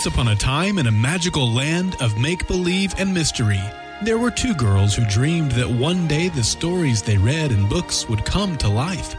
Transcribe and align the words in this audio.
Once 0.00 0.14
upon 0.14 0.28
a 0.28 0.34
time 0.34 0.78
in 0.78 0.86
a 0.86 0.90
magical 0.90 1.52
land 1.52 1.94
of 2.00 2.16
make 2.16 2.46
believe 2.46 2.94
and 2.96 3.12
mystery, 3.12 3.60
there 4.02 4.16
were 4.16 4.30
two 4.30 4.54
girls 4.54 4.94
who 4.94 5.04
dreamed 5.04 5.52
that 5.52 5.68
one 5.68 6.08
day 6.08 6.30
the 6.30 6.42
stories 6.42 7.02
they 7.02 7.18
read 7.18 7.52
in 7.52 7.68
books 7.68 8.08
would 8.08 8.24
come 8.24 8.56
to 8.56 8.66
life. 8.66 9.14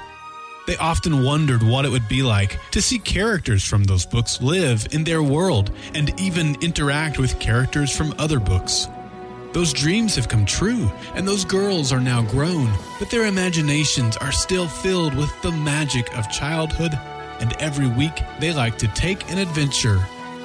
They 0.65 0.75
often 0.77 1.23
wondered 1.23 1.61
what 1.61 1.85
it 1.85 1.91
would 1.91 2.07
be 2.07 2.23
like 2.23 2.57
to 2.71 2.81
see 2.81 2.97
characters 2.97 3.63
from 3.63 3.83
those 3.83 4.07
books 4.07 4.41
live 4.41 4.87
in 4.89 5.03
their 5.03 5.21
world 5.21 5.69
and 5.93 6.19
even 6.19 6.59
interact 6.63 7.19
with 7.19 7.39
characters 7.39 7.95
from 7.95 8.15
other 8.17 8.39
books. 8.39 8.87
Those 9.51 9.73
dreams 9.73 10.15
have 10.15 10.29
come 10.29 10.47
true, 10.47 10.91
and 11.13 11.27
those 11.27 11.45
girls 11.45 11.93
are 11.93 12.01
now 12.01 12.23
grown, 12.23 12.73
but 12.97 13.11
their 13.11 13.27
imaginations 13.27 14.17
are 14.17 14.31
still 14.31 14.67
filled 14.67 15.13
with 15.13 15.31
the 15.43 15.51
magic 15.51 16.11
of 16.17 16.31
childhood, 16.31 16.97
and 17.39 17.53
every 17.59 17.87
week 17.87 18.19
they 18.39 18.51
like 18.51 18.79
to 18.79 18.87
take 18.87 19.29
an 19.29 19.37
adventure 19.37 20.01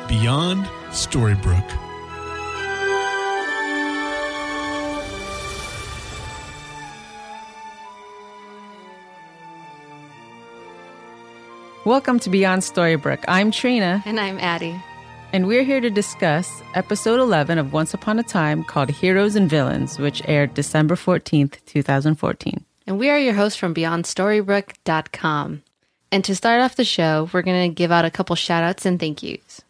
beyond 0.09 0.66
Storybrooke. 0.91 1.83
Welcome 11.84 12.19
to 12.20 12.30
Beyond 12.30 12.62
Storybrooke. 12.62 13.24
I'm 13.29 13.51
Trina. 13.51 14.02
And 14.05 14.19
I'm 14.19 14.38
Addie. 14.38 14.80
And 15.32 15.46
we're 15.46 15.62
here 15.62 15.80
to 15.80 15.91
discuss 15.91 16.62
episode 16.74 17.20
11 17.20 17.59
of 17.59 17.73
Once 17.73 17.95
Upon 17.95 18.18
a 18.18 18.23
Time 18.23 18.65
called 18.65 18.91
Heroes 18.91 19.37
and 19.37 19.48
Villains, 19.48 19.98
which 19.98 20.23
aired 20.27 20.54
December 20.54 20.95
14th, 20.95 21.65
2014. 21.66 22.65
And 22.87 22.98
we 22.98 23.10
are 23.10 23.18
your 23.18 23.34
hosts 23.34 23.59
from 23.59 23.74
BeyondStorybrooke.com. 23.74 25.62
And 26.12 26.24
to 26.24 26.34
start 26.34 26.60
off 26.60 26.77
the 26.77 26.84
show, 26.84 27.29
we're 27.32 27.43
going 27.43 27.68
to 27.68 27.74
give 27.74 27.93
out 27.93 28.04
a 28.04 28.10
couple 28.10 28.37
shout 28.37 28.62
outs 28.62 28.87
and 28.87 28.99
thank 28.99 29.23
yous. 29.23 29.62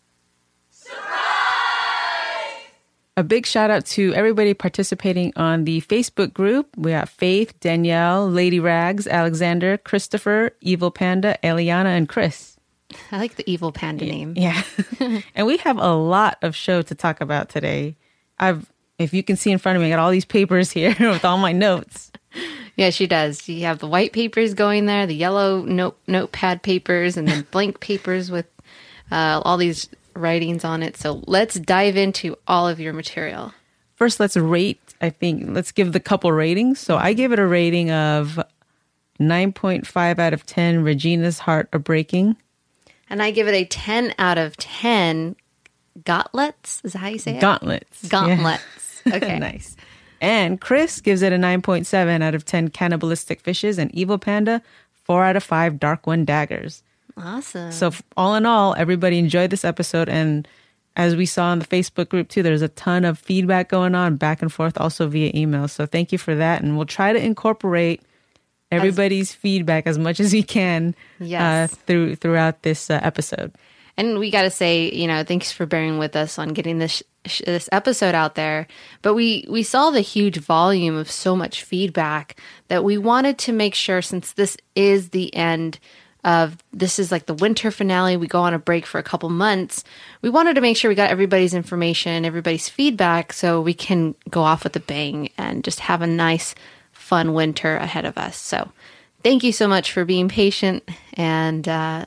A 3.19 3.25
big 3.25 3.47
shout 3.47 3.71
out 3.71 3.87
to 3.87 4.13
everybody 4.13 4.53
participating 4.53 5.33
on 5.37 5.65
the 5.65 5.81
Facebook 5.81 6.35
group. 6.35 6.69
We 6.77 6.91
got 6.91 7.09
Faith, 7.09 7.59
Danielle, 7.61 8.29
Lady 8.29 8.61
Rags, 8.61 9.07
Alexander, 9.07 9.79
Christopher, 9.79 10.51
Evil 10.61 10.91
Panda, 10.91 11.39
Eliana, 11.43 11.97
and 11.97 12.07
Chris. 12.07 12.59
I 13.11 13.17
like 13.17 13.37
the 13.37 13.51
Evil 13.51 13.73
Panda 13.73 14.05
name. 14.05 14.35
Yeah. 14.37 14.63
and 15.35 15.47
we 15.47 15.57
have 15.59 15.79
a 15.79 15.95
lot 15.95 16.37
of 16.43 16.55
show 16.55 16.83
to 16.83 16.95
talk 16.95 17.23
about 17.23 17.49
today. 17.49 17.97
I've, 18.39 18.71
if 18.99 19.15
you 19.15 19.23
can 19.23 19.37
see 19.37 19.51
in 19.51 19.57
front 19.57 19.77
of 19.77 19.83
me, 19.83 19.89
I 19.89 19.91
got 19.91 19.99
all 19.99 20.11
these 20.11 20.27
papers 20.27 20.71
here 20.71 20.95
with 21.01 21.25
all 21.25 21.39
my 21.39 21.53
notes. 21.53 22.13
Yeah, 22.79 22.91
she 22.91 23.07
does. 23.07 23.49
You 23.49 23.65
have 23.65 23.79
the 23.79 23.87
white 23.87 24.13
papers 24.13 24.53
going 24.53 24.85
there, 24.85 25.07
the 25.07 25.15
yellow 25.15 25.63
note 25.63 25.99
notepad 26.07 26.63
papers, 26.63 27.17
and 27.17 27.27
then 27.27 27.47
blank 27.51 27.81
papers 27.81 28.31
with 28.31 28.45
uh, 29.11 29.41
all 29.43 29.57
these 29.57 29.89
writings 30.17 30.65
on 30.65 30.83
it. 30.83 30.97
So 30.97 31.23
let's 31.27 31.55
dive 31.59 31.97
into 31.97 32.37
all 32.47 32.69
of 32.69 32.81
your 32.81 32.93
material. 32.93 33.53
First, 33.95 34.21
let's 34.21 34.37
rate. 34.37 34.81
I 35.01 35.11
think 35.11 35.45
let's 35.49 35.73
give 35.73 35.93
the 35.93 36.01
couple 36.01 36.31
ratings. 36.33 36.79
So 36.81 36.97
I 36.97 37.13
give 37.13 37.33
it 37.33 37.39
a 37.39 37.47
rating 37.47 37.91
of 37.91 38.39
9.5 39.21 40.19
out 40.19 40.33
of 40.33 40.45
10. 40.47 40.83
Regina's 40.83 41.39
heart 41.39 41.69
a 41.73 41.79
breaking. 41.79 42.37
And 43.09 43.23
I 43.23 43.31
give 43.31 43.49
it 43.49 43.55
a 43.55 43.65
10 43.65 44.15
out 44.19 44.39
of 44.39 44.57
10 44.57 45.37
gauntlets. 46.05 46.81
Is 46.85 46.93
that 46.93 46.99
how 46.99 47.09
you 47.09 47.19
say 47.19 47.37
it? 47.37 47.41
Gauntlets. 47.41 48.09
Gauntlets. 48.09 48.63
Yeah. 48.63 48.63
Okay. 49.15 49.39
nice. 49.39 49.77
And 50.21 50.61
Chris 50.61 51.01
gives 51.01 51.23
it 51.23 51.33
a 51.33 51.37
9.7 51.37 52.21
out 52.21 52.35
of 52.35 52.45
10 52.45 52.71
cannibalistic 52.71 53.41
fishes. 53.41 53.79
And 53.79 53.95
Evil 53.95 54.19
Panda, 54.19 54.63
4 55.05 55.25
out 55.25 55.37
of 55.37 55.45
5 55.45 55.79
dark 55.79 56.09
one 56.09 56.25
daggers. 56.25 56.83
Awesome. 57.17 57.73
So 57.73 57.93
all 58.17 58.35
in 58.35 58.47
all, 58.47 58.75
everybody 58.77 59.19
enjoyed 59.19 59.51
this 59.51 59.65
episode, 59.65 60.09
and 60.09 60.47
as 60.97 61.17
we 61.17 61.27
saw 61.27 61.53
in 61.53 61.59
the 61.59 61.67
Facebook 61.67 62.09
group 62.09 62.29
too, 62.29 62.43
there's 62.43 62.63
a 62.63 62.69
ton 62.69 63.05
of 63.05 63.19
feedback 63.19 63.69
going 63.69 63.95
on 63.95 64.17
back 64.17 64.43
and 64.43 64.53
forth, 64.53 64.79
also 64.79 65.09
via 65.09 65.31
email. 65.35 65.69
So 65.69 65.87
thank 65.87 66.13
you 66.13 66.19
for 66.19 66.35
that, 66.35 66.63
and 66.63 66.77
we'll 66.77 66.87
try 66.87 67.13
to 67.13 67.23
incorporate 67.23 68.03
everybody's 68.71 69.31
as, 69.31 69.35
feedback 69.35 69.87
as 69.87 69.99
much 69.99 70.21
as 70.21 70.33
we 70.33 70.43
can 70.43 70.95
uh, 71.21 71.25
yes. 71.25 71.73
uh, 71.73 71.77
through 71.87 72.17
throughout 72.17 72.63
this 72.63 72.91
uh, 72.91 73.01
episode. 73.03 73.55
And 73.99 74.19
we 74.19 74.31
got 74.31 74.43
to 74.43 74.51
say, 74.51 74.91
you 74.93 75.07
know, 75.07 75.25
thanks 75.25 75.51
for 75.51 75.65
bearing 75.65 75.99
with 75.99 76.17
us 76.17 76.39
on 76.39 76.49
getting 76.49 76.79
this 76.79 77.03
sh- 77.25 77.43
this 77.47 77.69
episode 77.73 78.15
out 78.15 78.35
there. 78.35 78.67
But 79.01 79.15
we 79.15 79.47
we 79.49 79.63
saw 79.63 79.91
the 79.91 80.03
huge 80.03 80.37
volume 80.39 80.97
of 80.97 81.11
so 81.11 81.35
much 81.35 81.63
feedback 81.63 82.39
that 82.69 82.85
we 82.85 82.99
wanted 82.99 83.39
to 83.39 83.53
make 83.53 83.75
sure, 83.75 84.03
since 84.03 84.33
this 84.33 84.57
is 84.75 85.11
the 85.11 85.35
end 85.35 85.79
of 86.27 86.59
this 86.73 86.99
is 86.99 87.13
like 87.13 87.27
the 87.27 87.35
winter 87.35 87.71
finale. 87.71 88.17
We 88.17 88.27
go 88.27 88.41
on 88.43 88.53
a 88.53 88.59
break 88.59 88.85
for 88.85 88.99
a 88.99 89.03
couple 89.03 89.31
months. 89.31 89.85
We 90.21 90.29
wanted 90.29 90.55
to 90.55 90.61
make 90.61 90.77
sure 90.77 90.89
we 90.89 90.97
got 90.97 91.11
everybody's 91.11 91.55
information, 91.55 92.25
everybody's 92.25 92.69
feedback, 92.69 93.33
so 93.33 93.61
we 93.61 93.73
can 93.73 94.17
go 94.29 94.43
off 94.43 94.65
with 94.65 94.75
a 94.75 94.81
bang 94.81 95.31
and 95.39 95.63
just 95.63 95.81
have 95.81 96.03
a 96.03 96.07
nice, 96.07 96.55
fun 96.93 97.33
winter 97.33 97.77
ahead 97.77 98.05
of 98.05 98.19
us. 98.19 98.37
So, 98.37 98.71
thank 99.23 99.45
you 99.45 99.53
so 99.53 99.69
much 99.69 99.93
for 99.93 100.05
being 100.05 100.29
patient. 100.29 100.83
And 101.15 101.67
uh, 101.69 102.07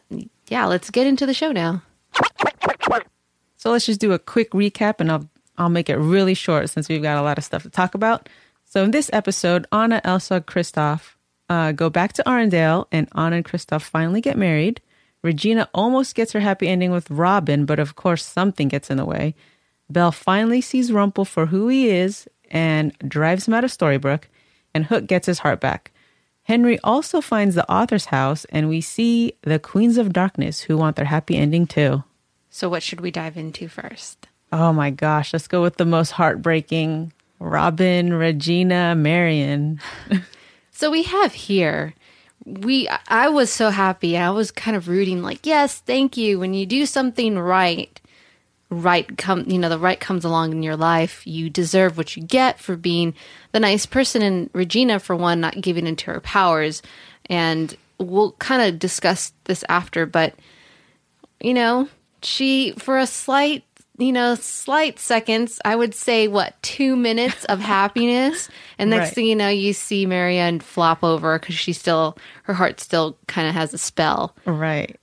yeah, 0.50 0.66
let's 0.66 0.90
get 0.90 1.08
into 1.08 1.26
the 1.26 1.34
show 1.34 1.54
now. 1.54 1.82
So 3.56 3.72
let's 3.72 3.86
just 3.86 4.00
do 4.00 4.14
a 4.14 4.20
quick 4.20 4.52
recap, 4.52 4.96
and 5.00 5.12
I'll 5.12 5.30
I'll 5.58 5.70
make 5.70 5.90
it 5.90 5.98
really 5.98 6.34
short 6.34 6.70
since 6.70 6.88
we've 6.90 7.02
got 7.02 7.18
a 7.18 7.22
lot 7.22 7.38
of 7.38 7.44
stuff 7.44 7.64
to 7.64 7.70
talk 7.70 7.94
about. 7.94 8.28
So 8.66 8.84
in 8.84 8.92
this 8.92 9.10
episode, 9.12 9.66
Anna, 9.72 10.00
Elsa, 10.04 10.42
Kristoff 10.42 11.16
uh, 11.50 11.72
go 11.72 11.90
back 11.90 12.14
to 12.14 12.24
Arendelle, 12.24 12.86
and 12.92 13.08
Anna 13.16 13.38
and 13.38 13.46
Kristoff 13.46 13.82
finally 13.82 14.22
get 14.22 14.38
married. 14.38 14.82
Regina 15.22 15.68
almost 15.74 16.16
gets 16.16 16.32
her 16.32 16.40
happy 16.40 16.68
ending 16.68 16.92
with 16.92 17.10
Robin, 17.12 17.66
but 17.66 17.80
of 17.80 17.96
course, 17.96 18.26
something 18.26 18.68
gets 18.68 18.90
in 18.90 18.98
the 18.98 19.06
way. 19.06 19.36
Belle 19.90 20.12
finally 20.12 20.62
sees 20.62 20.92
Rumple 20.92 21.26
for 21.26 21.48
who 21.48 21.68
he 21.68 21.90
is 21.90 22.28
and 22.52 22.96
drives 23.08 23.48
him 23.48 23.54
out 23.54 23.64
of 23.64 23.72
Storybrooke, 23.72 24.26
and 24.74 24.86
Hook 24.86 25.08
gets 25.08 25.26
his 25.26 25.40
heart 25.40 25.60
back. 25.60 25.92
Henry 26.44 26.80
also 26.84 27.22
finds 27.22 27.56
the 27.56 27.70
author's 27.70 28.06
house, 28.06 28.46
and 28.46 28.70
we 28.70 28.82
see 28.82 29.34
the 29.42 29.60
Queens 29.60 29.98
of 29.98 30.14
Darkness 30.14 30.62
who 30.62 30.78
want 30.78 30.96
their 30.96 31.06
happy 31.06 31.36
ending 31.36 31.68
too. 31.68 32.04
So, 32.50 32.70
what 32.70 32.82
should 32.82 33.02
we 33.02 33.12
dive 33.12 33.38
into 33.38 33.68
first? 33.68 34.28
Oh 34.52 34.74
my 34.74 34.90
gosh, 34.90 35.34
let's 35.34 35.48
go 35.48 35.62
with 35.62 35.78
the 35.78 35.86
most 35.86 36.12
heartbreaking 36.12 37.14
Robin, 37.40 38.14
Regina, 38.14 38.96
Marian. 38.96 39.80
So 40.80 40.90
we 40.90 41.04
have 41.04 41.34
here 41.34 41.94
we 42.46 42.88
I 43.10 43.28
was 43.28 43.50
so 43.52 43.70
happy. 43.70 44.18
I 44.18 44.30
was 44.30 44.50
kind 44.50 44.78
of 44.78 44.88
rooting 44.88 45.22
like, 45.22 45.46
"Yes, 45.46 45.80
thank 45.80 46.16
you. 46.16 46.40
When 46.40 46.54
you 46.54 46.66
do 46.66 46.86
something 46.86 47.38
right, 47.38 48.00
right 48.70 49.18
come, 49.18 49.44
you 49.50 49.60
know, 49.60 49.68
the 49.68 49.78
right 49.78 50.00
comes 50.00 50.24
along 50.24 50.54
in 50.54 50.64
your 50.64 50.78
life. 50.78 51.28
You 51.28 51.50
deserve 51.50 51.98
what 51.98 52.16
you 52.16 52.24
get 52.24 52.60
for 52.60 52.78
being 52.78 53.14
the 53.52 53.60
nice 53.60 53.86
person 53.86 54.22
and 54.22 54.50
Regina 54.54 55.02
for 55.02 55.18
one 55.18 55.42
not 55.42 55.60
giving 55.60 55.86
into 55.86 56.06
her 56.12 56.22
powers. 56.22 56.82
And 57.26 57.76
we'll 57.98 58.32
kind 58.40 58.62
of 58.62 58.80
discuss 58.80 59.34
this 59.44 59.66
after, 59.68 60.06
but 60.06 60.34
you 61.42 61.54
know, 61.54 61.90
she 62.24 62.72
for 62.78 62.98
a 62.98 63.06
slight 63.06 63.66
you 64.00 64.14
know, 64.14 64.36
slight 64.36 64.98
seconds, 64.98 65.60
I 65.66 65.76
would 65.76 65.94
say, 65.94 66.28
what, 66.28 66.62
two 66.62 66.96
minutes 66.96 67.46
of 67.46 67.60
happiness. 67.60 68.50
And 68.78 68.90
next 68.90 69.10
right. 69.10 69.16
thing 69.16 69.26
you 69.26 69.36
know, 69.36 69.50
you 69.50 69.74
see 69.74 70.06
Marianne 70.06 70.62
flop 70.62 71.04
over 71.04 71.38
because 71.38 71.56
she 71.56 71.74
still, 71.74 72.18
her 72.44 72.54
heart 72.54 72.80
still 72.80 73.18
kind 73.28 73.48
of 73.48 73.54
has 73.54 73.74
a 73.74 73.78
spell. 73.78 74.36
Right. 74.46 74.98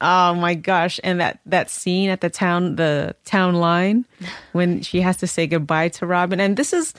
Oh 0.00 0.34
my 0.34 0.54
gosh. 0.54 0.98
And 1.04 1.20
that, 1.20 1.40
that 1.44 1.68
scene 1.68 2.08
at 2.08 2.22
the 2.22 2.30
town, 2.30 2.76
the 2.76 3.14
town 3.26 3.56
line 3.56 4.06
when 4.52 4.80
she 4.80 5.02
has 5.02 5.18
to 5.18 5.26
say 5.26 5.46
goodbye 5.46 5.90
to 5.90 6.06
Robin. 6.06 6.40
And 6.40 6.56
this 6.56 6.72
is, 6.72 6.94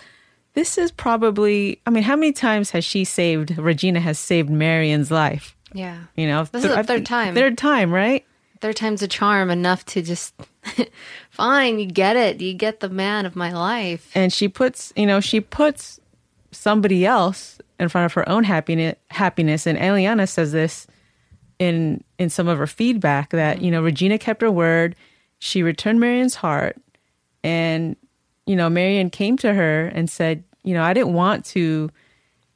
this 0.53 0.77
is 0.77 0.91
probably, 0.91 1.81
I 1.87 1.89
mean, 1.89 2.03
how 2.03 2.15
many 2.15 2.33
times 2.33 2.69
has 2.71 2.85
she 2.85 3.03
saved, 3.03 3.57
Regina 3.57 3.99
has 3.99 4.19
saved 4.19 4.49
Marianne's 4.49 5.09
life? 5.09 5.55
Yeah. 5.73 6.03
You 6.15 6.27
know, 6.27 6.43
this 6.43 6.61
th- 6.63 6.65
is 6.65 6.75
the 6.75 6.83
third 6.83 7.05
time. 7.05 7.33
Third 7.33 7.57
time, 7.57 7.91
right? 7.91 8.25
Third 8.61 8.75
time's 8.75 9.01
a 9.01 9.07
charm 9.07 9.49
enough 9.49 9.85
to 9.87 10.01
just 10.01 10.35
fine, 11.31 11.79
you 11.79 11.87
get 11.87 12.15
it. 12.15 12.39
You 12.41 12.53
get 12.53 12.79
the 12.79 12.89
man 12.89 13.25
of 13.25 13.35
my 13.35 13.51
life. 13.51 14.11
And 14.13 14.31
she 14.31 14.47
puts, 14.47 14.93
you 14.95 15.05
know, 15.05 15.19
she 15.19 15.41
puts 15.41 15.99
somebody 16.51 17.05
else 17.05 17.59
in 17.79 17.89
front 17.89 18.05
of 18.05 18.13
her 18.13 18.27
own 18.29 18.43
happiness 18.43 18.95
happiness 19.09 19.65
and 19.65 19.79
Eliana 19.79 20.29
says 20.29 20.51
this 20.51 20.85
in 21.57 22.03
in 22.19 22.29
some 22.29 22.47
of 22.47 22.57
her 22.57 22.67
feedback 22.67 23.31
that, 23.31 23.57
mm-hmm. 23.57 23.65
you 23.65 23.71
know, 23.71 23.81
Regina 23.81 24.17
kept 24.17 24.41
her 24.41 24.51
word. 24.51 24.95
She 25.39 25.63
returned 25.63 25.99
Marianne's 25.99 26.35
heart 26.35 26.77
and 27.43 27.95
you 28.45 28.55
know, 28.55 28.69
Marianne 28.69 29.09
came 29.09 29.37
to 29.37 29.53
her 29.53 29.87
and 29.87 30.09
said, 30.09 30.43
you 30.63 30.73
know, 30.73 30.83
I 30.83 30.93
didn't 30.93 31.13
want 31.13 31.45
to 31.45 31.89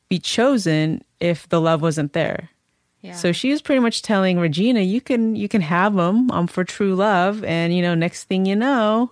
be 0.09 0.19
chosen 0.19 1.03
if 1.19 1.47
the 1.49 1.61
love 1.61 1.81
wasn't 1.81 2.13
there. 2.13 2.49
So 3.13 3.31
she 3.31 3.51
was 3.51 3.61
pretty 3.61 3.79
much 3.79 4.01
telling 4.01 4.39
Regina, 4.39 4.81
"You 4.81 5.01
can 5.01 5.35
you 5.35 5.47
can 5.47 5.61
have 5.61 5.95
them. 5.95 6.31
I'm 6.31 6.47
for 6.47 6.63
true 6.63 6.95
love." 6.95 7.43
And 7.43 7.75
you 7.75 7.81
know, 7.81 7.95
next 7.95 8.25
thing 8.25 8.45
you 8.45 8.55
know, 8.55 9.11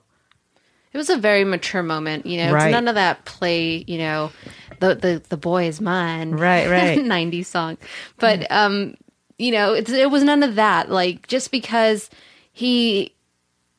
it 0.92 0.98
was 0.98 1.10
a 1.10 1.18
very 1.18 1.44
mature 1.44 1.84
moment. 1.84 2.26
You 2.26 2.38
know, 2.38 2.54
right. 2.54 2.68
it's 2.68 2.72
none 2.72 2.88
of 2.88 2.96
that 2.96 3.26
play. 3.26 3.84
You 3.88 3.98
know, 3.98 4.32
the 4.80 4.96
the 4.96 5.22
the 5.30 5.38
boy 5.38 5.68
is 5.68 5.82
mine. 5.82 6.32
Right, 6.32 6.70
right. 6.70 6.98
'90s 7.00 7.46
song, 7.46 7.78
but 8.18 8.50
um, 8.52 8.96
you 9.38 9.52
know, 9.52 9.74
it's, 9.74 9.92
it 9.92 10.10
was 10.10 10.24
none 10.24 10.44
of 10.44 10.56
that. 10.56 10.90
Like 10.90 11.28
just 11.28 11.52
because 11.52 12.10
he 12.52 13.14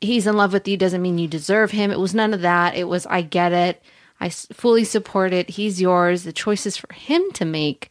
he's 0.05 0.27
in 0.27 0.37
love 0.37 0.53
with 0.53 0.69
you 0.69 0.77
doesn't 0.77 1.03
mean 1.03 1.19
you 1.19 1.29
deserve 1.29 1.71
him. 1.71 1.91
It 1.91 1.99
was 1.99 2.15
none 2.15 2.35
of 2.35 2.43
that. 2.43 2.77
It 2.77 2.85
was, 2.85 3.07
I 3.07 3.23
get 3.23 3.53
it. 3.53 3.83
I 4.21 4.29
fully 4.29 4.85
support 4.85 5.33
it. 5.33 5.51
He's 5.51 5.81
yours. 5.81 6.23
The 6.23 6.33
choice 6.33 6.67
is 6.67 6.77
for 6.77 6.93
him 6.93 7.23
to 7.33 7.45
make. 7.45 7.91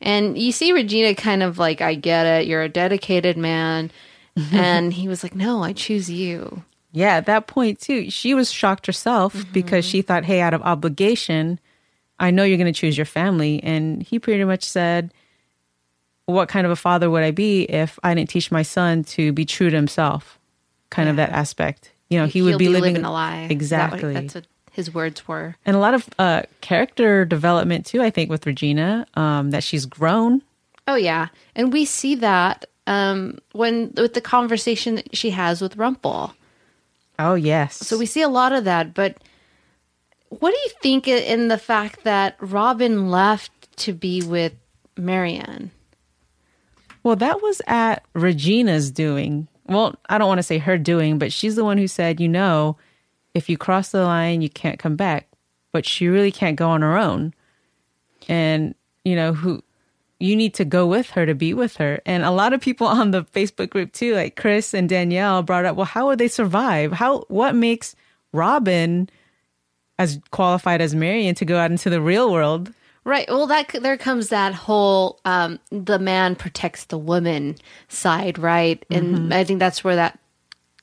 And 0.00 0.36
you 0.38 0.52
see 0.52 0.72
Regina 0.72 1.14
kind 1.14 1.42
of 1.42 1.58
like, 1.58 1.80
I 1.80 1.94
get 1.94 2.26
it. 2.26 2.46
You're 2.46 2.62
a 2.62 2.68
dedicated 2.68 3.36
man. 3.36 3.90
and 4.52 4.92
he 4.92 5.08
was 5.08 5.22
like, 5.22 5.34
no, 5.34 5.62
I 5.62 5.72
choose 5.72 6.10
you. 6.10 6.64
Yeah, 6.94 7.16
at 7.16 7.26
that 7.26 7.48
point 7.48 7.80
too, 7.80 8.08
she 8.08 8.34
was 8.34 8.52
shocked 8.52 8.86
herself 8.86 9.34
mm-hmm. 9.34 9.52
because 9.52 9.84
she 9.84 10.00
thought, 10.00 10.24
"Hey, 10.24 10.40
out 10.40 10.54
of 10.54 10.62
obligation, 10.62 11.58
I 12.20 12.30
know 12.30 12.44
you're 12.44 12.56
going 12.56 12.72
to 12.72 12.80
choose 12.80 12.96
your 12.96 13.04
family." 13.04 13.60
And 13.64 14.00
he 14.00 14.20
pretty 14.20 14.44
much 14.44 14.62
said, 14.62 15.12
"What 16.26 16.48
kind 16.48 16.64
of 16.64 16.70
a 16.70 16.76
father 16.76 17.10
would 17.10 17.24
I 17.24 17.32
be 17.32 17.64
if 17.64 17.98
I 18.04 18.14
didn't 18.14 18.30
teach 18.30 18.52
my 18.52 18.62
son 18.62 19.02
to 19.04 19.32
be 19.32 19.44
true 19.44 19.70
to 19.70 19.76
himself?" 19.76 20.38
Kind 20.88 21.08
of 21.08 21.16
that 21.16 21.30
aspect. 21.30 21.90
You 22.10 22.20
know, 22.20 22.26
he 22.26 22.42
would 22.42 22.50
He'll 22.50 22.58
be, 22.58 22.68
living, 22.68 22.96
a 22.98 23.10
lie. 23.10 23.42
Is 23.42 23.48
that 23.48 23.50
Exactly. 23.50 24.14
that's 24.14 24.36
his 24.74 24.92
words 24.92 25.26
were. 25.26 25.54
and 25.64 25.76
a 25.76 25.78
lot 25.78 25.94
of 25.94 26.08
uh, 26.18 26.42
character 26.60 27.24
development 27.24 27.86
too. 27.86 28.02
I 28.02 28.10
think 28.10 28.28
with 28.28 28.44
Regina, 28.46 29.06
um, 29.14 29.50
that 29.50 29.62
she's 29.62 29.86
grown. 29.86 30.42
Oh 30.86 30.96
yeah, 30.96 31.28
and 31.54 31.72
we 31.72 31.84
see 31.84 32.16
that 32.16 32.66
um, 32.86 33.38
when 33.52 33.92
with 33.96 34.14
the 34.14 34.20
conversation 34.20 34.96
that 34.96 35.16
she 35.16 35.30
has 35.30 35.62
with 35.62 35.76
Rumple. 35.76 36.34
Oh 37.18 37.34
yes. 37.34 37.76
So 37.76 37.96
we 37.96 38.06
see 38.06 38.22
a 38.22 38.28
lot 38.28 38.52
of 38.52 38.64
that. 38.64 38.92
But 38.92 39.16
what 40.28 40.50
do 40.50 40.56
you 40.56 40.70
think 40.82 41.06
in 41.06 41.48
the 41.48 41.58
fact 41.58 42.04
that 42.04 42.36
Robin 42.40 43.10
left 43.10 43.76
to 43.78 43.92
be 43.92 44.22
with 44.22 44.52
Marianne? 44.96 45.70
Well, 47.04 47.16
that 47.16 47.40
was 47.42 47.62
at 47.66 48.04
Regina's 48.14 48.90
doing. 48.90 49.46
Well, 49.66 49.94
I 50.08 50.18
don't 50.18 50.28
want 50.28 50.38
to 50.38 50.42
say 50.42 50.58
her 50.58 50.76
doing, 50.76 51.18
but 51.18 51.32
she's 51.32 51.54
the 51.54 51.64
one 51.64 51.78
who 51.78 51.86
said, 51.86 52.20
you 52.20 52.28
know, 52.28 52.76
if 53.34 53.48
you 53.48 53.58
cross 53.58 53.90
the 53.90 54.04
line, 54.04 54.40
you 54.40 54.48
can't 54.48 54.78
come 54.78 54.96
back. 54.96 55.28
But 55.72 55.84
she 55.84 56.06
really 56.06 56.32
can't 56.32 56.56
go 56.56 56.70
on 56.70 56.82
her 56.82 56.96
own. 56.96 57.34
And, 58.28 58.74
you 59.04 59.16
know, 59.16 59.34
who 59.34 59.62
you 60.20 60.36
need 60.36 60.54
to 60.54 60.64
go 60.64 60.86
with 60.86 61.10
her 61.10 61.26
to 61.26 61.34
be 61.34 61.52
with 61.52 61.76
her. 61.76 62.00
And 62.06 62.24
a 62.24 62.30
lot 62.30 62.52
of 62.52 62.60
people 62.60 62.86
on 63.00 63.10
the 63.10 63.24
Facebook 63.24 63.70
group 63.70 63.92
too, 63.92 64.14
like 64.14 64.36
Chris 64.36 64.72
and 64.72 64.88
Danielle 64.88 65.42
brought 65.42 65.64
up, 65.64 65.76
well, 65.76 65.84
how 65.84 66.06
would 66.06 66.18
they 66.18 66.28
survive? 66.28 66.92
How 66.92 67.20
what 67.28 67.54
makes 67.54 67.94
Robin 68.32 69.08
as 69.98 70.20
qualified 70.30 70.80
as 70.80 70.94
Marian 70.94 71.34
to 71.36 71.44
go 71.44 71.58
out 71.58 71.70
into 71.70 71.90
the 71.90 72.00
real 72.00 72.32
world? 72.32 72.72
Right. 73.04 73.28
Well, 73.28 73.46
that 73.48 73.68
there 73.82 73.98
comes 73.98 74.30
that 74.30 74.54
whole 74.54 75.20
um, 75.26 75.58
the 75.70 75.98
man 75.98 76.36
protects 76.36 76.84
the 76.84 76.96
woman 76.96 77.56
side, 77.88 78.38
right? 78.38 78.82
And 78.90 79.32
I 79.34 79.44
think 79.44 79.58
that's 79.58 79.84
where 79.84 79.96
that 79.96 80.18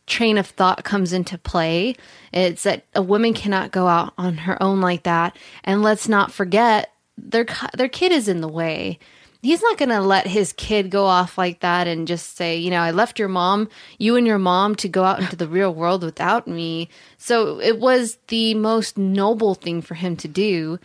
train 0.08 0.38
of 0.38 0.48
thought 0.48 0.84
comes 0.84 1.14
into 1.14 1.38
play. 1.38 1.96
It's 2.34 2.64
that 2.64 2.86
a 2.94 3.02
woman 3.02 3.34
cannot 3.34 3.72
go 3.72 3.88
out 3.88 4.14
on 4.18 4.38
her 4.38 4.62
own 4.62 4.82
like 4.82 5.04
that. 5.04 5.36
And 5.64 5.82
let's 5.82 6.08
not 6.08 6.32
forget 6.32 6.92
their 7.18 7.46
their 7.76 7.90
kid 7.90 8.12
is 8.12 8.28
in 8.28 8.42
the 8.42 8.48
way. 8.48 9.00
He's 9.44 9.64
not 9.64 9.80
going 9.80 9.90
to 9.90 10.02
let 10.02 10.28
his 10.28 10.54
kid 10.54 10.92
go 10.92 11.06
off 11.06 11.36
like 11.36 11.62
that 11.62 11.88
and 11.88 12.08
just 12.08 12.38
say, 12.38 12.58
you 12.58 12.70
know, 12.70 12.80
I 12.80 12.92
left 12.92 13.18
your 13.18 13.28
mom, 13.28 13.70
you 13.98 14.16
and 14.16 14.28
your 14.28 14.38
mom 14.38 14.76
to 14.76 14.88
go 14.88 15.04
out 15.04 15.20
into 15.20 15.36
the 15.36 15.48
real 15.48 15.74
world 15.74 16.04
without 16.04 16.48
me. 16.48 16.90
So 17.18 17.60
it 17.60 17.80
was 17.80 18.20
the 18.28 18.54
most 18.54 19.00
noble 19.00 19.56
thing 19.56 19.82
for 19.82 19.96
him 19.96 20.16
to 20.18 20.28
do. 20.28 20.80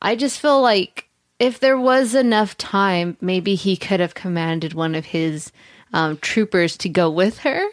I 0.00 0.14
just 0.14 0.38
feel 0.38 0.60
like 0.62 1.08
if 1.40 1.58
there 1.58 1.78
was 1.78 2.14
enough 2.14 2.56
time, 2.56 3.16
maybe 3.20 3.56
he 3.56 3.76
could 3.76 3.98
have 3.98 4.14
commanded 4.14 4.72
one 4.72 4.94
of 4.94 5.06
his 5.06 5.50
um, 5.92 6.16
troopers 6.18 6.76
to 6.78 6.88
go 6.88 7.10
with 7.10 7.38
her. 7.38 7.68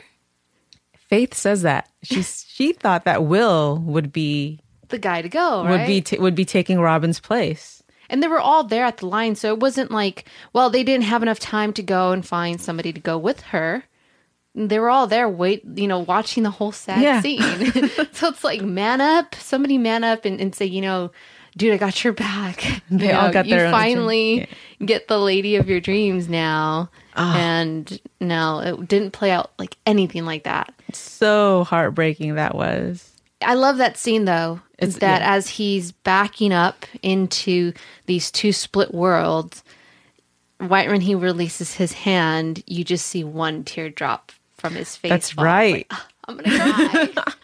Faith 1.14 1.34
says 1.36 1.62
that. 1.62 1.90
She 2.02 2.22
she 2.56 2.74
thought 2.74 3.06
that 3.06 3.24
Will 3.24 3.78
would 3.86 4.12
be 4.12 4.60
The 4.90 4.98
guy 5.00 5.22
to 5.22 5.30
go, 5.30 5.64
right? 5.64 5.70
would 5.72 5.86
be 5.88 6.02
t- 6.02 6.18
would 6.20 6.36
be 6.36 6.46
taking 6.46 6.80
Robin's 6.80 7.20
place. 7.20 7.84
and 8.10 8.22
they 8.22 8.28
were 8.28 8.40
all 8.40 8.64
there 8.64 8.86
at 8.86 8.98
the 8.98 9.06
line, 9.08 9.36
so 9.36 9.50
it 9.54 9.60
wasn't 9.60 9.92
like, 9.92 10.26
well, 10.54 10.70
they 10.70 10.84
didn't 10.84 11.06
have 11.06 11.22
enough 11.24 11.40
time 11.40 11.72
to 11.74 11.84
go 11.84 12.12
and 12.12 12.26
find 12.26 12.60
somebody 12.60 12.92
to 12.94 13.00
go 13.00 13.18
with 13.18 13.42
her. 13.54 13.84
They 14.56 14.78
were 14.78 14.90
all 14.90 15.08
there, 15.08 15.28
wait, 15.28 15.64
you 15.76 15.88
know, 15.88 16.00
watching 16.00 16.44
the 16.44 16.52
whole 16.52 16.72
sad 16.72 17.02
Yeah. 17.02 17.22
scene. 17.22 17.42
so 18.12 18.28
it's 18.30 18.44
like, 18.44 18.62
man 18.62 19.02
up, 19.02 19.34
somebody 19.36 19.78
man 19.80 20.04
up 20.04 20.26
and, 20.26 20.40
and 20.40 20.54
say, 20.54 20.66
you 20.66 20.82
know, 20.82 21.12
dude, 21.58 21.74
I 21.74 21.78
got 21.78 22.04
your 22.04 22.14
back. 22.14 22.64
They 22.92 23.08
You 23.10 23.14
all 23.14 23.28
know, 23.28 23.34
got 23.34 23.46
you 23.48 23.56
their 23.56 23.66
own 23.68 23.72
finally 23.72 24.48
get 24.86 25.08
the 25.08 25.18
lady 25.20 25.56
of 25.56 25.68
your 25.70 25.80
dreams 25.80 26.28
now. 26.30 26.90
Ah. 27.16 27.38
And 27.38 28.00
no, 28.20 28.60
it 28.60 28.88
didn't 28.88 29.12
play 29.12 29.32
out 29.32 29.52
like 29.60 29.78
anything 29.86 30.26
like 30.26 30.44
that. 30.44 30.74
So 30.94 31.64
heartbreaking 31.66 32.36
that 32.36 32.56
was. 32.56 33.10
I 33.42 33.56
love 33.56 33.78
that 33.78 33.98
scene 33.98 34.26
though. 34.26 34.62
It's- 34.80 35.00
that 35.00 35.22
yeah. 35.22 35.34
as 35.36 35.50
he's 35.50 35.92
backing 35.92 36.52
up 36.54 36.86
into 37.02 37.74
these 38.06 38.32
two 38.32 38.52
split 38.52 38.94
worlds, 38.94 39.64
right 40.60 40.90
when 40.90 41.02
he 41.02 41.16
releases 41.16 41.76
his 41.76 41.94
hand, 41.94 42.64
you 42.68 42.84
just 42.84 43.06
see 43.08 43.24
one 43.24 43.64
teardrop 43.64 44.32
from 44.58 44.76
his 44.76 44.96
face. 44.96 45.10
That's 45.10 45.32
fall. 45.32 45.46
right. 45.46 45.74
Like, 45.74 45.88
"Ah, 45.92 46.08
I'm 46.28 46.38
gonna 46.38 47.08
cry. 47.10 47.24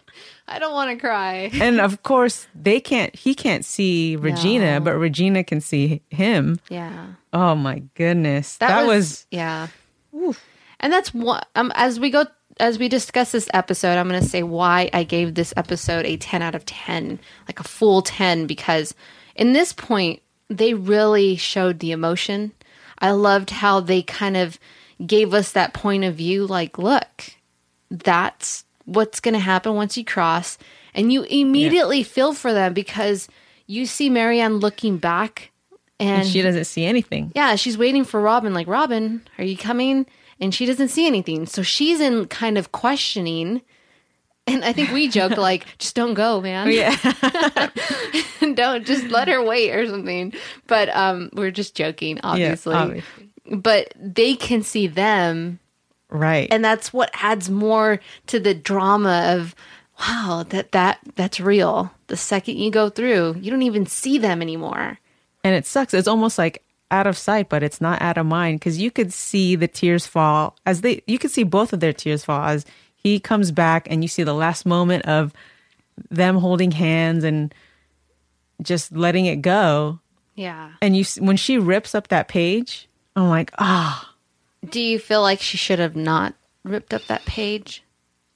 I 0.50 0.58
don't 0.58 0.72
want 0.72 0.90
to 0.90 0.96
cry. 0.96 1.50
And 1.54 1.80
of 1.80 2.02
course, 2.02 2.46
they 2.54 2.80
can't. 2.80 3.14
He 3.14 3.34
can't 3.34 3.64
see 3.64 4.16
Regina, 4.16 4.78
No. 4.78 4.80
but 4.80 4.96
Regina 4.96 5.44
can 5.44 5.60
see 5.60 6.02
him. 6.10 6.58
Yeah, 6.68 7.06
Oh 7.32 7.54
my 7.54 7.82
goodness, 7.94 8.56
that, 8.58 8.86
was, 8.86 9.26
yeah. 9.30 9.68
And 10.12 10.92
that's 10.92 11.12
what 11.14 11.46
um 11.54 11.70
as 11.74 12.00
we 12.00 12.10
go 12.10 12.24
as 12.58 12.78
we 12.78 12.88
discuss 12.88 13.32
this 13.32 13.48
episode, 13.54 13.96
I'm 13.96 14.08
going 14.08 14.20
to 14.22 14.28
say 14.28 14.42
why 14.42 14.90
I 14.92 15.02
gave 15.04 15.34
this 15.34 15.54
episode 15.56 16.04
a 16.04 16.16
10 16.18 16.42
out 16.42 16.54
of 16.54 16.66
10, 16.66 17.18
like 17.48 17.58
a 17.60 17.64
full 17.64 18.02
10 18.02 18.46
because 18.46 18.94
in 19.34 19.52
this 19.54 19.72
point 19.72 20.20
they 20.48 20.74
really 20.74 21.36
showed 21.36 21.78
the 21.78 21.92
emotion. 21.92 22.52
I 22.98 23.12
loved 23.12 23.48
how 23.50 23.80
they 23.80 24.02
kind 24.02 24.36
of 24.36 24.58
gave 25.06 25.32
us 25.32 25.52
that 25.52 25.72
point 25.72 26.04
of 26.04 26.16
view 26.16 26.46
like 26.46 26.76
look, 26.76 27.32
that's 27.90 28.64
what's 28.90 29.20
going 29.20 29.34
to 29.34 29.40
happen 29.40 29.74
once 29.74 29.96
you 29.96 30.04
cross 30.04 30.58
and 30.94 31.12
you 31.12 31.22
immediately 31.22 32.02
feel 32.02 32.34
for 32.34 32.52
them 32.52 32.74
because 32.74 33.28
you 33.66 33.86
see 33.86 34.10
Marianne 34.10 34.56
looking 34.56 34.98
back 34.98 35.52
and 36.00 36.22
and 36.22 36.28
she 36.28 36.42
doesn't 36.42 36.64
see 36.64 36.84
anything. 36.86 37.30
yeah, 37.36 37.56
she's 37.56 37.76
waiting 37.78 38.04
for 38.04 38.20
Robin, 38.20 38.54
like, 38.54 38.66
Robin, 38.66 39.20
are 39.38 39.44
you 39.44 39.56
coming? 39.56 40.06
And 40.40 40.54
she 40.54 40.64
doesn't 40.64 40.88
see 40.88 41.06
anything. 41.06 41.44
So 41.46 41.62
she's 41.62 42.00
in 42.00 42.26
kind 42.26 42.56
of 42.56 42.72
questioning. 42.72 43.60
And 44.46 44.64
I 44.64 44.72
think 44.72 44.90
we 44.90 45.08
joked, 45.08 45.36
like, 45.50 45.66
just 45.78 45.94
don't 45.94 46.14
go, 46.14 46.40
man. 46.40 46.70
Yeah, 46.70 46.96
don't 48.54 48.86
just 48.86 49.04
let 49.08 49.28
her 49.28 49.44
wait 49.44 49.70
or 49.72 49.86
something. 49.86 50.32
But 50.66 50.88
um, 50.96 51.28
we're 51.34 51.50
just 51.50 51.74
joking, 51.76 52.18
obviously. 52.22 52.74
obviously. 52.74 53.30
But 53.52 53.92
they 54.00 54.34
can 54.34 54.62
see 54.62 54.86
them. 54.86 55.60
Right. 56.10 56.48
And 56.50 56.64
that's 56.64 56.92
what 56.92 57.10
adds 57.14 57.48
more 57.48 58.00
to 58.26 58.40
the 58.40 58.54
drama 58.54 59.36
of, 59.36 59.54
wow, 59.98 60.44
that, 60.50 60.72
that 60.72 60.98
that's 61.16 61.40
real. 61.40 61.90
The 62.08 62.16
second 62.16 62.56
you 62.58 62.70
go 62.70 62.88
through, 62.90 63.36
you 63.40 63.50
don't 63.50 63.62
even 63.62 63.86
see 63.86 64.18
them 64.18 64.42
anymore. 64.42 64.98
and 65.44 65.54
it 65.54 65.66
sucks. 65.66 65.94
It's 65.94 66.08
almost 66.08 66.38
like 66.38 66.62
out 66.90 67.06
of 67.06 67.16
sight, 67.16 67.48
but 67.48 67.62
it's 67.62 67.80
not 67.80 68.02
out 68.02 68.18
of 68.18 68.26
mind 68.26 68.58
because 68.58 68.78
you 68.78 68.90
could 68.90 69.12
see 69.12 69.54
the 69.56 69.68
tears 69.68 70.06
fall 70.06 70.56
as 70.66 70.80
they. 70.80 71.02
You 71.06 71.18
could 71.18 71.30
see 71.30 71.44
both 71.44 71.72
of 71.72 71.80
their 71.80 71.92
tears 71.92 72.24
fall 72.24 72.44
as 72.44 72.66
he 72.94 73.20
comes 73.20 73.52
back, 73.52 73.86
and 73.90 74.02
you 74.02 74.08
see 74.08 74.24
the 74.24 74.34
last 74.34 74.66
moment 74.66 75.06
of 75.06 75.32
them 76.10 76.36
holding 76.36 76.72
hands 76.72 77.24
and 77.24 77.54
just 78.60 78.92
letting 78.92 79.26
it 79.26 79.36
go. 79.36 80.00
Yeah. 80.34 80.72
And 80.82 80.96
you, 80.96 81.04
when 81.18 81.36
she 81.36 81.58
rips 81.58 81.94
up 81.94 82.08
that 82.08 82.28
page, 82.28 82.88
I'm 83.14 83.28
like, 83.28 83.52
ah. 83.58 84.09
Do 84.68 84.80
you 84.80 84.98
feel 84.98 85.22
like 85.22 85.40
she 85.40 85.56
should 85.56 85.78
have 85.78 85.96
not 85.96 86.34
ripped 86.64 86.92
up 86.92 87.06
that 87.06 87.24
page? 87.24 87.82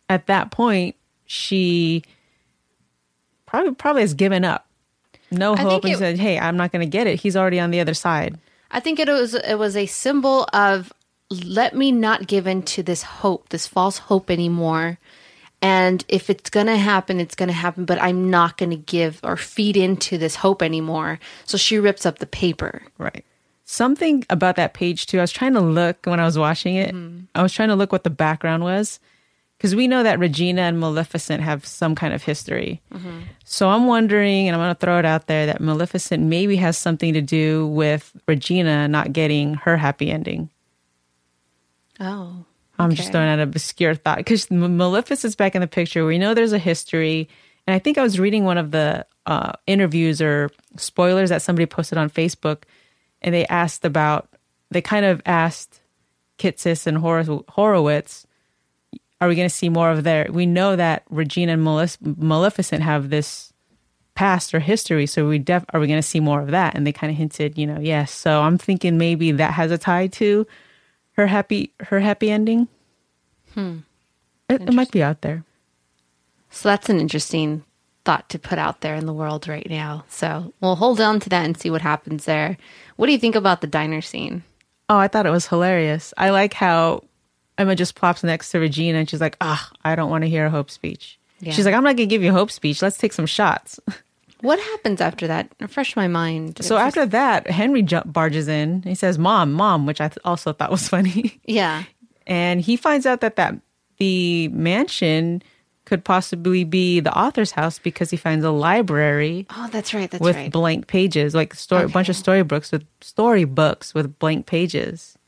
At 0.09 0.27
that 0.27 0.51
point, 0.51 0.97
she 1.27 2.03
probably 3.47 3.75
probably 3.75 4.03
has 4.03 4.15
given 4.15 4.45
up. 4.45 4.67
No 5.31 5.55
I 5.55 5.61
hope, 5.61 5.85
and 5.85 5.95
it- 5.95 5.99
said, 5.99 6.19
"Hey, 6.19 6.39
I'm 6.39 6.57
not 6.57 6.73
going 6.73 6.81
to 6.81 6.91
get 6.91 7.07
it. 7.07 7.21
He's 7.21 7.37
already 7.37 7.61
on 7.61 7.71
the 7.71 7.81
other 7.81 7.95
side." 7.95 8.39
I 8.71 8.81
think 8.81 8.99
it 8.99 9.09
was 9.09 9.35
it 9.35 9.57
was 9.59 9.77
a 9.77 9.87
symbol 9.87 10.47
of 10.53 10.93
let 11.31 11.75
me 11.75 11.93
not 11.93 12.27
give 12.27 12.47
in 12.47 12.63
to 12.63 12.83
this 12.83 13.03
hope, 13.03 13.49
this 13.49 13.67
false 13.67 13.99
hope 13.99 14.31
anymore. 14.31 14.99
And 15.63 16.05
if 16.09 16.29
it's 16.29 16.51
going 16.51 16.67
to 16.67 16.77
happen, 16.77 17.21
it's 17.21 17.35
going 17.35 17.49
to 17.49 17.55
happen, 17.55 17.87
but 17.87 18.03
I'm 18.03 18.29
not 18.31 18.59
going 18.59 18.71
to 18.71 18.77
give 18.77 19.21
or 19.23 19.37
feed 19.37 19.77
into 19.79 20.19
this 20.19 20.37
hope 20.37 20.61
anymore. 20.61 21.19
So 21.47 21.57
she 21.57 21.79
rips 21.79 22.05
up 22.05 22.19
the 22.19 22.27
paper. 22.27 22.83
Right. 22.99 23.25
Something 23.65 24.25
about 24.29 24.57
that 24.57 24.75
page 24.75 25.07
too. 25.07 25.19
I 25.19 25.23
was 25.23 25.33
trying 25.33 25.55
to 25.55 25.61
look 25.61 26.05
when 26.05 26.21
I 26.21 26.25
was 26.25 26.39
watching 26.39 26.77
it. 26.77 26.95
I 27.35 27.43
was 27.43 27.53
trying 27.53 27.71
to 27.71 27.75
look 27.75 27.93
what 27.93 28.05
the 28.05 28.11
background 28.11 28.63
was 28.63 29.01
because 29.57 29.75
we 29.75 29.89
know 29.89 30.03
that 30.03 30.19
Regina 30.19 30.63
and 30.63 30.79
Maleficent 30.79 31.43
have 31.43 31.65
some 31.65 31.95
kind 31.95 32.13
of 32.13 32.23
history. 32.23 32.83
So 33.45 33.71
I'm 33.71 33.87
wondering, 33.87 34.49
and 34.49 34.55
I'm 34.55 34.61
going 34.61 34.75
to 34.75 34.79
throw 34.79 34.99
it 34.99 35.07
out 35.07 35.27
there 35.27 35.47
that 35.47 35.61
Maleficent 35.61 36.23
maybe 36.23 36.57
has 36.57 36.77
something 36.77 37.15
to 37.15 37.23
do 37.23 37.67
with 37.69 38.13
Regina 38.29 38.87
not 38.89 39.13
getting 39.15 39.55
her 39.55 39.79
happy 39.79 40.11
ending. 40.11 40.51
Oh. 42.01 42.45
I'm 42.79 42.95
just 42.95 43.13
throwing 43.13 43.29
out 43.29 43.39
an 43.39 43.49
obscure 43.49 43.95
thought 43.95 44.19
because 44.19 44.51
Maleficent's 44.51 45.37
back 45.37 45.55
in 45.55 45.61
the 45.61 45.67
picture. 45.67 46.05
We 46.05 46.19
know 46.19 46.35
there's 46.35 46.53
a 46.53 46.59
history, 46.59 47.29
and 47.67 47.75
I 47.75 47.79
think 47.79 47.97
I 47.97 48.03
was 48.03 48.19
reading 48.19 48.45
one 48.45 48.59
of 48.59 48.73
the 48.73 49.07
uh, 49.27 49.53
interviews 49.67 50.21
or 50.21 50.51
spoilers 50.77 51.31
that 51.31 51.41
somebody 51.41 51.67
posted 51.67 51.97
on 51.97 52.11
Facebook, 52.11 52.65
and 53.25 53.35
they 53.35 53.47
asked 53.47 53.85
about. 53.85 54.29
They 54.71 54.81
kind 54.81 55.05
of 55.05 55.21
asked 55.27 55.81
Kitsis 56.39 56.87
and 56.87 56.99
Hor- 56.99 57.45
Horowitz, 57.49 58.27
"Are 59.21 59.29
we 59.29 59.35
going 59.35 59.49
to 59.49 59.55
see 59.55 59.69
more 59.69 59.91
of 59.91 60.05
their?" 60.05 60.29
We 60.31 60.47
know 60.47 60.77
that 60.77 61.03
Regina 61.11 61.55
and 61.55 61.63
Malef- 61.63 61.99
Maleficent 62.01 62.83
have 62.83 63.11
this 63.11 63.53
past 64.15 64.55
or 64.55 64.61
history, 64.61 65.07
so 65.07 65.29
we 65.29 65.39
def- 65.39 65.65
are 65.73 65.81
we 65.81 65.89
going 65.89 65.99
to 65.99 66.07
see 66.07 66.21
more 66.21 66.41
of 66.41 66.51
that? 66.53 66.75
And 66.77 66.87
they 66.87 66.93
kind 66.93 67.11
of 67.11 67.17
hinted, 67.17 67.59
you 67.59 67.67
know, 67.67 67.81
yes. 67.81 68.13
So 68.13 68.43
I'm 68.43 68.59
thinking 68.59 68.97
maybe 68.97 69.33
that 69.33 69.55
has 69.55 69.71
a 69.73 69.79
tie 69.79 70.07
to 70.09 70.47
her 71.13 71.27
happy 71.27 71.73
her 71.81 72.01
happy 72.01 72.31
ending. 72.31 72.69
Hmm. 73.55 73.79
It, 74.49 74.63
it 74.63 74.75
might 74.75 74.91
be 74.91 75.03
out 75.03 75.23
there. 75.23 75.45
So 76.51 76.69
that's 76.69 76.89
an 76.89 77.01
interesting 77.01 77.65
thought 78.05 78.29
to 78.31 78.39
put 78.39 78.59
out 78.59 78.81
there 78.83 78.95
in 78.95 79.07
the 79.07 79.13
world 79.13 79.49
right 79.49 79.69
now. 79.69 80.05
So 80.09 80.53
we'll 80.61 80.77
hold 80.77 81.01
on 81.01 81.21
to 81.21 81.29
that 81.31 81.45
and 81.45 81.57
see 81.57 81.71
what 81.71 81.81
happens 81.81 82.25
there. 82.27 82.57
What 82.97 83.07
do 83.07 83.13
you 83.13 83.19
think 83.19 83.35
about 83.35 83.61
the 83.61 83.67
diner 83.67 84.01
scene? 84.03 84.43
Oh, 84.89 84.99
I 84.99 85.09
thought 85.09 85.27
it 85.27 85.31
was 85.31 85.47
hilarious. 85.49 86.13
I 86.19 86.31
like 86.31 86.53
how 86.55 87.05
Emma 87.57 87.75
just 87.75 87.95
plops 87.95 88.23
next 88.23 88.51
to 88.51 88.59
Regina 88.59 88.99
and 88.99 89.09
she's 89.09 89.21
like, 89.21 89.37
"Ah, 89.41 89.71
I 89.85 89.95
don't 89.97 90.11
want 90.11 90.23
to 90.25 90.29
hear 90.29 90.45
a 90.47 90.51
hope 90.51 90.71
speech." 90.71 91.19
Yeah. 91.41 91.53
She's 91.53 91.65
like, 91.65 91.75
"I'm 91.75 91.83
not 91.85 91.97
going 91.97 92.09
to 92.09 92.15
give 92.15 92.23
you 92.23 92.31
a 92.31 92.35
hope 92.35 92.51
speech. 92.51 92.83
Let's 92.83 92.99
take 92.99 93.13
some 93.13 93.27
shots." 93.27 93.81
What 94.41 94.61
happens 94.61 95.01
after 95.01 95.27
that? 95.29 95.49
Refresh 95.59 95.97
my 95.97 96.07
mind. 96.07 96.63
So 96.63 96.77
after 96.77 97.07
that, 97.07 97.49
Henry 97.49 97.81
jump, 97.81 98.13
barges 98.13 98.47
in. 98.47 98.83
He 98.83 98.95
says, 98.95 99.17
"Mom, 99.17 99.55
mom," 99.55 99.87
which 99.87 100.03
I 100.03 100.09
th- 100.09 100.19
also 100.23 100.53
thought 100.53 100.71
was 100.71 100.87
funny. 100.95 101.41
yeah, 101.47 101.85
and 102.27 102.61
he 102.61 102.77
finds 102.77 103.07
out 103.07 103.23
that 103.23 103.37
that 103.37 103.55
the 103.97 104.49
mansion 104.49 105.43
could 105.85 106.05
possibly 106.05 106.65
be 106.65 107.01
the 107.01 107.17
author's 107.17 107.53
house 107.53 107.79
because 107.79 108.11
he 108.11 108.17
finds 108.17 108.45
a 108.45 108.51
library 108.51 109.47
oh, 109.51 109.69
that's 109.71 109.93
right. 109.93 110.11
That's 110.11 110.23
with 110.23 110.37
right. 110.37 110.51
blank 110.51 110.87
pages, 110.87 111.35
like 111.35 111.55
story, 111.55 111.85
a 111.85 111.89
bunch 111.89 112.09
of 112.09 112.17
storybooks 112.17 112.73
with 112.73 112.85
storybooks 113.01 113.95
with 113.95 114.19
blank 114.19 114.47
pages. 114.47 115.19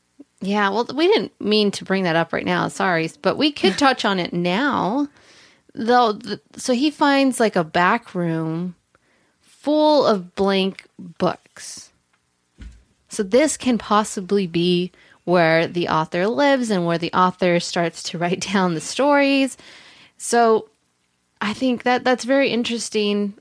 Yeah, 0.41 0.69
well, 0.69 0.87
we 0.93 1.07
didn't 1.07 1.39
mean 1.41 1.71
to 1.71 1.85
bring 1.85 2.03
that 2.03 2.15
up 2.15 2.31
right 2.31 2.45
now. 2.45 2.67
Sorry, 2.67 3.09
but 3.21 3.37
we 3.37 3.51
could 3.51 3.77
touch 3.77 4.05
on 4.05 4.19
it 4.19 4.33
now. 4.33 5.07
Though, 5.73 6.13
th- 6.13 6.39
so 6.55 6.73
he 6.73 6.89
finds 6.89 7.39
like 7.39 7.55
a 7.55 7.63
back 7.63 8.15
room 8.15 8.75
full 9.41 10.05
of 10.05 10.33
blank 10.35 10.85
books. 10.97 11.91
So 13.09 13.23
this 13.23 13.57
can 13.57 13.77
possibly 13.77 14.47
be 14.47 14.91
where 15.23 15.67
the 15.67 15.89
author 15.89 16.27
lives 16.27 16.69
and 16.69 16.85
where 16.85 16.97
the 16.97 17.11
author 17.13 17.59
starts 17.59 18.01
to 18.03 18.17
write 18.17 18.39
down 18.53 18.73
the 18.73 18.81
stories. 18.81 19.57
So 20.17 20.69
I 21.41 21.53
think 21.53 21.83
that 21.83 22.03
that's 22.03 22.23
very 22.25 22.49
interesting 22.49 23.35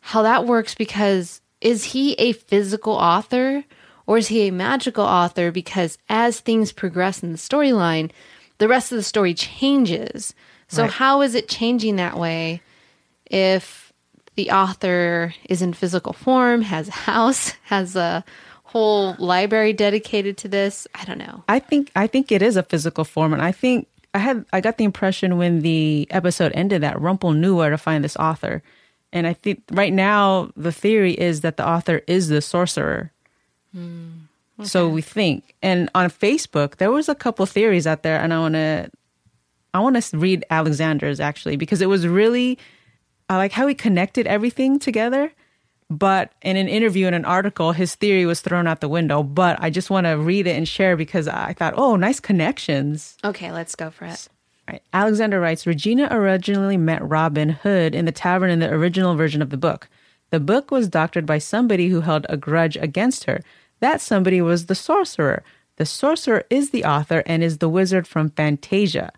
how 0.00 0.22
that 0.22 0.46
works 0.46 0.74
because 0.74 1.40
is 1.60 1.84
he 1.84 2.12
a 2.14 2.32
physical 2.32 2.92
author 2.92 3.64
or 4.06 4.18
is 4.18 4.28
he 4.28 4.46
a 4.46 4.52
magical 4.52 5.04
author? 5.04 5.50
Because 5.50 5.98
as 6.08 6.40
things 6.40 6.72
progress 6.72 7.22
in 7.22 7.32
the 7.32 7.38
storyline 7.38 8.10
the 8.58 8.68
rest 8.68 8.92
of 8.92 8.96
the 8.96 9.02
story 9.02 9.34
changes. 9.34 10.34
So 10.68 10.82
Right. 10.82 10.92
how 10.92 11.22
is 11.22 11.34
it 11.34 11.48
changing 11.48 11.96
that 11.96 12.18
way 12.18 12.62
if 13.30 13.92
the 14.34 14.50
author 14.50 15.34
is 15.48 15.62
in 15.62 15.72
physical 15.72 16.12
form 16.12 16.62
has 16.62 16.88
a 16.88 16.92
house 16.92 17.52
has 17.64 17.96
a 17.96 18.24
whole 18.64 19.14
library 19.18 19.72
dedicated 19.72 20.36
to 20.38 20.48
this? 20.48 20.86
I 20.94 21.04
don't 21.04 21.18
know. 21.18 21.44
I 21.48 21.58
think 21.58 21.90
I 21.94 22.06
think 22.06 22.32
it 22.32 22.42
is 22.42 22.56
a 22.56 22.62
physical 22.62 23.04
form, 23.04 23.32
and 23.32 23.42
I 23.42 23.52
think 23.52 23.88
I 24.16 24.18
had 24.18 24.46
I 24.50 24.62
got 24.62 24.78
the 24.78 24.84
impression 24.84 25.36
when 25.36 25.60
the 25.60 26.06
episode 26.10 26.50
ended 26.54 26.82
that 26.82 26.96
Rumpel 26.96 27.36
knew 27.36 27.54
where 27.54 27.68
to 27.68 27.76
find 27.76 28.02
this 28.02 28.16
author, 28.16 28.62
and 29.12 29.26
I 29.26 29.34
think 29.34 29.62
right 29.70 29.92
now 29.92 30.50
the 30.56 30.72
theory 30.72 31.12
is 31.12 31.42
that 31.42 31.58
the 31.58 31.68
author 31.68 32.00
is 32.06 32.28
the 32.28 32.40
sorcerer. 32.40 33.12
Hmm. 33.74 34.12
So 34.62 34.88
we 34.88 35.02
think, 35.02 35.54
and 35.62 35.90
on 35.94 36.08
Facebook 36.08 36.76
there 36.76 36.90
was 36.90 37.10
a 37.10 37.14
couple 37.14 37.44
theories 37.44 37.86
out 37.86 38.02
there, 38.04 38.18
and 38.18 38.32
I 38.32 38.38
want 38.38 38.54
to 38.54 38.90
I 39.74 39.80
want 39.80 40.02
to 40.02 40.16
read 40.16 40.46
Alexander's 40.48 41.20
actually 41.20 41.56
because 41.56 41.82
it 41.82 41.90
was 41.90 42.06
really 42.06 42.58
I 43.28 43.36
like 43.36 43.52
how 43.52 43.66
he 43.66 43.74
connected 43.74 44.26
everything 44.26 44.78
together. 44.78 45.30
But 45.88 46.32
in 46.42 46.56
an 46.56 46.68
interview 46.68 47.06
in 47.06 47.14
an 47.14 47.24
article, 47.24 47.72
his 47.72 47.94
theory 47.94 48.26
was 48.26 48.40
thrown 48.40 48.66
out 48.66 48.80
the 48.80 48.88
window. 48.88 49.22
But 49.22 49.58
I 49.60 49.70
just 49.70 49.88
want 49.88 50.06
to 50.06 50.18
read 50.18 50.46
it 50.46 50.56
and 50.56 50.66
share 50.66 50.96
because 50.96 51.28
I 51.28 51.52
thought, 51.52 51.74
oh, 51.76 51.96
nice 51.96 52.20
connections. 52.20 53.16
okay 53.24 53.52
let's 53.52 53.74
go 53.74 53.90
for 53.90 54.04
it 54.06 54.28
Right. 54.68 54.82
Alexander 54.92 55.38
writes 55.38 55.64
Regina 55.64 56.08
originally 56.10 56.76
met 56.76 57.06
Robin 57.08 57.50
Hood 57.50 57.94
in 57.94 58.04
the 58.04 58.10
tavern 58.12 58.50
in 58.50 58.58
the 58.58 58.72
original 58.72 59.14
version 59.14 59.40
of 59.40 59.50
the 59.50 59.56
book. 59.56 59.88
The 60.30 60.40
book 60.40 60.72
was 60.72 60.88
doctored 60.88 61.24
by 61.24 61.38
somebody 61.38 61.88
who 61.88 62.00
held 62.00 62.26
a 62.28 62.36
grudge 62.36 62.76
against 62.76 63.24
her. 63.24 63.42
That 63.78 64.00
somebody 64.00 64.40
was 64.40 64.66
the 64.66 64.74
sorcerer. 64.74 65.44
The 65.76 65.86
sorcerer 65.86 66.44
is 66.50 66.70
the 66.70 66.84
author 66.84 67.22
and 67.26 67.44
is 67.44 67.58
the 67.58 67.68
wizard 67.68 68.08
from 68.08 68.30
Fantasia. 68.30 69.12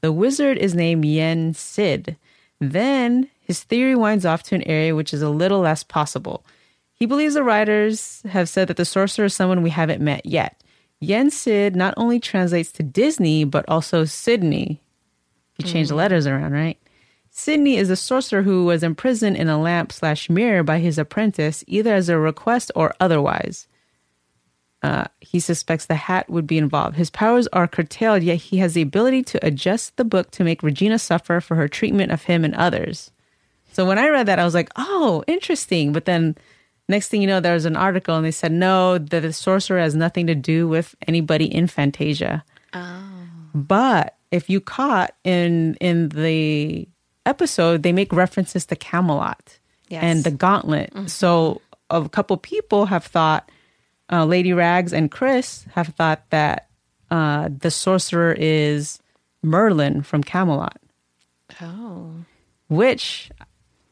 The 0.00 0.10
wizard 0.10 0.58
is 0.58 0.74
named 0.74 1.04
Yen 1.04 1.54
Sid. 1.54 2.16
Then 2.60 3.28
his 3.48 3.64
theory 3.64 3.96
winds 3.96 4.26
off 4.26 4.42
to 4.44 4.54
an 4.54 4.62
area 4.68 4.94
which 4.94 5.14
is 5.14 5.22
a 5.22 5.30
little 5.30 5.60
less 5.60 5.82
possible. 5.82 6.44
He 6.92 7.06
believes 7.06 7.32
the 7.32 7.42
writers 7.42 8.20
have 8.28 8.46
said 8.46 8.68
that 8.68 8.76
the 8.76 8.84
sorcerer 8.84 9.24
is 9.24 9.34
someone 9.34 9.62
we 9.62 9.70
haven't 9.70 10.02
met 10.02 10.26
yet. 10.26 10.62
Yen 11.00 11.30
Sid 11.30 11.74
not 11.74 11.94
only 11.96 12.20
translates 12.20 12.70
to 12.72 12.82
Disney, 12.82 13.44
but 13.44 13.64
also 13.66 14.04
Sydney. 14.04 14.82
You 15.56 15.64
change 15.64 15.88
the 15.88 15.94
letters 15.94 16.26
around, 16.26 16.52
right? 16.52 16.78
Sydney 17.30 17.76
is 17.76 17.88
a 17.88 17.96
sorcerer 17.96 18.42
who 18.42 18.66
was 18.66 18.82
imprisoned 18.82 19.36
in 19.36 19.48
a 19.48 19.60
lamp 19.60 19.92
slash 19.92 20.28
mirror 20.28 20.62
by 20.62 20.78
his 20.78 20.98
apprentice, 20.98 21.64
either 21.66 21.94
as 21.94 22.10
a 22.10 22.18
request 22.18 22.70
or 22.74 22.94
otherwise. 23.00 23.66
Uh, 24.82 25.04
he 25.20 25.40
suspects 25.40 25.86
the 25.86 25.94
hat 25.94 26.28
would 26.28 26.46
be 26.46 26.58
involved. 26.58 26.96
His 26.96 27.10
powers 27.10 27.46
are 27.48 27.66
curtailed, 27.66 28.22
yet 28.22 28.36
he 28.36 28.58
has 28.58 28.74
the 28.74 28.82
ability 28.82 29.22
to 29.24 29.46
adjust 29.46 29.96
the 29.96 30.04
book 30.04 30.30
to 30.32 30.44
make 30.44 30.62
Regina 30.62 30.98
suffer 30.98 31.40
for 31.40 31.54
her 31.54 31.66
treatment 31.66 32.12
of 32.12 32.24
him 32.24 32.44
and 32.44 32.54
others. 32.54 33.10
So 33.78 33.84
when 33.84 33.96
I 33.96 34.08
read 34.08 34.26
that, 34.26 34.40
I 34.40 34.44
was 34.44 34.54
like, 34.54 34.70
oh, 34.74 35.22
interesting. 35.28 35.92
But 35.92 36.04
then 36.04 36.34
next 36.88 37.10
thing 37.10 37.20
you 37.22 37.28
know, 37.28 37.38
there 37.38 37.54
was 37.54 37.64
an 37.64 37.76
article 37.76 38.16
and 38.16 38.26
they 38.26 38.32
said, 38.32 38.50
no, 38.50 38.98
that 38.98 39.20
the 39.20 39.32
sorcerer 39.32 39.78
has 39.78 39.94
nothing 39.94 40.26
to 40.26 40.34
do 40.34 40.66
with 40.66 40.96
anybody 41.06 41.44
in 41.44 41.68
Fantasia. 41.68 42.42
But 43.54 44.16
if 44.32 44.50
you 44.50 44.60
caught 44.60 45.14
in 45.22 45.76
in 45.76 46.08
the 46.08 46.88
episode, 47.24 47.84
they 47.84 47.92
make 47.92 48.12
references 48.12 48.66
to 48.66 48.74
Camelot 48.74 49.60
Yes. 49.88 50.02
and 50.02 50.24
the 50.24 50.32
Gauntlet. 50.32 50.92
So 51.08 51.62
a 51.88 52.08
couple 52.08 52.36
people 52.36 52.86
have 52.86 53.04
thought, 53.04 53.48
uh, 54.10 54.24
Lady 54.24 54.52
Rags 54.52 54.92
and 54.92 55.08
Chris 55.08 55.66
have 55.76 55.94
thought 55.94 56.28
that 56.30 56.66
uh, 57.12 57.48
the 57.56 57.70
sorcerer 57.70 58.34
is 58.36 58.98
Merlin 59.44 60.02
from 60.02 60.24
Camelot, 60.24 60.78
oh 61.62 62.10
which 62.68 63.30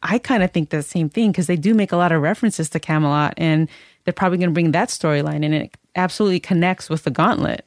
I 0.09 0.19
kind 0.19 0.43
of 0.43 0.53
think 0.53 0.71
the 0.71 0.83
same 0.83 1.09
thing 1.09 1.33
because 1.33 1.49
they 1.49 1.57
do 1.57 1.75
make 1.75 1.93
a 1.93 1.97
lot 1.97 2.13
of 2.13 2.23
references 2.23 2.69
to 2.71 2.81
Camelot, 2.81 3.35
and 3.37 3.69
they're 4.05 4.13
probably 4.13 4.39
going 4.39 4.51
to 4.51 4.55
bring 4.55 4.73
that 4.73 4.89
storyline, 4.89 5.45
and 5.45 5.53
it 5.55 5.77
absolutely 5.97 6.41
connects 6.41 6.89
with 6.89 7.03
the 7.05 7.11
Gauntlet. 7.11 7.65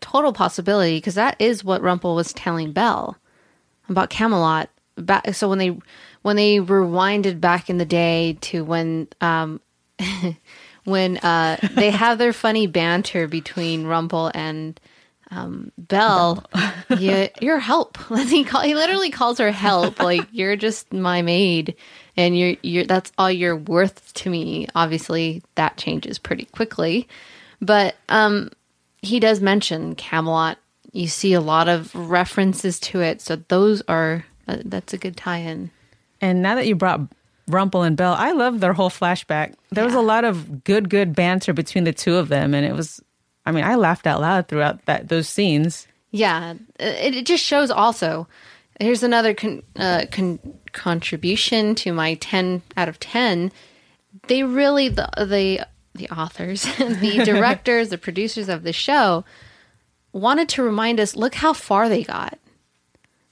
total 0.00 0.32
possibility 0.32 0.96
because 0.96 1.14
that 1.14 1.36
is 1.38 1.62
what 1.62 1.82
Rumple 1.82 2.14
was 2.14 2.32
telling 2.32 2.72
Belle 2.72 3.16
about 3.88 4.10
Camelot. 4.10 4.70
Back, 4.96 5.34
so 5.34 5.48
when 5.48 5.58
they 5.58 5.78
when 6.22 6.36
they 6.36 6.58
rewinded 6.58 7.40
back 7.40 7.70
in 7.70 7.78
the 7.78 7.84
day 7.84 8.36
to 8.42 8.64
when 8.64 9.08
um 9.20 9.60
when 10.84 11.18
uh 11.18 11.56
they 11.74 11.90
have 11.90 12.18
their 12.18 12.32
funny 12.32 12.66
banter 12.66 13.26
between 13.28 13.86
Rumple 13.86 14.30
and 14.34 14.80
um 15.30 15.72
Belle, 15.78 16.44
you, 16.98 17.28
you're 17.40 17.58
help. 17.58 17.98
He 18.28 18.44
call, 18.44 18.62
he 18.62 18.74
literally 18.74 19.10
calls 19.10 19.38
her 19.38 19.50
help. 19.50 20.00
Like 20.10 20.26
you're 20.32 20.56
just 20.56 20.92
my 20.92 21.22
maid, 21.22 21.76
and 22.16 22.38
you're 22.38 22.56
you're 22.62 22.84
that's 22.84 23.12
all 23.18 23.30
you're 23.30 23.56
worth 23.56 24.12
to 24.14 24.30
me. 24.30 24.66
Obviously, 24.74 25.42
that 25.54 25.76
changes 25.76 26.18
pretty 26.18 26.46
quickly, 26.46 27.08
but 27.60 27.96
um 28.08 28.50
he 29.02 29.20
does 29.20 29.40
mention 29.40 29.94
Camelot. 29.94 30.58
You 30.92 31.08
see 31.08 31.32
a 31.32 31.40
lot 31.40 31.68
of 31.68 31.94
references 31.94 32.80
to 32.80 33.00
it, 33.00 33.20
so 33.20 33.36
those 33.36 33.82
are 33.88 34.24
uh, 34.48 34.58
that's 34.64 34.92
a 34.92 34.98
good 34.98 35.16
tie-in. 35.16 35.70
And 36.20 36.42
now 36.42 36.56
that 36.56 36.66
you 36.66 36.74
brought 36.74 37.00
Rumple 37.46 37.82
and 37.82 37.96
Belle, 37.96 38.14
I 38.14 38.32
love 38.32 38.60
their 38.60 38.72
whole 38.72 38.90
flashback. 38.90 39.54
There 39.70 39.84
was 39.84 39.94
a 39.94 40.00
lot 40.00 40.24
of 40.24 40.64
good, 40.64 40.90
good 40.90 41.14
banter 41.14 41.52
between 41.52 41.84
the 41.84 41.92
two 41.92 42.16
of 42.16 42.28
them, 42.28 42.54
and 42.54 42.66
it 42.66 42.74
was. 42.74 43.02
I 43.46 43.52
mean, 43.52 43.64
I 43.64 43.74
laughed 43.74 44.06
out 44.06 44.20
loud 44.20 44.48
throughout 44.48 44.84
that 44.86 45.08
those 45.08 45.28
scenes. 45.28 45.86
Yeah, 46.10 46.54
it, 46.78 47.14
it 47.14 47.26
just 47.26 47.44
shows 47.44 47.70
also. 47.70 48.26
Here's 48.80 49.02
another 49.02 49.34
con, 49.34 49.62
uh, 49.76 50.06
con, 50.10 50.38
contribution 50.72 51.74
to 51.76 51.92
my 51.92 52.14
ten 52.14 52.62
out 52.76 52.88
of 52.88 52.98
ten. 52.98 53.52
They 54.28 54.42
really 54.42 54.88
the 54.88 55.08
the 55.16 55.66
the 55.94 56.08
authors, 56.10 56.62
the 56.78 57.22
directors, 57.24 57.88
the 57.88 57.98
producers 57.98 58.48
of 58.48 58.62
the 58.62 58.72
show 58.72 59.24
wanted 60.12 60.48
to 60.50 60.62
remind 60.62 60.98
us 60.98 61.16
look 61.16 61.36
how 61.36 61.52
far 61.52 61.88
they 61.88 62.02
got. 62.02 62.38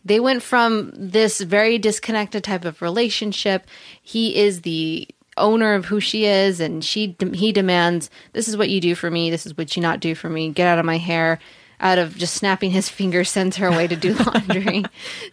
They 0.04 0.20
went 0.20 0.42
from 0.42 0.92
this 0.94 1.40
very 1.40 1.78
disconnected 1.78 2.44
type 2.44 2.64
of 2.64 2.80
relationship. 2.80 3.66
He 4.00 4.36
is 4.36 4.62
the 4.62 5.08
owner 5.38 5.74
of 5.74 5.86
who 5.86 6.00
she 6.00 6.24
is 6.24 6.60
and 6.60 6.84
she 6.84 7.16
he 7.32 7.52
demands 7.52 8.10
this 8.32 8.48
is 8.48 8.56
what 8.56 8.70
you 8.70 8.80
do 8.80 8.94
for 8.94 9.10
me, 9.10 9.30
this 9.30 9.46
is 9.46 9.56
what 9.56 9.76
you 9.76 9.82
not 9.82 10.00
do 10.00 10.14
for 10.14 10.28
me. 10.28 10.50
Get 10.50 10.68
out 10.68 10.78
of 10.78 10.84
my 10.84 10.98
hair. 10.98 11.38
Out 11.80 11.98
of 11.98 12.16
just 12.16 12.34
snapping 12.34 12.72
his 12.72 12.88
fingers 12.88 13.30
sends 13.30 13.56
her 13.56 13.68
away 13.68 13.86
to 13.86 13.96
do 13.96 14.14
laundry. 14.26 14.84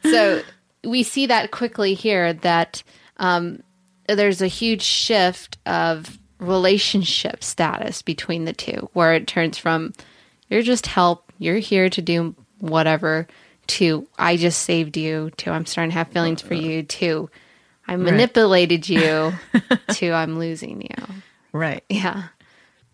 so 0.03 0.41
we 0.83 1.01
see 1.01 1.25
that 1.25 1.51
quickly 1.51 1.95
here 1.95 2.33
that 2.33 2.83
um, 3.17 3.63
there's 4.07 4.41
a 4.41 4.47
huge 4.47 4.83
shift 4.83 5.57
of 5.65 6.19
relationship 6.37 7.43
status 7.43 8.01
between 8.01 8.45
the 8.45 8.53
two, 8.53 8.89
where 8.93 9.13
it 9.13 9.25
turns 9.25 9.57
from 9.57 9.93
you're 10.49 10.61
just 10.61 10.87
help, 10.87 11.31
you're 11.37 11.57
here 11.57 11.89
to 11.89 12.01
do 12.01 12.35
whatever, 12.59 13.27
to 13.67 14.07
I 14.17 14.37
just 14.37 14.61
saved 14.61 14.95
you, 14.97 15.31
to 15.37 15.51
I'm 15.51 15.65
starting 15.65 15.91
to 15.91 15.97
have 15.97 16.09
feelings 16.09 16.41
for 16.41 16.53
you, 16.53 16.83
to 16.83 17.29
I 17.87 17.95
manipulated 17.95 18.89
you, 18.89 19.33
to 19.89 20.11
I'm 20.11 20.39
losing 20.39 20.81
you. 20.81 21.13
Right. 21.53 21.83
Yeah. 21.89 22.23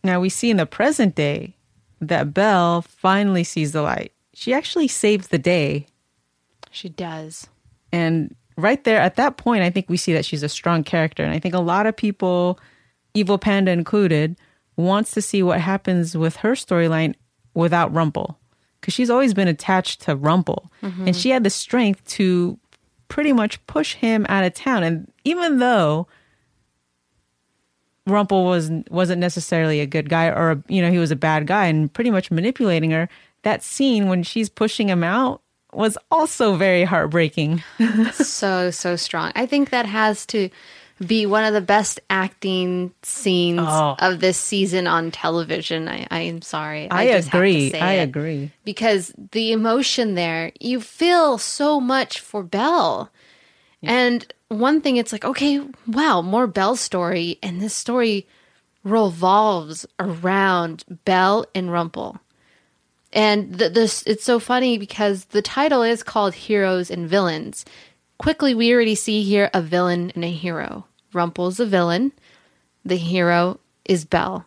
Now 0.04 0.20
we 0.20 0.30
see 0.30 0.50
in 0.50 0.58
the 0.58 0.66
present 0.66 1.16
day 1.16 1.56
that 2.02 2.34
Belle 2.34 2.82
finally 2.82 3.44
sees 3.44 3.72
the 3.72 3.82
light. 3.82 4.12
She 4.34 4.54
actually 4.54 4.88
saves 4.88 5.28
the 5.28 5.38
day. 5.38 5.88
She 6.72 6.90
does. 6.90 7.48
And 7.92 8.36
right 8.58 8.84
there 8.84 9.00
at 9.00 9.16
that 9.16 9.38
point, 9.38 9.64
I 9.64 9.70
think 9.70 9.90
we 9.90 9.98
see 9.98 10.14
that 10.14 10.26
she's 10.26 10.44
a 10.44 10.50
strong 10.50 10.84
character. 10.84 11.24
And 11.24 11.34
I 11.34 11.40
think 11.40 11.54
a 11.54 11.60
lot 11.60 11.86
of 11.86 11.96
people, 11.96 12.60
Evil 13.14 13.38
Panda 13.38 13.72
included, 13.72 14.38
wants 14.78 15.12
to 15.12 15.22
see 15.22 15.44
what 15.44 15.62
happens 15.62 16.18
with 16.18 16.38
her 16.38 16.54
storyline 16.54 17.16
without 17.54 17.94
Rumple. 17.94 18.38
Because 18.80 18.94
she's 18.94 19.12
always 19.12 19.34
been 19.34 19.48
attached 19.48 20.02
to 20.02 20.16
Rumple. 20.16 20.72
Mm-hmm. 20.82 21.08
And 21.08 21.16
she 21.16 21.30
had 21.30 21.44
the 21.44 21.50
strength 21.50 22.04
to 22.10 22.58
pretty 23.12 23.34
much 23.34 23.63
push 23.68 23.96
him 23.96 24.25
out 24.30 24.46
of 24.46 24.53
town. 24.53 24.84
And 24.84 25.12
even 25.25 25.60
though 25.60 26.08
Rumple 28.08 28.46
was 28.46 28.72
wasn't 28.89 29.20
necessarily 29.20 29.82
a 29.82 29.86
good 29.86 30.10
guy 30.10 30.27
or 30.27 30.63
you 30.70 30.82
know 30.82 30.89
he 30.89 30.98
was 30.98 31.12
a 31.12 31.15
bad 31.18 31.46
guy 31.46 31.65
and 31.65 31.94
pretty 31.94 32.10
much 32.10 32.32
manipulating 32.32 32.89
her 32.91 33.10
that 33.44 33.63
scene 33.63 34.08
when 34.08 34.24
she's 34.24 34.50
pushing 34.50 34.88
him 34.88 35.03
out 35.03 35.41
was 35.74 35.98
also 36.10 36.56
very 36.56 36.84
heartbreaking 36.84 37.62
so 38.13 38.72
so 38.72 38.96
strong. 38.96 39.34
I 39.36 39.46
think 39.46 39.72
that 39.72 39.86
has 39.86 40.25
to 40.27 40.50
be 41.05 41.25
one 41.25 41.43
of 41.43 41.53
the 41.53 41.62
best 41.62 42.00
acting 42.10 42.93
scenes 43.03 43.60
Oh. 43.63 43.96
of 44.00 44.20
this 44.20 44.38
season 44.38 44.86
on 44.88 45.12
television. 45.12 45.88
I, 45.89 46.05
I 46.12 46.20
am 46.22 46.41
sorry. 46.41 46.88
i, 46.91 47.05
to 47.08 47.27
agree 47.27 47.74
i 47.74 47.93
it. 47.93 48.03
agree 48.03 48.51
because 48.63 49.12
the 49.31 49.51
emotion 49.51 50.15
there, 50.15 50.51
you 50.60 50.79
feel 50.81 51.38
so 51.38 51.79
much 51.79 52.20
for 52.20 52.43
Belle. 52.43 53.10
And 53.84 54.31
one 54.50 54.81
thing, 54.81 54.98
it's 54.98 55.12
like, 55.12 55.25
okay, 55.25 55.60
wow, 55.88 56.22
more 56.22 56.46
Belle 56.46 56.75
story, 56.75 57.39
and 57.41 57.60
this 57.60 57.74
story 57.74 58.27
revolves 58.84 59.86
around 60.00 60.84
Belle 61.05 61.46
and 61.55 61.72
Rumple. 61.72 62.20
And 63.13 63.58
th- 63.58 63.74
this 63.74 64.03
it's 64.03 64.24
so 64.24 64.39
funny 64.39 64.77
because 64.77 65.25
the 65.25 65.41
title 65.41 65.81
is 65.84 66.03
called 66.03 66.34
Heroes 66.34 66.91
and 66.91 67.10
Villains. 67.10 67.65
Quickly, 68.20 68.53
we 68.53 68.72
already 68.74 68.93
see 68.96 69.24
here 69.24 69.50
a 69.53 69.62
villain 69.63 70.12
and 70.13 70.24
a 70.24 70.29
hero. 70.31 70.86
Rumple's 71.13 71.60
a 71.60 71.65
villain. 71.65 72.12
The 72.86 72.98
hero 72.98 73.60
is 73.86 74.06
Belle. 74.06 74.46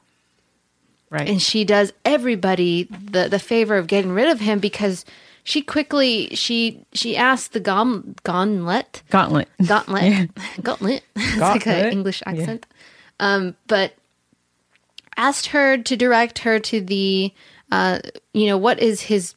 Right. 1.11 1.28
And 1.28 1.40
she 1.40 1.64
does 1.64 1.92
everybody 2.04 2.85
the 2.85 3.28
the 3.28 3.38
favor 3.38 3.76
of 3.76 3.86
getting 3.86 4.12
rid 4.12 4.28
of 4.28 4.41
him 4.41 4.58
because 4.58 5.04
she 5.45 5.62
quickly 5.62 6.34
she 6.34 6.84
she 6.93 7.17
asked 7.17 7.52
the 7.52 7.60
gom, 7.60 8.17
gauntlet. 8.25 9.02
Gauntlet. 9.10 9.49
Gauntlet. 9.67 10.30
Gauntlet. 10.62 11.02
It's 11.17 11.39
like 11.39 11.67
an 11.67 11.73
Gauntlet. 11.75 11.93
english 11.93 12.23
accent. 12.26 12.67
Um 13.21 13.54
but 13.69 13.95
asked 15.17 15.47
her 15.47 15.78
to 15.78 15.97
direct 15.97 16.41
her 16.41 16.58
to 16.58 16.80
the 16.80 17.32
uh 17.71 18.00
you 18.32 18.47
know 18.49 18.58
what 18.58 18.80
is 18.80 19.02
his 19.02 19.34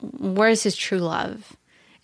where 0.00 0.50
is 0.50 0.62
his 0.62 0.76
true 0.76 0.98
love 1.00 1.56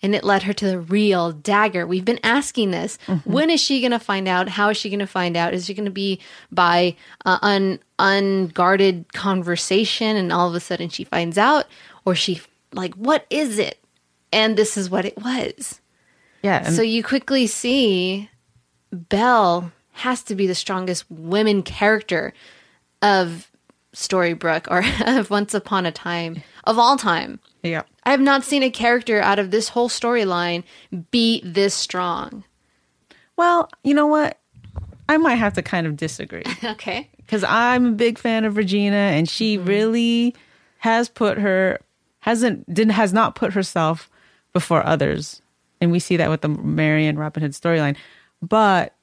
and 0.05 0.13
it 0.13 0.23
led 0.23 0.43
her 0.43 0.53
to 0.53 0.67
the 0.67 0.79
real 0.79 1.31
dagger. 1.31 1.87
We've 1.87 2.05
been 2.05 2.19
asking 2.23 2.69
this. 2.69 2.99
When 3.23 3.49
is 3.49 3.59
she 3.59 3.81
going 3.81 3.91
to 3.91 3.97
find 3.99 4.27
out? 4.27 4.47
How 4.47 4.69
is 4.69 4.77
she 4.77 4.89
going 4.91 4.99
to 4.99 5.07
find 5.07 5.35
out? 5.35 5.55
Is 5.55 5.65
she 5.65 5.73
going 5.73 5.85
to 5.85 5.91
be 5.91 6.19
by 6.51 6.95
uh, 7.25 7.39
un 7.41 7.79
unguarded 7.97 9.11
conversation, 9.13 10.15
and 10.15 10.31
all 10.31 10.47
of 10.47 10.53
a 10.53 10.59
sudden 10.59 10.89
she 10.89 11.03
finds 11.05 11.39
out, 11.39 11.65
or 12.05 12.13
she 12.13 12.39
like 12.71 12.93
what 12.93 13.25
is 13.31 13.57
it? 13.57 13.79
And 14.31 14.55
this 14.55 14.77
is 14.77 14.89
what 14.91 15.05
it 15.05 15.17
was. 15.17 15.81
yeah 16.43 16.61
and 16.65 16.75
so 16.75 16.83
you 16.83 17.03
quickly 17.03 17.47
see 17.47 18.29
Belle 18.91 19.71
has 19.93 20.21
to 20.23 20.35
be 20.35 20.45
the 20.45 20.53
strongest 20.53 21.09
women 21.09 21.63
character 21.63 22.31
of 23.01 23.49
Storybrooke 23.95 24.67
or 24.69 24.83
of 25.19 25.31
Once 25.31 25.55
Upon 25.55 25.87
a 25.87 25.91
Time 25.91 26.43
of 26.65 26.77
all 26.77 26.97
time. 26.97 27.39
Yeah. 27.65 27.83
I 28.03 28.11
have 28.11 28.21
not 28.21 28.43
seen 28.43 28.63
a 28.63 28.69
character 28.69 29.21
out 29.21 29.39
of 29.39 29.51
this 29.51 29.69
whole 29.69 29.89
storyline 29.89 30.63
be 31.11 31.41
this 31.43 31.73
strong. 31.73 32.43
well 33.37 33.69
you 33.83 33.93
know 33.93 34.07
what? 34.07 34.39
I 35.07 35.17
might 35.17 35.35
have 35.35 35.53
to 35.53 35.61
kind 35.61 35.85
of 35.87 35.97
disagree. 35.97 36.43
Okay. 36.63 37.09
because 37.17 37.43
i'm 37.43 37.85
a 37.85 37.91
big 37.91 38.17
fan 38.17 38.45
of 38.45 38.57
regina 38.57 38.95
and 38.95 39.29
she 39.29 39.57
mm-hmm. 39.57 39.67
really 39.67 40.35
has 40.79 41.09
put 41.09 41.37
her 41.37 41.79
hasn't 42.19 42.71
didn't 42.71 42.93
has 42.93 43.13
not 43.13 43.35
put 43.35 43.53
herself 43.53 44.09
before 44.53 44.85
others. 44.85 45.41
And 45.81 45.91
we 45.91 45.99
see 45.99 46.17
that 46.17 46.29
with 46.29 46.41
the 46.41 46.49
mary 46.49 47.05
and 47.05 47.19
robin 47.19 47.43
hood 47.43 47.51
storyline. 47.51 47.97
But 48.41 48.95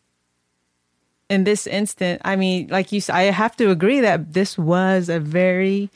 in 1.33 1.45
this 1.45 1.67
instant 1.67 2.21
i 2.27 2.37
mean 2.37 2.69
like 2.69 2.93
you 2.93 3.01
said 3.01 3.17
i 3.17 3.23
have 3.23 3.57
to 3.57 3.71
agree 3.71 4.01
that 4.01 4.35
this 4.35 4.59
was 4.59 5.09
a 5.09 5.19
very 5.19 5.89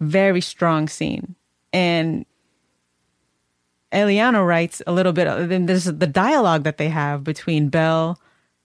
very 0.00 0.40
strong 0.40 0.88
scene 0.88 1.34
and 1.74 2.24
Eliana 3.92 4.44
writes 4.46 4.80
a 4.86 4.92
little 4.92 5.12
bit. 5.12 5.26
Then 5.48 5.66
there's 5.66 5.84
the 5.84 6.06
dialogue 6.06 6.64
that 6.64 6.78
they 6.78 6.88
have 6.88 7.22
between 7.22 7.68
Belle 7.68 8.18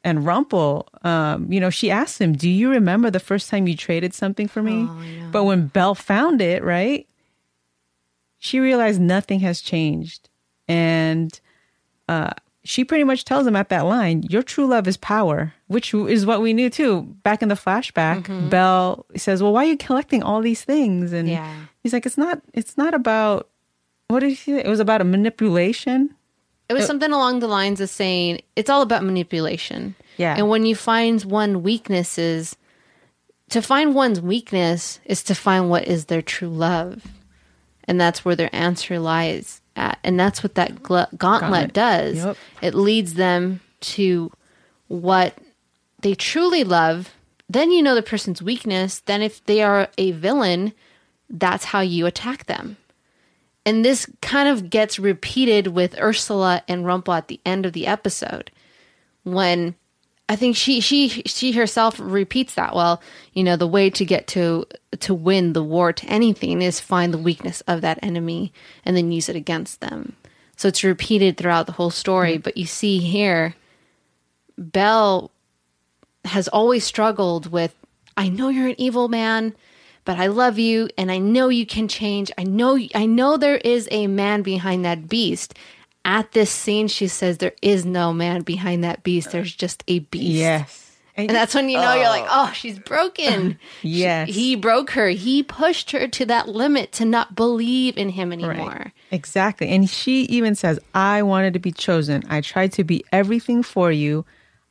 and 0.03 0.25
Rumple. 0.25 0.87
Um, 1.03 1.51
you 1.51 1.59
know, 1.59 1.69
she 1.69 1.91
asks 1.91 2.19
him, 2.21 2.33
"Do 2.33 2.49
you 2.49 2.69
remember 2.69 3.11
the 3.11 3.19
first 3.19 3.49
time 3.49 3.67
you 3.67 3.75
traded 3.75 4.13
something 4.13 4.47
for 4.47 4.63
me?" 4.63 4.87
But 5.31 5.43
when 5.43 5.67
Belle 5.67 5.93
found 5.95 6.41
it, 6.41 6.63
right, 6.63 7.07
she 8.39 8.59
realized 8.59 8.99
nothing 9.01 9.41
has 9.41 9.61
changed, 9.61 10.29
and 10.67 11.39
uh, 12.07 12.31
she 12.63 12.83
pretty 12.83 13.03
much 13.03 13.23
tells 13.25 13.45
him 13.45 13.55
at 13.55 13.69
that 13.69 13.85
line, 13.85 14.23
"Your 14.29 14.41
true 14.41 14.65
love 14.65 14.87
is 14.87 14.97
power," 14.97 15.53
which 15.67 15.93
is 15.93 16.25
what 16.25 16.41
we 16.41 16.53
knew 16.53 16.69
too 16.71 17.03
back 17.23 17.41
in 17.43 17.49
the 17.49 17.55
flashback. 17.55 18.49
Belle 18.49 19.05
says, 19.15 19.43
"Well, 19.43 19.53
why 19.53 19.65
are 19.65 19.69
you 19.69 19.77
collecting 19.77 20.23
all 20.23 20.41
these 20.41 20.63
things?" 20.63 21.13
And 21.13 21.29
Yeah. 21.29 21.53
He's 21.83 21.93
like, 21.93 22.05
"It's 22.05 22.17
not. 22.17 22.41
It's 22.53 22.77
not 22.77 22.93
about." 22.93 23.49
What 24.07 24.21
did 24.21 24.29
he 24.29 24.35
say? 24.35 24.59
It 24.63 24.67
was 24.67 24.79
about 24.79 25.01
a 25.01 25.03
manipulation. 25.03 26.15
It 26.67 26.73
was 26.73 26.83
uh, 26.83 26.87
something 26.87 27.11
along 27.11 27.39
the 27.39 27.47
lines 27.47 27.81
of 27.81 27.89
saying 27.89 28.41
it's 28.55 28.69
all 28.69 28.81
about 28.81 29.03
manipulation. 29.03 29.95
Yeah. 30.17 30.35
And 30.37 30.49
when 30.49 30.65
you 30.65 30.75
find 30.75 31.23
one 31.23 31.63
weaknesses, 31.63 32.55
to 33.49 33.61
find 33.61 33.95
one's 33.95 34.21
weakness 34.21 34.99
is 35.05 35.23
to 35.23 35.35
find 35.35 35.69
what 35.69 35.87
is 35.87 36.05
their 36.05 36.21
true 36.21 36.49
love. 36.49 37.05
And 37.85 37.99
that's 37.99 38.23
where 38.23 38.35
their 38.35 38.53
answer 38.53 38.99
lies 38.99 39.61
at. 39.75 39.97
And 40.03 40.19
that's 40.19 40.43
what 40.43 40.55
that 40.55 40.83
gauntlet, 40.83 41.17
Gauntlet. 41.17 41.73
does. 41.73 42.17
Yep. 42.17 42.37
It 42.61 42.73
leads 42.75 43.15
them 43.15 43.61
to 43.81 44.31
what 44.87 45.35
they 46.01 46.13
truly 46.13 46.63
love. 46.63 47.13
Then 47.49 47.71
you 47.71 47.81
know 47.81 47.95
the 47.95 48.03
person's 48.03 48.43
weakness. 48.43 48.99
Then 48.99 49.23
if 49.23 49.43
they 49.45 49.63
are 49.63 49.89
a 49.97 50.11
villain, 50.11 50.73
that's 51.29 51.65
how 51.65 51.81
you 51.81 52.05
attack 52.05 52.45
them. 52.45 52.77
And 53.65 53.85
this 53.85 54.09
kind 54.21 54.49
of 54.49 54.69
gets 54.69 54.97
repeated 54.97 55.67
with 55.67 55.99
Ursula 55.99 56.63
and 56.67 56.85
Rumpel 56.85 57.15
at 57.15 57.27
the 57.27 57.39
end 57.45 57.65
of 57.65 57.73
the 57.73 57.87
episode 57.87 58.51
when 59.23 59.75
I 60.27 60.35
think 60.35 60.55
she 60.55 60.79
she 60.79 61.09
she 61.09 61.51
herself 61.51 61.95
repeats 61.99 62.53
that. 62.53 62.75
Well, 62.75 63.01
you 63.33 63.43
know, 63.43 63.55
the 63.55 63.67
way 63.67 63.89
to 63.89 64.05
get 64.05 64.27
to 64.27 64.65
to 64.99 65.13
win 65.13 65.53
the 65.53 65.63
war 65.63 65.91
to 65.91 66.05
anything 66.05 66.61
is 66.61 66.79
find 66.79 67.13
the 67.13 67.17
weakness 67.17 67.61
of 67.61 67.81
that 67.81 67.99
enemy 68.01 68.53
and 68.85 68.95
then 68.95 69.11
use 69.11 69.27
it 69.27 69.35
against 69.35 69.81
them. 69.81 70.15
So 70.55 70.67
it's 70.67 70.83
repeated 70.83 71.37
throughout 71.37 71.65
the 71.65 71.73
whole 71.73 71.89
story, 71.89 72.37
but 72.37 72.57
you 72.57 72.65
see 72.65 72.99
here 72.99 73.55
Belle 74.57 75.31
has 76.25 76.47
always 76.47 76.83
struggled 76.83 77.51
with 77.51 77.75
I 78.15 78.29
know 78.29 78.49
you're 78.49 78.67
an 78.67 78.75
evil 78.77 79.07
man, 79.07 79.55
but 80.09 80.17
I 80.17 80.25
love 80.25 80.57
you 80.57 80.89
and 80.97 81.11
I 81.11 81.19
know 81.19 81.49
you 81.49 81.67
can 81.67 81.87
change. 81.87 82.31
I 82.35 82.41
know 82.43 82.79
I 82.95 83.05
know 83.05 83.37
there 83.37 83.57
is 83.57 83.87
a 83.91 84.07
man 84.07 84.41
behind 84.41 84.83
that 84.83 85.07
beast. 85.07 85.53
At 86.03 86.31
this 86.31 86.49
scene 86.49 86.87
she 86.87 87.07
says 87.07 87.37
there 87.37 87.53
is 87.61 87.85
no 87.85 88.11
man 88.11 88.41
behind 88.41 88.83
that 88.83 89.03
beast. 89.03 89.29
There's 89.29 89.53
just 89.53 89.83
a 89.87 89.99
beast. 89.99 90.31
Yes. 90.31 90.97
And 91.15 91.29
that's 91.29 91.53
when 91.53 91.69
you 91.69 91.77
know 91.77 91.93
you're 91.93 92.09
like, 92.09 92.23
oh, 92.23 92.47
oh 92.49 92.53
she's 92.53 92.79
broken. 92.79 93.59
Yes. 93.83 94.29
She- 94.29 94.33
he 94.33 94.55
broke 94.55 94.89
her. 94.91 95.09
He 95.09 95.43
pushed 95.43 95.91
her 95.91 96.07
to 96.07 96.25
that 96.25 96.47
limit 96.49 96.91
to 96.93 97.05
not 97.05 97.35
believe 97.35 97.95
in 97.95 98.09
him 98.09 98.33
anymore. 98.33 98.67
Right. 98.67 98.91
Exactly. 99.11 99.69
And 99.69 99.87
she 99.87 100.23
even 100.23 100.55
says, 100.55 100.79
I 100.95 101.21
wanted 101.21 101.53
to 101.53 101.59
be 101.59 101.71
chosen. 101.71 102.23
I 102.31 102.41
tried 102.41 102.73
to 102.73 102.83
be 102.83 103.05
everything 103.11 103.61
for 103.61 103.91
you. 103.91 104.25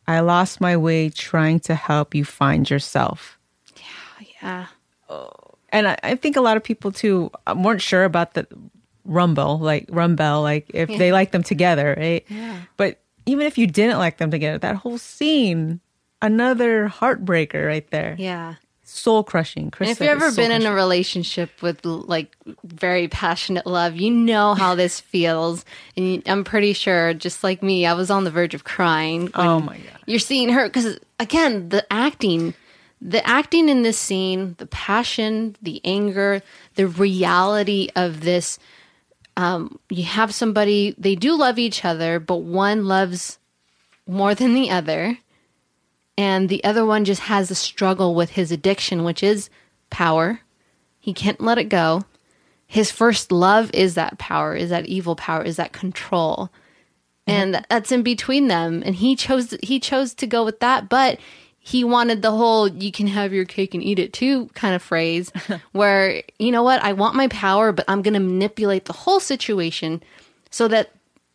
I 0.08 0.18
lost 0.18 0.60
my 0.60 0.76
way 0.76 1.10
trying 1.10 1.60
to 1.60 1.76
help 1.76 2.12
you 2.12 2.24
find 2.24 2.68
yourself. 2.68 3.38
Yeah, 3.76 4.26
yeah. 4.42 4.66
And 5.70 5.88
I, 5.88 5.98
I 6.02 6.14
think 6.16 6.36
a 6.36 6.40
lot 6.40 6.56
of 6.56 6.64
people 6.64 6.92
too 6.92 7.30
weren't 7.54 7.82
sure 7.82 8.04
about 8.04 8.34
the 8.34 8.46
Rumbelle, 9.06 9.60
like 9.60 9.86
Rumbelle, 9.88 10.42
like 10.42 10.70
if 10.74 10.88
they 10.88 11.12
like 11.12 11.30
them 11.30 11.42
together, 11.42 11.94
right? 11.96 12.24
Yeah. 12.28 12.60
But 12.76 13.00
even 13.26 13.46
if 13.46 13.58
you 13.58 13.66
didn't 13.66 13.98
like 13.98 14.18
them 14.18 14.30
together, 14.30 14.58
that 14.58 14.76
whole 14.76 14.98
scene, 14.98 15.80
another 16.22 16.88
heartbreaker 16.88 17.66
right 17.66 17.88
there. 17.90 18.16
Yeah. 18.18 18.54
Soul 18.82 19.22
crushing. 19.22 19.70
Chris 19.70 19.90
if 19.90 20.00
you've 20.00 20.08
ever 20.08 20.32
been 20.32 20.50
in 20.50 20.64
a 20.64 20.72
relationship 20.72 21.50
with 21.60 21.84
like 21.84 22.34
very 22.64 23.06
passionate 23.06 23.66
love, 23.66 23.96
you 23.96 24.10
know 24.10 24.54
how 24.54 24.74
this 24.74 24.98
feels. 24.98 25.66
And 25.94 26.22
I'm 26.26 26.42
pretty 26.42 26.72
sure, 26.72 27.12
just 27.12 27.44
like 27.44 27.62
me, 27.62 27.84
I 27.84 27.92
was 27.92 28.10
on 28.10 28.24
the 28.24 28.30
verge 28.30 28.54
of 28.54 28.64
crying. 28.64 29.30
Oh 29.34 29.60
my 29.60 29.76
God. 29.76 29.98
You're 30.06 30.18
seeing 30.18 30.48
her 30.48 30.66
because 30.66 30.98
again, 31.20 31.68
the 31.68 31.86
acting, 31.92 32.54
the 33.00 33.26
acting 33.26 33.68
in 33.68 33.82
this 33.82 33.98
scene, 33.98 34.54
the 34.58 34.66
passion, 34.66 35.56
the 35.62 35.80
anger, 35.84 36.42
the 36.74 36.86
reality 36.86 37.88
of 37.94 38.22
this. 38.22 38.58
Um, 39.36 39.78
you 39.88 40.04
have 40.04 40.34
somebody 40.34 40.94
they 40.98 41.14
do 41.14 41.36
love 41.36 41.58
each 41.58 41.84
other, 41.84 42.18
but 42.18 42.38
one 42.38 42.86
loves 42.86 43.38
more 44.06 44.34
than 44.34 44.54
the 44.54 44.70
other 44.70 45.18
and 46.18 46.48
the 46.48 46.64
other 46.64 46.84
one 46.84 47.04
just 47.04 47.22
has 47.22 47.48
a 47.48 47.54
struggle 47.54 48.12
with 48.12 48.30
his 48.30 48.50
addiction, 48.50 49.04
which 49.04 49.22
is 49.22 49.50
power. 49.88 50.40
He 50.98 51.14
can't 51.14 51.40
let 51.40 51.58
it 51.58 51.68
go. 51.68 52.02
His 52.66 52.90
first 52.90 53.30
love 53.30 53.70
is 53.72 53.94
that 53.94 54.18
power, 54.18 54.56
is 54.56 54.70
that 54.70 54.86
evil 54.86 55.14
power, 55.14 55.44
is 55.44 55.56
that 55.56 55.72
control. 55.72 56.50
And 57.24 57.64
that's 57.70 57.92
in 57.92 58.02
between 58.02 58.48
them. 58.48 58.82
And 58.84 58.96
he 58.96 59.14
chose 59.14 59.56
he 59.62 59.78
chose 59.78 60.12
to 60.14 60.26
go 60.26 60.44
with 60.44 60.58
that, 60.58 60.88
but 60.88 61.20
he 61.68 61.84
wanted 61.84 62.22
the 62.22 62.30
whole 62.30 62.66
you 62.66 62.90
can 62.90 63.06
have 63.06 63.30
your 63.30 63.44
cake 63.44 63.74
and 63.74 63.82
eat 63.82 63.98
it 63.98 64.14
too 64.14 64.46
kind 64.54 64.74
of 64.74 64.80
phrase 64.80 65.30
where 65.72 66.22
you 66.38 66.50
know 66.50 66.62
what, 66.62 66.82
I 66.82 66.94
want 66.94 67.14
my 67.14 67.28
power, 67.28 67.72
but 67.72 67.84
I'm 67.88 68.00
going 68.00 68.14
to 68.14 68.20
manipulate 68.20 68.86
the 68.86 68.94
whole 68.94 69.20
situation 69.20 70.02
so 70.50 70.66
that 70.68 70.92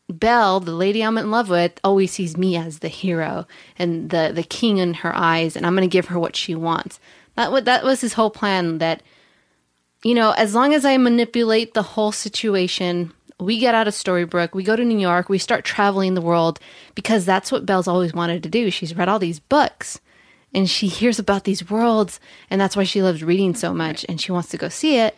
Belle, 0.09 0.59
the 0.59 0.71
lady 0.71 1.03
I'm 1.03 1.19
in 1.19 1.29
love 1.29 1.49
with, 1.49 1.79
always 1.83 2.11
sees 2.11 2.35
me 2.35 2.57
as 2.57 2.79
the 2.79 2.87
hero 2.87 3.47
and 3.77 4.09
the 4.09 4.31
the 4.33 4.41
king 4.41 4.79
in 4.79 4.95
her 4.95 5.15
eyes, 5.15 5.55
and 5.55 5.67
I'm 5.67 5.75
going 5.75 5.87
to 5.87 5.93
give 5.93 6.07
her 6.07 6.17
what 6.17 6.35
she 6.35 6.55
wants. 6.55 6.99
That 7.35 7.51
what 7.51 7.65
that 7.65 7.83
was 7.83 8.01
his 8.01 8.13
whole 8.13 8.31
plan. 8.31 8.79
That 8.79 9.03
you 10.03 10.15
know, 10.15 10.31
as 10.31 10.55
long 10.55 10.73
as 10.73 10.83
I 10.83 10.97
manipulate 10.97 11.75
the 11.75 11.83
whole 11.83 12.11
situation, 12.11 13.13
we 13.39 13.59
get 13.59 13.75
out 13.75 13.87
of 13.87 13.93
Storybrooke, 13.93 14.55
we 14.55 14.63
go 14.63 14.75
to 14.75 14.83
New 14.83 14.99
York, 14.99 15.29
we 15.29 15.37
start 15.37 15.63
traveling 15.63 16.15
the 16.15 16.21
world 16.21 16.59
because 16.95 17.23
that's 17.23 17.51
what 17.51 17.67
Belle's 17.67 17.87
always 17.87 18.15
wanted 18.15 18.41
to 18.41 18.49
do. 18.49 18.71
She's 18.71 18.95
read 18.95 19.07
all 19.07 19.19
these 19.19 19.39
books 19.39 20.01
and 20.53 20.69
she 20.69 20.87
hears 20.87 21.19
about 21.19 21.43
these 21.43 21.69
worlds, 21.69 22.19
and 22.49 22.59
that's 22.59 22.75
why 22.75 22.83
she 22.83 23.01
loves 23.01 23.23
reading 23.23 23.55
so 23.55 23.73
much, 23.73 24.05
and 24.07 24.21
she 24.21 24.31
wants 24.31 24.49
to 24.49 24.57
go 24.57 24.69
see 24.69 24.97
it. 24.97 25.15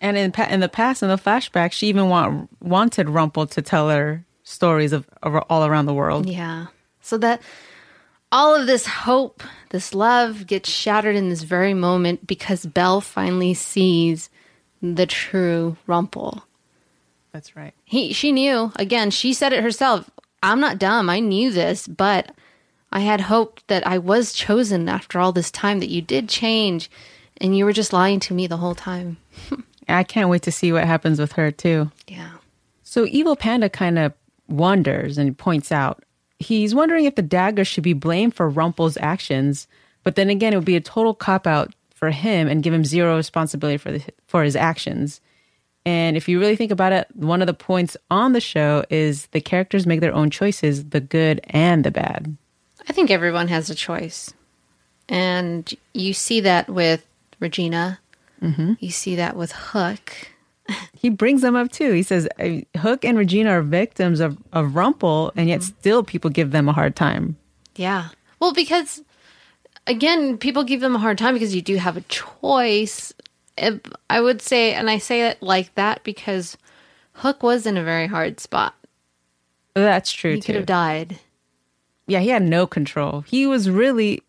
And 0.00 0.16
in 0.16 0.32
pa- 0.32 0.48
in 0.48 0.60
the 0.60 0.68
past, 0.68 1.02
in 1.02 1.08
the 1.08 1.16
flashback, 1.16 1.72
she 1.72 1.88
even 1.88 2.08
want, 2.08 2.48
wanted 2.62 3.08
Rumple 3.08 3.46
to 3.48 3.62
tell 3.62 3.88
her 3.90 4.24
stories 4.44 4.92
of, 4.92 5.08
of 5.22 5.44
all 5.50 5.66
around 5.66 5.86
the 5.86 5.94
world. 5.94 6.26
Yeah. 6.26 6.66
So 7.00 7.18
that 7.18 7.42
all 8.30 8.54
of 8.54 8.66
this 8.66 8.86
hope, 8.86 9.42
this 9.70 9.94
love 9.94 10.46
gets 10.46 10.70
shattered 10.70 11.16
in 11.16 11.28
this 11.28 11.42
very 11.42 11.74
moment 11.74 12.26
because 12.26 12.64
Belle 12.66 13.00
finally 13.00 13.54
sees 13.54 14.30
the 14.80 15.06
true 15.06 15.76
Rumple. 15.86 16.44
That's 17.32 17.56
right. 17.56 17.74
He 17.84 18.12
she 18.12 18.32
knew, 18.32 18.72
again, 18.76 19.10
she 19.10 19.32
said 19.32 19.52
it 19.52 19.62
herself. 19.62 20.08
I'm 20.42 20.60
not 20.60 20.78
dumb. 20.78 21.10
I 21.10 21.18
knew 21.20 21.50
this, 21.50 21.88
but 21.88 22.30
I 22.90 23.00
had 23.00 23.22
hoped 23.22 23.66
that 23.68 23.86
I 23.86 23.98
was 23.98 24.32
chosen 24.32 24.88
after 24.88 25.18
all 25.18 25.32
this 25.32 25.50
time 25.50 25.80
that 25.80 25.90
you 25.90 26.00
did 26.00 26.28
change 26.28 26.90
and 27.38 27.56
you 27.56 27.64
were 27.64 27.72
just 27.72 27.92
lying 27.92 28.20
to 28.20 28.34
me 28.34 28.46
the 28.46 28.56
whole 28.56 28.74
time. 28.74 29.18
I 29.88 30.04
can't 30.04 30.28
wait 30.28 30.42
to 30.42 30.52
see 30.52 30.72
what 30.72 30.84
happens 30.84 31.18
with 31.18 31.32
her 31.32 31.50
too. 31.50 31.90
Yeah. 32.06 32.30
So 32.82 33.06
Evil 33.06 33.36
Panda 33.36 33.68
kind 33.68 33.98
of 33.98 34.12
wonders 34.48 35.18
and 35.18 35.36
points 35.36 35.70
out 35.70 36.02
he's 36.38 36.74
wondering 36.74 37.04
if 37.04 37.14
the 37.14 37.22
dagger 37.22 37.64
should 37.64 37.84
be 37.84 37.92
blamed 37.92 38.34
for 38.34 38.48
Rumple's 38.48 38.96
actions, 38.98 39.66
but 40.02 40.14
then 40.14 40.30
again, 40.30 40.52
it 40.52 40.56
would 40.56 40.64
be 40.64 40.76
a 40.76 40.80
total 40.80 41.14
cop 41.14 41.46
out 41.46 41.74
for 41.94 42.10
him 42.10 42.48
and 42.48 42.62
give 42.62 42.72
him 42.72 42.84
zero 42.84 43.16
responsibility 43.16 43.76
for 43.76 43.92
the, 43.92 44.02
for 44.26 44.44
his 44.44 44.56
actions. 44.56 45.20
And 45.84 46.16
if 46.16 46.28
you 46.28 46.38
really 46.38 46.56
think 46.56 46.70
about 46.70 46.92
it, 46.92 47.08
one 47.14 47.40
of 47.40 47.46
the 47.46 47.54
points 47.54 47.96
on 48.10 48.32
the 48.32 48.40
show 48.40 48.84
is 48.90 49.26
the 49.28 49.40
characters 49.40 49.86
make 49.86 50.00
their 50.00 50.14
own 50.14 50.30
choices, 50.30 50.90
the 50.90 51.00
good 51.00 51.40
and 51.44 51.82
the 51.82 51.90
bad. 51.90 52.36
I 52.88 52.92
think 52.92 53.10
everyone 53.10 53.48
has 53.48 53.68
a 53.70 53.74
choice. 53.74 54.32
And 55.08 55.72
you 55.94 56.12
see 56.12 56.40
that 56.40 56.68
with 56.68 57.06
Regina. 57.40 58.00
Mm-hmm. 58.42 58.74
You 58.80 58.90
see 58.90 59.16
that 59.16 59.36
with 59.36 59.52
Hook. 59.52 60.12
He 60.92 61.08
brings 61.08 61.40
them 61.40 61.56
up 61.56 61.70
too. 61.70 61.92
He 61.92 62.02
says 62.02 62.28
Hook 62.76 63.04
and 63.04 63.16
Regina 63.16 63.50
are 63.52 63.62
victims 63.62 64.20
of, 64.20 64.36
of 64.52 64.74
Rumple, 64.74 65.32
and 65.34 65.48
yet 65.48 65.62
still 65.62 66.02
people 66.02 66.28
give 66.28 66.50
them 66.50 66.68
a 66.68 66.72
hard 66.72 66.94
time. 66.94 67.36
Yeah. 67.76 68.08
Well, 68.40 68.52
because 68.52 69.02
again, 69.86 70.36
people 70.36 70.64
give 70.64 70.80
them 70.80 70.94
a 70.94 70.98
hard 70.98 71.16
time 71.16 71.34
because 71.34 71.54
you 71.54 71.62
do 71.62 71.76
have 71.76 71.96
a 71.96 72.02
choice. 72.02 73.14
I 74.10 74.20
would 74.20 74.42
say, 74.42 74.74
and 74.74 74.90
I 74.90 74.98
say 74.98 75.28
it 75.28 75.42
like 75.42 75.74
that 75.76 76.04
because 76.04 76.58
Hook 77.14 77.42
was 77.42 77.64
in 77.64 77.76
a 77.76 77.84
very 77.84 78.06
hard 78.06 78.38
spot. 78.38 78.74
That's 79.74 80.12
true 80.12 80.34
He 80.34 80.40
could 80.40 80.56
have 80.56 80.66
died. 80.66 81.18
Yeah, 82.08 82.20
he 82.20 82.28
had 82.28 82.42
no 82.42 82.66
control. 82.66 83.20
He 83.22 83.46
was 83.46 83.70
really 83.70 84.22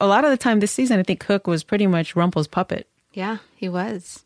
a 0.00 0.06
lot 0.06 0.24
of 0.24 0.30
the 0.30 0.36
time 0.36 0.60
this 0.60 0.72
season. 0.72 0.98
I 0.98 1.02
think 1.02 1.22
Hook 1.24 1.46
was 1.46 1.62
pretty 1.64 1.86
much 1.86 2.16
Rumple's 2.16 2.46
puppet. 2.46 2.88
Yeah, 3.12 3.38
he 3.56 3.68
was. 3.68 4.24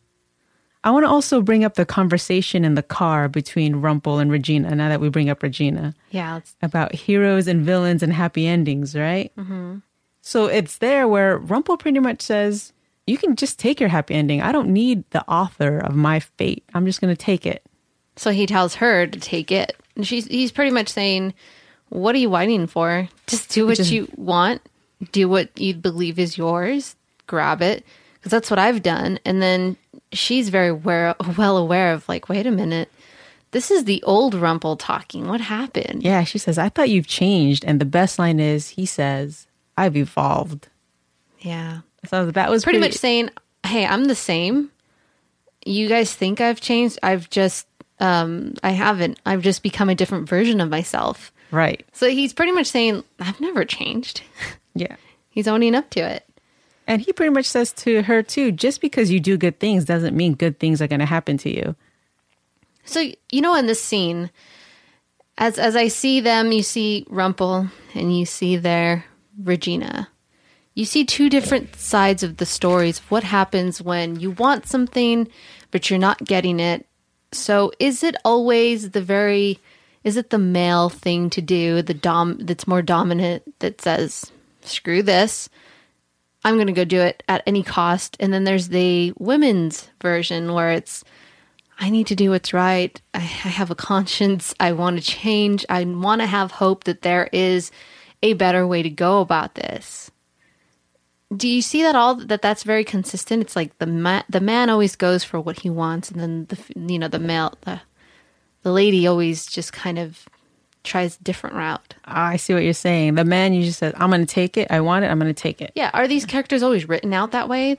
I 0.84 0.90
want 0.90 1.04
to 1.04 1.08
also 1.08 1.40
bring 1.40 1.64
up 1.64 1.74
the 1.74 1.86
conversation 1.86 2.64
in 2.64 2.74
the 2.74 2.82
car 2.82 3.28
between 3.28 3.76
Rumple 3.76 4.18
and 4.18 4.30
Regina. 4.30 4.74
Now 4.74 4.88
that 4.88 5.00
we 5.00 5.08
bring 5.08 5.30
up 5.30 5.42
Regina 5.42 5.94
Yeah. 6.10 6.38
It's, 6.38 6.56
about 6.60 6.92
heroes 6.92 7.46
and 7.46 7.64
villains 7.64 8.02
and 8.02 8.12
happy 8.12 8.46
endings, 8.46 8.96
right? 8.96 9.32
Mm-hmm. 9.36 9.78
So 10.20 10.46
it's 10.46 10.78
there 10.78 11.06
where 11.08 11.38
Rumple 11.38 11.76
pretty 11.76 12.00
much 12.00 12.20
says, 12.20 12.72
"You 13.06 13.16
can 13.16 13.36
just 13.36 13.58
take 13.58 13.80
your 13.80 13.88
happy 13.88 14.14
ending. 14.14 14.42
I 14.42 14.52
don't 14.52 14.72
need 14.72 15.08
the 15.10 15.26
author 15.28 15.78
of 15.78 15.94
my 15.94 16.20
fate. 16.20 16.64
I'm 16.74 16.86
just 16.86 17.00
going 17.00 17.14
to 17.14 17.20
take 17.20 17.46
it." 17.46 17.64
so 18.16 18.30
he 18.30 18.46
tells 18.46 18.76
her 18.76 19.06
to 19.06 19.18
take 19.18 19.50
it. 19.50 19.76
And 19.96 20.06
she's 20.06 20.26
he's 20.26 20.52
pretty 20.52 20.70
much 20.70 20.88
saying, 20.88 21.34
What 21.92 22.14
are 22.14 22.18
you 22.18 22.30
whining 22.30 22.66
for? 22.66 23.06
Just 23.26 23.50
do 23.50 23.66
what 23.66 23.78
you 23.90 24.08
want. 24.16 24.62
Do 25.12 25.28
what 25.28 25.50
you 25.60 25.74
believe 25.74 26.18
is 26.18 26.38
yours. 26.38 26.96
Grab 27.26 27.60
it. 27.60 27.84
Because 28.14 28.30
that's 28.30 28.50
what 28.50 28.58
I've 28.58 28.82
done. 28.82 29.18
And 29.26 29.42
then 29.42 29.76
she's 30.10 30.48
very 30.48 30.68
aware, 30.68 31.14
well 31.36 31.58
aware 31.58 31.92
of 31.92 32.08
like, 32.08 32.30
wait 32.30 32.46
a 32.46 32.50
minute. 32.50 32.90
This 33.50 33.70
is 33.70 33.84
the 33.84 34.02
old 34.04 34.34
Rumple 34.34 34.76
talking. 34.76 35.28
What 35.28 35.42
happened? 35.42 36.02
Yeah, 36.02 36.24
she 36.24 36.38
says, 36.38 36.56
"I 36.56 36.70
thought 36.70 36.88
you've 36.88 37.06
changed." 37.06 37.66
And 37.66 37.78
the 37.78 37.84
best 37.84 38.18
line 38.18 38.40
is, 38.40 38.70
he 38.70 38.86
says, 38.86 39.46
"I've 39.76 39.94
evolved." 39.94 40.68
Yeah. 41.40 41.80
So 42.06 42.30
that 42.30 42.50
was 42.50 42.64
Pretty 42.64 42.78
much 42.78 42.94
saying, 42.94 43.28
Hey, 43.66 43.84
I'm 43.84 44.06
the 44.06 44.14
same. 44.14 44.70
You 45.66 45.86
guys 45.86 46.14
think 46.14 46.40
I've 46.40 46.62
changed. 46.62 46.98
I've 47.02 47.28
just 47.28 47.66
um 48.00 48.54
I 48.62 48.70
haven't. 48.70 49.20
I've 49.26 49.42
just 49.42 49.62
become 49.62 49.90
a 49.90 49.94
different 49.94 50.30
version 50.30 50.62
of 50.62 50.70
myself. 50.70 51.30
Right. 51.52 51.86
So 51.92 52.08
he's 52.08 52.32
pretty 52.32 52.52
much 52.52 52.66
saying, 52.66 53.04
I've 53.20 53.40
never 53.40 53.64
changed. 53.64 54.22
Yeah. 54.74 54.96
He's 55.28 55.46
owning 55.46 55.74
up 55.74 55.90
to 55.90 56.00
it. 56.00 56.26
And 56.86 57.02
he 57.02 57.12
pretty 57.12 57.28
much 57.28 57.44
says 57.44 57.74
to 57.74 58.00
her 58.04 58.22
too, 58.22 58.50
just 58.50 58.80
because 58.80 59.10
you 59.10 59.20
do 59.20 59.36
good 59.36 59.60
things 59.60 59.84
doesn't 59.84 60.16
mean 60.16 60.32
good 60.32 60.58
things 60.58 60.80
are 60.80 60.86
going 60.86 61.00
to 61.00 61.04
happen 61.04 61.36
to 61.36 61.54
you. 61.54 61.76
So 62.86 63.12
you 63.30 63.42
know, 63.42 63.54
in 63.54 63.66
this 63.66 63.84
scene, 63.84 64.30
as 65.36 65.58
as 65.58 65.76
I 65.76 65.88
see 65.88 66.20
them, 66.20 66.52
you 66.52 66.62
see 66.62 67.06
Rumple 67.10 67.68
and 67.92 68.18
you 68.18 68.24
see 68.24 68.56
there 68.56 69.04
Regina. 69.38 70.08
You 70.72 70.86
see 70.86 71.04
two 71.04 71.28
different 71.28 71.76
sides 71.76 72.22
of 72.22 72.38
the 72.38 72.46
stories 72.46 72.98
of 72.98 73.10
what 73.10 73.24
happens 73.24 73.82
when 73.82 74.18
you 74.18 74.30
want 74.30 74.66
something 74.66 75.28
but 75.72 75.90
you're 75.90 75.98
not 75.98 76.22
getting 76.22 76.60
it. 76.60 76.86
So 77.32 77.72
is 77.80 78.04
it 78.04 78.14
always 78.24 78.90
the 78.90 79.02
very 79.02 79.58
is 80.04 80.16
it 80.16 80.30
the 80.30 80.38
male 80.38 80.88
thing 80.88 81.30
to 81.30 81.40
do, 81.40 81.82
the 81.82 81.94
dom 81.94 82.38
that's 82.38 82.66
more 82.66 82.82
dominant 82.82 83.42
that 83.60 83.80
says, 83.80 84.32
screw 84.62 85.02
this. 85.02 85.48
I'm 86.44 86.54
going 86.56 86.66
to 86.66 86.72
go 86.72 86.84
do 86.84 87.00
it 87.00 87.22
at 87.28 87.42
any 87.46 87.62
cost. 87.62 88.16
And 88.18 88.32
then 88.32 88.44
there's 88.44 88.68
the 88.68 89.12
women's 89.18 89.88
version 90.00 90.52
where 90.52 90.72
it's, 90.72 91.04
I 91.78 91.88
need 91.90 92.08
to 92.08 92.16
do 92.16 92.30
what's 92.30 92.52
right. 92.52 93.00
I, 93.14 93.18
I 93.18 93.20
have 93.20 93.70
a 93.70 93.76
conscience. 93.76 94.54
I 94.58 94.72
want 94.72 94.98
to 94.98 95.04
change. 95.04 95.64
I 95.68 95.84
want 95.84 96.20
to 96.20 96.26
have 96.26 96.50
hope 96.50 96.84
that 96.84 97.02
there 97.02 97.28
is 97.32 97.70
a 98.22 98.34
better 98.34 98.66
way 98.66 98.82
to 98.82 98.90
go 98.90 99.20
about 99.20 99.54
this. 99.54 100.10
Do 101.34 101.48
you 101.48 101.62
see 101.62 101.82
that 101.82 101.94
all 101.94 102.16
that 102.16 102.42
that's 102.42 102.62
very 102.62 102.84
consistent? 102.84 103.42
It's 103.42 103.56
like 103.56 103.78
the 103.78 103.86
ma- 103.86 104.24
the 104.28 104.40
man 104.40 104.68
always 104.68 104.96
goes 104.96 105.24
for 105.24 105.40
what 105.40 105.60
he 105.60 105.70
wants, 105.70 106.10
and 106.10 106.20
then 106.20 106.46
the 106.46 106.58
you 106.76 106.98
know 106.98 107.08
the 107.08 107.18
male 107.18 107.54
the 107.62 107.80
the 108.62 108.72
lady 108.72 109.06
always 109.06 109.46
just 109.46 109.72
kind 109.72 109.98
of 109.98 110.28
tries 110.84 111.16
a 111.16 111.22
different 111.22 111.56
route. 111.56 111.94
I 112.04 112.36
see 112.36 112.54
what 112.54 112.64
you're 112.64 112.72
saying. 112.72 113.14
The 113.14 113.24
man 113.24 113.52
usually 113.52 113.72
says, 113.72 113.94
"I'm 113.96 114.10
going 114.10 114.24
to 114.24 114.34
take 114.34 114.56
it. 114.56 114.68
I 114.70 114.80
want 114.80 115.04
it. 115.04 115.08
I'm 115.08 115.18
going 115.18 115.32
to 115.32 115.40
take 115.40 115.60
it." 115.60 115.72
Yeah, 115.74 115.90
are 115.94 116.08
these 116.08 116.26
characters 116.26 116.62
always 116.62 116.88
written 116.88 117.12
out 117.12 117.32
that 117.32 117.48
way? 117.48 117.78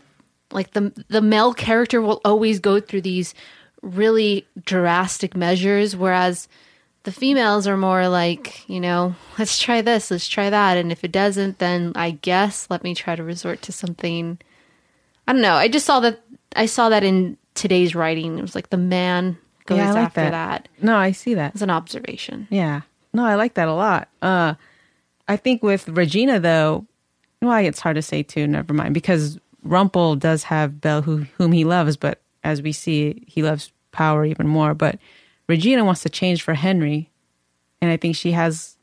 Like 0.51 0.71
the 0.71 0.93
the 1.09 1.21
male 1.21 1.53
character 1.53 2.01
will 2.01 2.21
always 2.23 2.59
go 2.59 2.79
through 2.79 3.01
these 3.01 3.33
really 3.81 4.47
drastic 4.65 5.35
measures, 5.35 5.95
whereas 5.95 6.47
the 7.03 7.11
females 7.11 7.67
are 7.67 7.75
more 7.75 8.07
like, 8.07 8.67
you 8.69 8.79
know, 8.79 9.13
let's 9.37 9.59
try 9.59 9.81
this, 9.81 10.09
let's 10.09 10.27
try 10.27 10.49
that, 10.49 10.77
and 10.77 10.91
if 10.91 11.03
it 11.03 11.11
doesn't, 11.11 11.59
then 11.59 11.91
I 11.95 12.11
guess 12.11 12.67
let 12.69 12.83
me 12.83 12.95
try 12.95 13.15
to 13.15 13.23
resort 13.23 13.61
to 13.63 13.71
something. 13.71 14.39
I 15.27 15.33
don't 15.33 15.41
know. 15.41 15.55
I 15.55 15.67
just 15.67 15.85
saw 15.85 15.99
that. 16.01 16.21
I 16.55 16.65
saw 16.65 16.89
that 16.89 17.03
in 17.03 17.37
today's 17.55 17.95
writing. 17.95 18.37
It 18.37 18.41
was 18.41 18.55
like 18.55 18.69
the 18.69 18.77
man 18.77 19.37
goes 19.65 19.77
Yeah, 19.77 19.89
I 19.89 19.93
like 19.93 20.05
after 20.05 20.21
that. 20.21 20.31
that. 20.31 20.69
No, 20.83 20.95
I 20.95 21.11
see 21.11 21.33
that. 21.35 21.53
It's 21.53 21.61
an 21.61 21.69
observation. 21.69 22.47
Yeah. 22.49 22.81
No, 23.13 23.25
I 23.25 23.35
like 23.35 23.53
that 23.55 23.67
a 23.67 23.73
lot. 23.73 24.09
Uh, 24.21 24.55
I 25.27 25.37
think 25.37 25.63
with 25.63 25.87
Regina 25.89 26.39
though, 26.39 26.85
well, 27.41 27.63
it's 27.63 27.79
hard 27.79 27.95
to 27.95 28.01
say 28.01 28.23
too. 28.23 28.47
Never 28.47 28.73
mind, 28.73 28.93
because 28.93 29.39
Rumpel 29.65 30.17
does 30.19 30.43
have 30.43 30.81
Belle, 30.81 31.01
who 31.01 31.25
whom 31.37 31.51
he 31.51 31.63
loves, 31.63 31.95
but 31.97 32.21
as 32.43 32.61
we 32.61 32.71
see, 32.71 33.23
he 33.27 33.43
loves 33.43 33.71
power 33.91 34.25
even 34.25 34.47
more. 34.47 34.73
But 34.73 34.97
Regina 35.47 35.83
wants 35.85 36.01
to 36.03 36.09
change 36.09 36.41
for 36.41 36.53
Henry, 36.53 37.09
and 37.81 37.91
I 37.91 37.97
think 37.97 38.15
she 38.15 38.31
has 38.31 38.77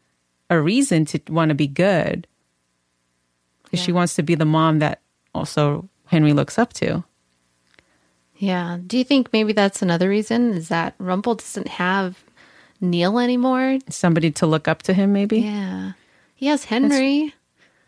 a 0.49 0.61
reason 0.61 1.05
to 1.07 1.21
want 1.29 1.49
to 1.51 1.55
be 1.55 1.67
good. 1.67 2.27
'Cause 3.65 3.81
She 3.81 3.91
Yeah. 3.93 3.97
wants 3.97 4.15
to 4.17 4.23
be 4.23 4.35
the 4.35 4.45
mom 4.45 4.79
that 4.81 5.01
also 5.35 5.89
Henry 6.07 6.33
looks 6.33 6.59
up 6.59 6.73
to. 6.75 7.05
Yeah. 8.41 8.79
Do 8.87 8.97
you 8.99 9.05
think 9.05 9.33
maybe 9.33 9.53
that's 9.53 9.83
another 9.83 10.09
reason? 10.09 10.55
Is 10.55 10.69
that 10.69 10.95
Rumple 10.99 11.35
doesn't 11.37 11.69
have 11.69 12.25
Neal 12.81 13.19
anymore? 13.19 13.79
Somebody 13.91 14.31
to 14.33 14.47
look 14.47 14.67
up 14.67 14.83
to 14.85 14.95
him, 14.95 15.13
maybe. 15.13 15.41
Yeah. 15.41 15.93
He 16.35 16.47
has 16.47 16.65
Henry. 16.65 17.35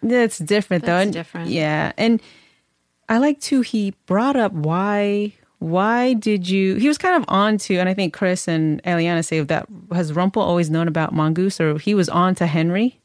That's 0.03 0.37
different 0.39 0.85
though. 0.85 0.93
That's 0.93 1.05
And- 1.07 1.13
different. 1.15 1.51
Yeah. 1.51 1.93
And 1.97 2.21
I 3.09 3.17
like 3.19 3.41
too 3.41 3.63
he 3.63 3.95
brought 4.07 4.37
up 4.37 4.53
why 4.53 5.33
why 5.59 6.13
did 6.13 6.49
you 6.49 6.75
he 6.77 6.89
was 6.89 6.99
kind 6.99 7.17
of 7.17 7.25
on 7.29 7.57
to 7.57 7.77
and 7.77 7.89
I 7.89 7.95
think 7.95 8.13
Chris 8.13 8.47
and 8.47 8.83
Eliana 8.83 9.25
say 9.25 9.41
that 9.41 9.67
has 9.93 10.13
Rumpel 10.13 10.39
always 10.43 10.69
known 10.71 10.87
about 10.89 11.15
Mongoose 11.15 11.61
or 11.61 11.79
he 11.79 11.95
was 11.95 12.09
on 12.11 12.35
to 12.37 12.47
Henry 12.47 13.01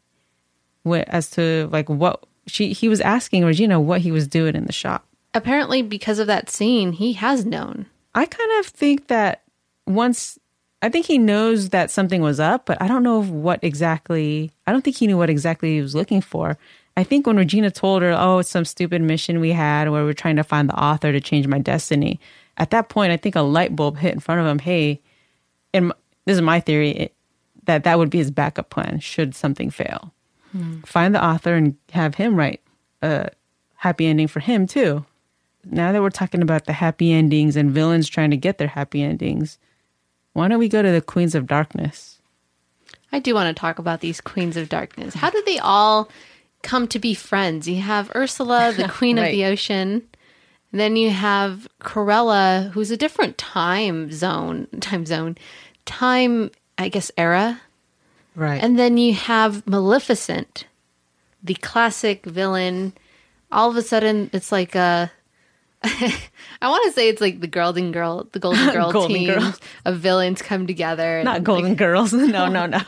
as 0.85 1.29
to 1.31 1.69
like 1.71 1.87
what 1.89 2.25
she 2.45 2.73
he 2.73 2.89
was 2.89 2.99
asking 3.01 3.45
Regina 3.45 3.79
what 3.79 4.01
he 4.01 4.11
was 4.11 4.27
doing 4.27 4.55
in 4.55 4.65
the 4.65 4.73
shop. 4.73 5.05
Apparently, 5.37 5.83
because 5.83 6.17
of 6.17 6.25
that 6.25 6.49
scene, 6.49 6.93
he 6.93 7.13
has 7.13 7.45
known. 7.45 7.85
I 8.15 8.25
kind 8.25 8.51
of 8.59 8.65
think 8.65 9.05
that 9.05 9.43
once 9.85 10.39
I 10.81 10.89
think 10.89 11.05
he 11.05 11.19
knows 11.19 11.69
that 11.69 11.91
something 11.91 12.21
was 12.21 12.39
up, 12.39 12.65
but 12.65 12.81
I 12.81 12.87
don't 12.87 13.03
know 13.03 13.21
what 13.21 13.59
exactly. 13.63 14.51
I 14.65 14.71
don't 14.71 14.83
think 14.83 14.97
he 14.97 15.05
knew 15.05 15.15
what 15.17 15.29
exactly 15.29 15.75
he 15.75 15.81
was 15.81 15.93
looking 15.93 16.21
for. 16.21 16.57
I 16.95 17.03
think 17.03 17.27
when 17.27 17.37
Regina 17.37 17.69
told 17.69 18.01
her, 18.01 18.15
"Oh, 18.17 18.39
it's 18.39 18.49
some 18.49 18.65
stupid 18.65 19.03
mission 19.03 19.39
we 19.39 19.51
had 19.51 19.91
where 19.91 20.03
we're 20.03 20.13
trying 20.13 20.37
to 20.37 20.43
find 20.43 20.69
the 20.69 20.79
author 20.79 21.11
to 21.11 21.21
change 21.21 21.45
my 21.45 21.59
destiny," 21.59 22.19
at 22.57 22.71
that 22.71 22.89
point, 22.89 23.11
I 23.11 23.17
think 23.17 23.35
a 23.35 23.41
light 23.41 23.75
bulb 23.75 23.97
hit 23.99 24.15
in 24.15 24.19
front 24.19 24.41
of 24.41 24.47
him. 24.47 24.57
Hey, 24.57 25.01
and 25.71 25.93
this 26.25 26.37
is 26.37 26.41
my 26.41 26.59
theory 26.59 26.91
it, 26.91 27.13
that 27.65 27.83
that 27.83 27.99
would 27.99 28.09
be 28.09 28.17
his 28.17 28.31
backup 28.31 28.71
plan 28.71 28.99
should 29.01 29.35
something 29.35 29.69
fail. 29.69 30.11
Hmm. 30.51 30.79
Find 30.81 31.13
the 31.13 31.23
author 31.23 31.53
and 31.53 31.75
have 31.91 32.15
him 32.15 32.35
write 32.35 32.61
a 33.03 33.29
happy 33.75 34.07
ending 34.07 34.27
for 34.27 34.39
him 34.39 34.65
too 34.65 35.05
now 35.71 35.91
that 35.91 36.01
we're 36.01 36.09
talking 36.09 36.41
about 36.41 36.65
the 36.65 36.73
happy 36.73 37.11
endings 37.11 37.55
and 37.55 37.71
villains 37.71 38.07
trying 38.09 38.31
to 38.31 38.37
get 38.37 38.57
their 38.57 38.67
happy 38.67 39.01
endings, 39.01 39.57
why 40.33 40.47
don't 40.47 40.59
we 40.59 40.69
go 40.69 40.81
to 40.81 40.91
the 40.91 41.01
Queens 41.01 41.35
of 41.35 41.47
Darkness? 41.47 42.17
I 43.11 43.19
do 43.19 43.33
want 43.33 43.55
to 43.55 43.59
talk 43.59 43.79
about 43.79 44.01
these 44.01 44.21
queens 44.21 44.57
of 44.57 44.69
darkness. 44.69 45.13
How 45.13 45.29
did 45.29 45.45
they 45.45 45.59
all 45.59 46.09
come 46.61 46.87
to 46.89 46.99
be 46.99 47.13
friends? 47.13 47.67
You 47.67 47.81
have 47.81 48.11
Ursula, 48.15 48.73
the 48.75 48.89
queen 48.89 49.17
of 49.17 49.25
the 49.25 49.45
ocean. 49.45 50.07
Then 50.71 50.95
you 50.95 51.09
have 51.09 51.67
Cruella, 51.81 52.71
who's 52.71 52.91
a 52.91 52.97
different 52.97 53.37
time 53.37 54.11
zone, 54.11 54.67
time 54.81 55.05
zone, 55.05 55.37
time, 55.85 56.51
I 56.77 56.89
guess, 56.89 57.09
era. 57.17 57.61
Right. 58.35 58.61
And 58.61 58.77
then 58.77 58.97
you 58.97 59.13
have 59.13 59.65
Maleficent, 59.65 60.65
the 61.41 61.55
classic 61.55 62.25
villain. 62.25 62.93
All 63.51 63.69
of 63.69 63.77
a 63.77 63.81
sudden, 63.81 64.29
it's 64.33 64.51
like 64.51 64.75
a. 64.75 65.11
I 65.83 66.69
want 66.69 66.85
to 66.85 66.91
say 66.91 67.09
it's 67.09 67.21
like 67.21 67.39
the 67.39 67.47
Golden 67.47 67.91
Girl, 67.91 68.27
the 68.31 68.39
Golden 68.39 68.69
Girl 68.73 68.91
Golden 68.91 69.15
team 69.15 69.27
Girls. 69.33 69.59
of 69.85 69.99
villains 69.99 70.41
come 70.41 70.67
together. 70.67 71.23
not 71.23 71.35
like, 71.35 71.43
Golden 71.43 71.75
Girls. 71.75 72.13
No, 72.27 72.47
no, 72.47 72.65
no. 72.65 72.81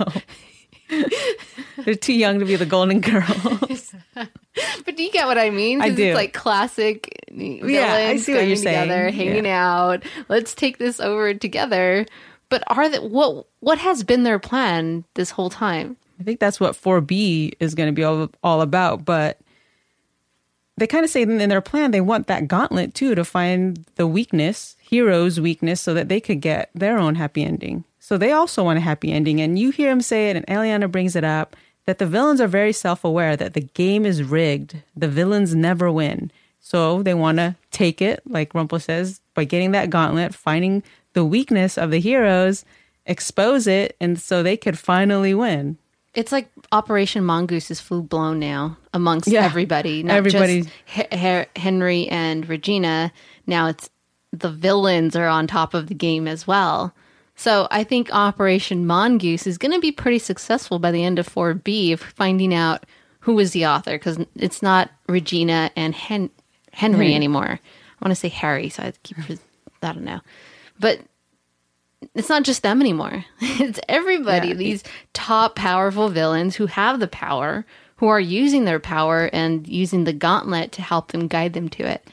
They're 1.85 1.93
too 1.93 2.13
young 2.13 2.39
to 2.39 2.45
be 2.45 2.55
the 2.55 2.65
Golden 2.65 2.99
Girls. 2.99 3.93
But 4.15 4.97
do 4.97 5.03
you 5.03 5.11
get 5.11 5.27
what 5.27 5.37
I 5.37 5.51
mean? 5.51 5.81
I 5.81 5.91
do. 5.91 6.03
It's 6.03 6.15
like 6.15 6.33
classic 6.33 7.15
villains 7.31 7.77
I 7.77 8.17
see 8.17 8.31
what 8.31 8.37
coming 8.39 8.47
you're 8.49 8.55
saying. 8.55 8.89
together, 8.89 9.09
hanging 9.11 9.47
out. 9.47 10.03
Let's 10.27 10.55
take 10.55 10.79
this 10.79 10.99
over 10.99 11.33
together. 11.35 12.05
But 12.49 12.63
are 12.67 12.89
that 12.89 13.11
what 13.11 13.45
what 13.59 13.77
has 13.77 14.03
been 14.03 14.23
their 14.23 14.39
plan 14.39 15.05
this 15.13 15.29
whole 15.29 15.51
time? 15.51 15.95
I 16.19 16.23
think 16.23 16.39
that's 16.39 16.59
what 16.59 16.73
4B 16.73 17.53
is 17.59 17.75
going 17.75 17.87
to 17.87 17.93
be 17.93 18.03
all, 18.03 18.29
all 18.43 18.61
about. 18.61 19.05
But 19.05 19.39
they 20.79 20.87
kind 20.87 21.03
of 21.03 21.09
say 21.09 21.21
in 21.21 21.37
their 21.37 21.61
plan 21.61 21.91
they 21.91 22.01
want 22.01 22.27
that 22.27 22.47
gauntlet 22.47 22.93
too 22.93 23.15
to 23.15 23.25
find 23.25 23.85
the 23.95 24.07
weakness, 24.07 24.75
hero's 24.81 25.39
weakness, 25.39 25.81
so 25.81 25.93
that 25.93 26.09
they 26.09 26.19
could 26.19 26.41
get 26.41 26.69
their 26.73 26.97
own 26.97 27.15
happy 27.15 27.43
ending. 27.43 27.83
So 27.99 28.17
they 28.17 28.31
also 28.31 28.63
want 28.63 28.77
a 28.77 28.81
happy 28.81 29.11
ending. 29.11 29.39
And 29.39 29.59
you 29.59 29.69
hear 29.69 29.91
him 29.91 30.01
say 30.01 30.29
it, 30.29 30.35
and 30.35 30.47
Eliana 30.47 30.91
brings 30.91 31.15
it 31.15 31.23
up 31.23 31.55
that 31.85 31.97
the 31.97 32.05
villains 32.05 32.41
are 32.41 32.47
very 32.47 32.73
self 32.73 33.03
aware 33.03 33.35
that 33.35 33.53
the 33.53 33.61
game 33.61 34.05
is 34.05 34.23
rigged. 34.23 34.81
The 34.95 35.07
villains 35.07 35.55
never 35.55 35.91
win. 35.91 36.31
So 36.59 37.03
they 37.03 37.13
want 37.13 37.37
to 37.37 37.55
take 37.71 38.01
it, 38.01 38.21
like 38.25 38.53
Rumpel 38.53 38.81
says, 38.81 39.21
by 39.33 39.43
getting 39.43 39.71
that 39.71 39.89
gauntlet, 39.89 40.35
finding 40.35 40.83
the 41.13 41.25
weakness 41.25 41.77
of 41.77 41.91
the 41.91 41.99
heroes, 41.99 42.65
expose 43.05 43.65
it, 43.65 43.95
and 43.99 44.19
so 44.19 44.43
they 44.43 44.57
could 44.57 44.77
finally 44.77 45.33
win. 45.33 45.77
It's 46.15 46.31
like 46.31 46.49
Operation 46.71 47.23
Mongoose 47.23 47.69
is 47.69 47.79
full 47.79 48.01
blown 48.01 48.39
now 48.39 48.77
amongst 48.93 49.27
Yeah. 49.27 49.45
everybody. 49.45 50.03
Not 50.03 50.15
Everybody- 50.17 50.65
He- 50.85 51.45
Henry 51.55 52.07
and 52.07 52.47
Regina. 52.49 53.11
Now 53.45 53.67
it's 53.67 53.89
the 54.31 54.49
villains 54.51 55.15
are 55.15 55.27
on 55.27 55.47
top 55.47 55.73
of 55.73 55.87
the 55.87 55.93
game 55.95 56.27
as 56.27 56.45
well. 56.47 56.93
So 57.35 57.67
I 57.71 57.83
think 57.83 58.09
Operation 58.13 58.85
Mongoose 58.85 59.47
is 59.47 59.57
going 59.57 59.71
to 59.71 59.79
be 59.79 59.91
pretty 59.91 60.19
successful 60.19 60.77
by 60.77 60.91
the 60.91 61.03
end 61.03 61.19
of 61.19 61.27
4B 61.27 61.93
of 61.93 62.01
finding 62.01 62.53
out 62.53 62.85
who 63.21 63.33
was 63.33 63.51
the 63.51 63.65
author 63.65 63.91
because 63.97 64.19
it's 64.35 64.61
not 64.61 64.89
Regina 65.07 65.71
and 65.75 65.95
Hen- 65.95 66.29
Henry 66.73 67.13
anymore. 67.15 67.59
I 67.61 68.05
want 68.05 68.11
to 68.11 68.15
say 68.15 68.29
Harry, 68.29 68.69
so 68.69 68.83
I 68.83 68.93
keep 69.03 69.17
I 69.81 69.93
don't 69.93 70.03
know, 70.03 70.19
but 70.79 70.99
it's 72.15 72.29
not 72.29 72.43
just 72.43 72.63
them 72.63 72.81
anymore. 72.81 73.25
It's 73.41 73.79
everybody. 73.89 74.49
Yeah. 74.49 74.53
These 74.53 74.83
top 75.13 75.55
powerful 75.55 76.09
villains 76.09 76.55
who 76.55 76.65
have 76.67 76.99
the 76.99 77.07
power, 77.07 77.65
who 77.97 78.07
are 78.07 78.19
using 78.19 78.63
their 78.65 78.79
power 78.79 79.29
and 79.33 79.67
using 79.67 80.05
the 80.05 80.13
gauntlet 80.13 80.71
to 80.73 80.81
help 80.81 81.11
them 81.11 81.27
guide 81.27 81.53
them 81.53 81.67
to 81.69 81.83
it. 81.83 82.07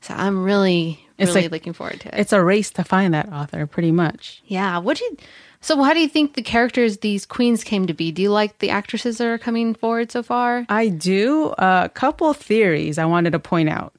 So 0.00 0.14
I'm 0.14 0.42
really, 0.44 1.04
It's 1.18 1.30
really 1.30 1.42
like- 1.42 1.52
looking 1.52 1.72
forward 1.72 2.00
to 2.00 2.08
it. 2.08 2.20
It's 2.20 2.32
a 2.32 2.42
race 2.42 2.70
to 2.72 2.84
find 2.84 3.14
that 3.14 3.32
author, 3.32 3.66
pretty 3.66 3.90
much. 3.92 4.42
yeah. 4.46 4.78
What 4.78 4.98
do 4.98 5.04
you? 5.04 5.16
So 5.60 5.80
how 5.82 5.92
do 5.94 6.00
you 6.00 6.08
think 6.08 6.34
the 6.34 6.42
characters 6.42 6.98
these 6.98 7.24
queens 7.24 7.62
came 7.62 7.86
to 7.86 7.94
be? 7.94 8.10
Do 8.10 8.20
you 8.22 8.30
like 8.30 8.58
the 8.58 8.70
actresses 8.70 9.18
that 9.18 9.26
are 9.28 9.38
coming 9.38 9.74
forward 9.74 10.10
so 10.10 10.22
far? 10.24 10.66
I 10.68 10.88
do. 10.88 11.54
A 11.58 11.88
couple 11.94 12.32
theories 12.34 12.98
I 12.98 13.04
wanted 13.04 13.30
to 13.32 13.38
point 13.38 13.68
out. 13.68 13.94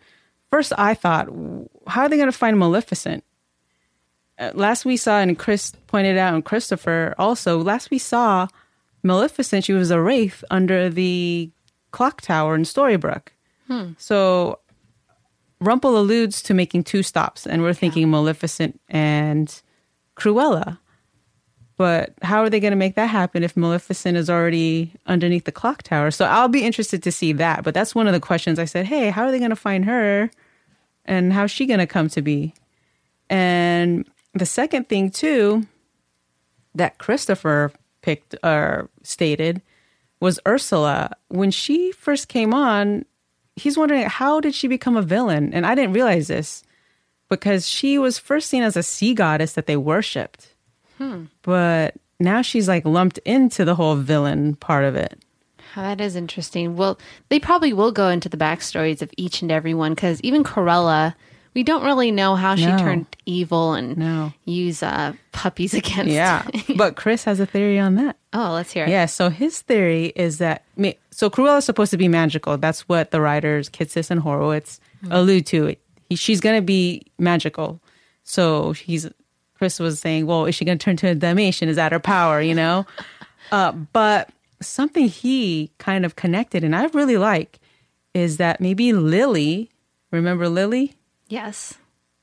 First, 0.51 0.73
I 0.77 0.93
thought, 0.93 1.27
how 1.87 2.01
are 2.01 2.09
they 2.09 2.17
going 2.17 2.27
to 2.27 2.37
find 2.37 2.59
Maleficent? 2.59 3.23
Uh, 4.39 4.51
last 4.53 4.85
we 4.85 4.97
saw, 4.97 5.19
and 5.19 5.37
Chris 5.37 5.73
pointed 5.87 6.17
out, 6.17 6.33
and 6.33 6.43
Christopher 6.43 7.13
also, 7.17 7.59
last 7.61 7.91
we 7.91 7.97
saw 7.99 8.47
Maleficent, 9.03 9.65
she 9.65 9.73
was 9.73 9.91
a 9.91 10.01
wraith 10.01 10.43
under 10.49 10.89
the 10.89 11.51
clock 11.91 12.21
tower 12.21 12.55
in 12.55 12.63
Storybrooke. 12.63 13.27
So 13.97 14.59
Rumple 15.59 15.97
alludes 15.97 16.41
to 16.43 16.53
making 16.53 16.83
two 16.83 17.03
stops, 17.03 17.45
and 17.45 17.61
we're 17.61 17.73
thinking 17.73 18.09
Maleficent 18.09 18.79
and 18.89 19.61
Cruella. 20.17 20.79
But 21.75 22.13
how 22.21 22.41
are 22.41 22.49
they 22.49 22.59
going 22.59 22.71
to 22.71 22.77
make 22.77 22.95
that 22.95 23.07
happen 23.07 23.43
if 23.43 23.57
Maleficent 23.57 24.15
is 24.15 24.29
already 24.29 24.93
underneath 25.07 25.45
the 25.45 25.51
clock 25.51 25.81
tower? 25.83 26.11
So 26.11 26.25
I'll 26.25 26.47
be 26.47 26.63
interested 26.63 27.01
to 27.03 27.11
see 27.11 27.33
that. 27.33 27.63
But 27.63 27.73
that's 27.73 27.95
one 27.95 28.07
of 28.07 28.13
the 28.13 28.19
questions 28.19 28.59
I 28.59 28.65
said, 28.65 28.85
hey, 28.85 29.09
how 29.09 29.23
are 29.23 29.31
they 29.31 29.39
going 29.39 29.49
to 29.49 29.55
find 29.55 29.85
her? 29.85 30.29
And 31.05 31.33
how's 31.33 31.49
she 31.49 31.65
going 31.65 31.79
to 31.79 31.87
come 31.87 32.09
to 32.09 32.21
be? 32.21 32.53
And 33.29 34.07
the 34.33 34.45
second 34.45 34.89
thing, 34.89 35.09
too, 35.09 35.67
that 36.75 36.97
Christopher 36.97 37.71
picked 38.01 38.35
or 38.43 38.89
stated 39.03 39.61
was 40.19 40.39
Ursula. 40.47 41.11
When 41.27 41.51
she 41.51 41.91
first 41.91 42.27
came 42.27 42.53
on, 42.53 43.05
he's 43.55 43.77
wondering 43.77 44.03
how 44.03 44.39
did 44.39 44.55
she 44.55 44.67
become 44.67 44.97
a 44.97 45.01
villain? 45.01 45.53
And 45.53 45.65
I 45.65 45.75
didn't 45.75 45.93
realize 45.93 46.27
this 46.27 46.63
because 47.29 47.67
she 47.67 47.97
was 47.97 48.19
first 48.19 48.49
seen 48.49 48.63
as 48.63 48.77
a 48.77 48.83
sea 48.83 49.13
goddess 49.13 49.53
that 49.53 49.65
they 49.65 49.77
worshipped. 49.77 50.55
Hmm. 50.97 51.25
But 51.41 51.95
now 52.19 52.41
she's 52.41 52.67
like 52.67 52.85
lumped 52.85 53.17
into 53.19 53.65
the 53.65 53.75
whole 53.75 53.95
villain 53.95 54.55
part 54.55 54.85
of 54.85 54.95
it. 54.95 55.19
Oh, 55.75 55.81
that 55.81 55.99
is 55.99 56.15
interesting. 56.15 56.75
Well, 56.75 56.99
they 57.29 57.39
probably 57.39 57.73
will 57.73 57.91
go 57.91 58.09
into 58.09 58.29
the 58.29 58.37
backstories 58.37 59.01
of 59.01 59.11
each 59.17 59.41
and 59.41 59.51
every 59.51 59.73
one 59.73 59.93
because 59.93 60.21
even 60.21 60.43
Cruella, 60.43 61.15
we 61.53 61.63
don't 61.63 61.83
really 61.83 62.11
know 62.11 62.35
how 62.35 62.55
she 62.55 62.65
No. 62.65 62.77
turned 62.77 63.05
evil 63.25 63.73
and 63.73 63.97
No. 63.97 64.33
use 64.45 64.81
uh, 64.83 65.13
puppies 65.31 65.73
against. 65.81 66.11
Yeah. 66.11 66.45
but 66.75 66.95
Chris 66.95 67.23
has 67.25 67.39
a 67.39 67.45
theory 67.45 67.79
on 67.79 67.95
that. 67.95 68.17
oh, 68.33 68.51
let's 68.53 68.71
hear 68.71 68.85
it. 68.85 68.89
Yeah, 68.89 69.05
so 69.05 69.29
his 69.29 69.61
theory 69.61 70.13
is 70.15 70.37
that 70.39 70.63
so 71.11 71.29
Cruella 71.29 71.59
is 71.59 71.65
supposed 71.65 71.91
to 71.91 71.97
be 71.97 72.07
magical. 72.07 72.57
That's 72.57 72.87
what 72.89 73.11
the 73.11 73.21
writers 73.21 73.69
Kitsis 73.69 74.09
and 74.11 74.19
Horowitz 74.19 74.79
allude 75.11 75.45
to. 75.47 75.75
He, 76.09 76.15
she's 76.15 76.41
going 76.41 76.55
to 76.57 76.65
be 76.65 77.05
magical. 77.19 77.79
So 78.23 78.71
he's 78.73 79.07
Chris 79.55 79.79
was 79.79 79.99
saying, 79.99 80.25
well, 80.25 80.45
is 80.45 80.55
she 80.55 80.65
going 80.65 80.77
to 80.77 80.83
turn 80.83 80.97
to 80.97 81.07
a 81.09 81.15
Dalmatian? 81.15 81.69
Is 81.69 81.75
that 81.77 81.91
her 81.91 81.99
power? 81.99 82.41
You 82.41 82.55
know, 82.55 82.85
uh, 83.51 83.71
but 83.71 84.29
something 84.61 85.07
he 85.07 85.71
kind 85.77 86.05
of 86.05 86.15
connected, 86.15 86.63
and 86.63 86.75
I 86.75 86.85
really 86.87 87.17
like, 87.17 87.59
is 88.13 88.37
that 88.37 88.59
maybe 88.59 88.91
Lily. 88.93 89.69
Remember 90.11 90.47
Lily? 90.49 90.95
Yes. 91.33 91.73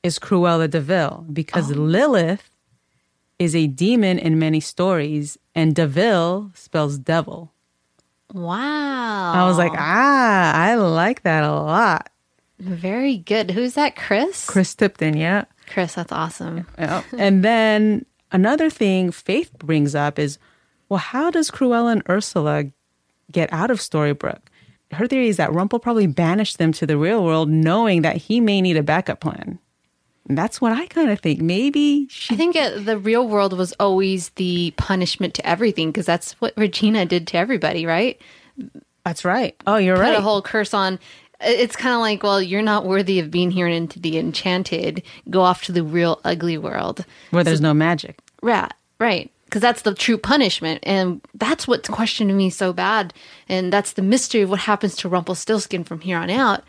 is 0.03 0.19
Cruella 0.19 0.69
De 0.69 0.79
Vil 0.79 1.25
because 1.33 1.69
Lilith 1.71 2.49
is 3.37 3.53
a 3.53 3.67
demon 3.67 4.17
in 4.17 4.39
many 4.39 4.61
stories, 4.61 5.37
and 5.53 5.75
De 5.75 5.85
Vil 5.85 6.49
spells 6.53 6.97
devil. 6.97 7.51
Wow. 8.33 9.33
I 9.33 9.45
was 9.47 9.57
like, 9.57 9.73
ah, 9.75 10.53
I 10.53 10.75
like 10.75 11.23
that 11.23 11.43
a 11.43 11.51
lot. 11.51 12.09
very 12.59 13.17
good. 13.17 13.51
Who's 13.51 13.73
that? 13.73 13.97
Chris? 13.97 14.45
Chris 14.45 14.73
Tipton, 14.75 15.17
yeah. 15.17 15.43
Chris, 15.67 15.95
that's 15.95 16.13
awesome. 16.13 16.65
Yeah. 16.79 17.03
and 17.17 17.43
then 17.43 18.05
another 18.31 18.69
thing 18.69 19.11
Faith 19.11 19.51
brings 19.57 19.93
up 19.93 20.19
is, 20.19 20.37
well, 20.87 20.99
how 20.99 21.29
does 21.31 21.51
Cruella 21.51 21.91
and 21.91 22.03
Ursula 22.07 22.65
get 23.29 23.51
out 23.51 23.71
of 23.71 23.79
Storybrooke? 23.79 24.47
Her 24.91 25.07
theory 25.07 25.27
is 25.27 25.37
that 25.37 25.53
Rumple 25.53 25.79
probably 25.79 26.07
banished 26.07 26.57
them 26.57 26.71
to 26.73 26.85
the 26.85 26.97
real 26.97 27.23
world, 27.23 27.49
knowing 27.49 28.01
that 28.01 28.17
he 28.17 28.41
may 28.41 28.61
need 28.61 28.77
a 28.77 28.83
backup 28.83 29.19
plan. 29.19 29.59
And 30.27 30.37
that's 30.37 30.61
what 30.61 30.71
I 30.71 30.85
kind 30.87 31.09
of 31.09 31.19
think. 31.19 31.41
Maybe 31.41 32.07
she 32.09 32.33
I 32.33 32.37
think 32.37 32.55
it, 32.55 32.85
the 32.85 32.97
real 32.97 33.27
world 33.27 33.57
was 33.57 33.73
always 33.79 34.29
the 34.29 34.73
punishment 34.77 35.33
to 35.35 35.45
everything 35.45 35.89
because 35.89 36.05
that's 36.05 36.33
what 36.33 36.53
Regina 36.55 37.05
did 37.05 37.27
to 37.27 37.37
everybody, 37.37 37.85
right? 37.85 38.21
That's 39.03 39.25
right. 39.25 39.55
Oh, 39.65 39.77
you're 39.77 39.95
Put 39.95 40.01
right. 40.03 40.17
a 40.17 40.21
whole 40.21 40.41
curse 40.41 40.73
on. 40.73 40.99
It's 41.41 41.75
kind 41.75 41.95
of 41.95 42.01
like, 42.01 42.21
well, 42.21 42.39
you're 42.41 42.61
not 42.61 42.85
worthy 42.85 43.19
of 43.19 43.31
being 43.31 43.49
here 43.49 43.67
into 43.67 43.99
the 43.99 44.19
enchanted. 44.19 45.01
Go 45.29 45.41
off 45.41 45.63
to 45.63 45.71
the 45.71 45.83
real 45.83 46.21
ugly 46.23 46.57
world. 46.57 47.03
Where 47.31 47.43
there's 47.43 47.61
no 47.61 47.73
magic. 47.73 48.19
Right, 48.43 48.71
right. 48.99 49.31
Because 49.51 49.61
that's 49.61 49.81
the 49.81 49.93
true 49.93 50.17
punishment. 50.17 50.79
And 50.83 51.19
that's 51.33 51.67
what's 51.67 51.89
questioning 51.89 52.37
me 52.37 52.49
so 52.49 52.71
bad. 52.71 53.13
And 53.49 53.71
that's 53.71 53.91
the 53.91 54.01
mystery 54.01 54.43
of 54.43 54.49
what 54.49 54.61
happens 54.61 54.95
to 54.95 55.09
Rumpelstiltskin 55.09 55.83
from 55.83 55.99
here 55.99 56.17
on 56.17 56.29
out. 56.29 56.63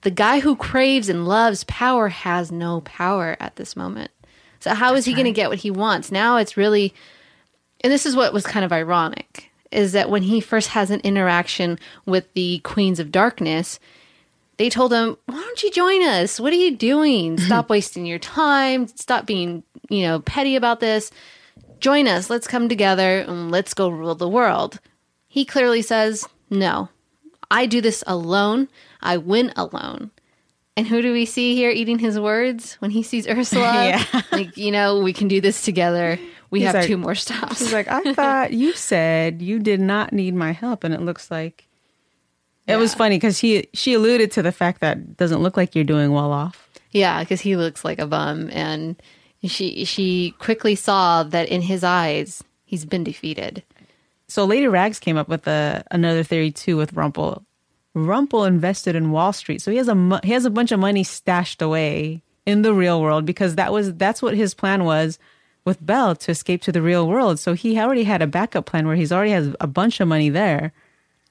The 0.00 0.10
guy 0.10 0.40
who 0.40 0.56
craves 0.56 1.08
and 1.08 1.28
loves 1.28 1.62
power 1.64 2.08
has 2.08 2.50
no 2.50 2.80
power 2.80 3.36
at 3.38 3.54
this 3.54 3.76
moment. 3.76 4.10
So, 4.58 4.74
how 4.74 4.94
is 4.94 5.04
he 5.04 5.12
going 5.12 5.26
to 5.26 5.30
get 5.30 5.48
what 5.48 5.58
he 5.60 5.70
wants? 5.70 6.10
Now 6.10 6.38
it's 6.38 6.56
really, 6.56 6.92
and 7.82 7.92
this 7.92 8.04
is 8.04 8.16
what 8.16 8.32
was 8.32 8.44
kind 8.44 8.64
of 8.64 8.72
ironic, 8.72 9.52
is 9.70 9.92
that 9.92 10.10
when 10.10 10.24
he 10.24 10.40
first 10.40 10.70
has 10.70 10.90
an 10.90 11.00
interaction 11.04 11.78
with 12.04 12.32
the 12.34 12.58
Queens 12.64 12.98
of 12.98 13.12
Darkness, 13.12 13.78
they 14.56 14.68
told 14.68 14.92
him, 14.92 15.16
"Why 15.26 15.40
don't 15.40 15.62
you 15.62 15.70
join 15.70 16.02
us? 16.02 16.40
What 16.40 16.52
are 16.52 16.56
you 16.56 16.76
doing? 16.76 17.38
Stop 17.46 17.70
wasting 17.70 18.06
your 18.06 18.18
time. 18.18 18.88
Stop 18.88 19.24
being, 19.24 19.62
you 19.88 20.02
know, 20.02 20.18
petty 20.18 20.56
about 20.56 20.80
this. 20.80 21.12
Join 21.80 22.08
us. 22.08 22.28
Let's 22.30 22.46
come 22.46 22.68
together 22.68 23.20
and 23.20 23.50
let's 23.50 23.74
go 23.74 23.88
rule 23.88 24.14
the 24.14 24.28
world." 24.28 24.80
He 25.28 25.44
clearly 25.44 25.82
says, 25.82 26.26
"No. 26.50 26.88
I 27.50 27.66
do 27.66 27.80
this 27.80 28.04
alone. 28.06 28.68
I 29.00 29.16
win 29.16 29.52
alone." 29.56 30.10
And 30.76 30.86
who 30.86 31.02
do 31.02 31.12
we 31.12 31.24
see 31.24 31.56
here 31.56 31.70
eating 31.70 31.98
his 31.98 32.20
words 32.20 32.74
when 32.74 32.92
he 32.92 33.02
sees 33.02 33.26
Ursula? 33.26 33.72
Yeah. 34.12 34.22
Like, 34.30 34.56
you 34.56 34.70
know, 34.70 35.00
we 35.00 35.12
can 35.12 35.26
do 35.26 35.40
this 35.40 35.62
together. 35.64 36.18
We 36.50 36.60
He's 36.60 36.66
have 36.66 36.74
like- 36.76 36.86
two 36.86 36.96
more 36.96 37.14
stops. 37.16 37.58
She's 37.58 37.72
like, 37.72 37.88
I 37.88 38.14
thought 38.14 38.52
you 38.52 38.72
said 38.90 39.42
you 39.42 39.58
did 39.58 39.80
not 39.80 40.12
need 40.12 40.34
my 40.34 40.52
help, 40.52 40.84
and 40.84 40.94
it 40.94 41.00
looks 41.02 41.30
like 41.30 41.66
it 42.66 42.76
was 42.76 42.94
funny 42.94 43.16
because 43.16 43.38
he 43.40 43.66
she 43.74 43.94
alluded 43.94 44.30
to 44.32 44.42
the 44.42 44.52
fact 44.52 44.80
that 44.80 44.98
it 44.98 45.16
doesn't 45.16 45.42
look 45.42 45.56
like 45.56 45.74
you're 45.74 45.84
doing 45.84 46.12
well 46.12 46.32
off. 46.32 46.68
Yeah, 46.92 47.20
because 47.22 47.40
he 47.40 47.56
looks 47.56 47.84
like 47.84 47.98
a 47.98 48.06
bum, 48.06 48.48
and 48.52 48.96
she 49.44 49.84
she 49.84 50.34
quickly 50.38 50.74
saw 50.74 51.22
that 51.22 51.48
in 51.48 51.62
his 51.62 51.84
eyes 51.84 52.42
he's 52.64 52.84
been 52.84 53.04
defeated. 53.04 53.62
So 54.26 54.44
Lady 54.44 54.66
Rags 54.66 54.98
came 54.98 55.16
up 55.16 55.28
with 55.28 55.46
a, 55.46 55.84
another 55.90 56.22
theory 56.22 56.50
too 56.50 56.76
with 56.76 56.92
Rumple. 56.92 57.44
Rumple 57.94 58.44
invested 58.44 58.94
in 58.94 59.10
Wall 59.10 59.32
Street, 59.32 59.62
so 59.62 59.70
he 59.70 59.78
has 59.78 59.88
a 59.88 60.20
he 60.22 60.32
has 60.32 60.44
a 60.44 60.50
bunch 60.50 60.72
of 60.72 60.80
money 60.80 61.04
stashed 61.04 61.62
away 61.62 62.22
in 62.46 62.62
the 62.62 62.74
real 62.74 63.00
world 63.00 63.24
because 63.24 63.54
that 63.56 63.72
was 63.72 63.94
that's 63.94 64.22
what 64.22 64.34
his 64.34 64.54
plan 64.54 64.84
was 64.84 65.18
with 65.64 65.84
Belle 65.84 66.16
to 66.16 66.30
escape 66.30 66.62
to 66.62 66.72
the 66.72 66.82
real 66.82 67.06
world. 67.06 67.38
So 67.38 67.52
he 67.52 67.78
already 67.78 68.04
had 68.04 68.22
a 68.22 68.26
backup 68.26 68.66
plan 68.66 68.86
where 68.86 68.96
he's 68.96 69.12
already 69.12 69.32
has 69.32 69.54
a 69.60 69.66
bunch 69.66 70.00
of 70.00 70.08
money 70.08 70.30
there. 70.30 70.72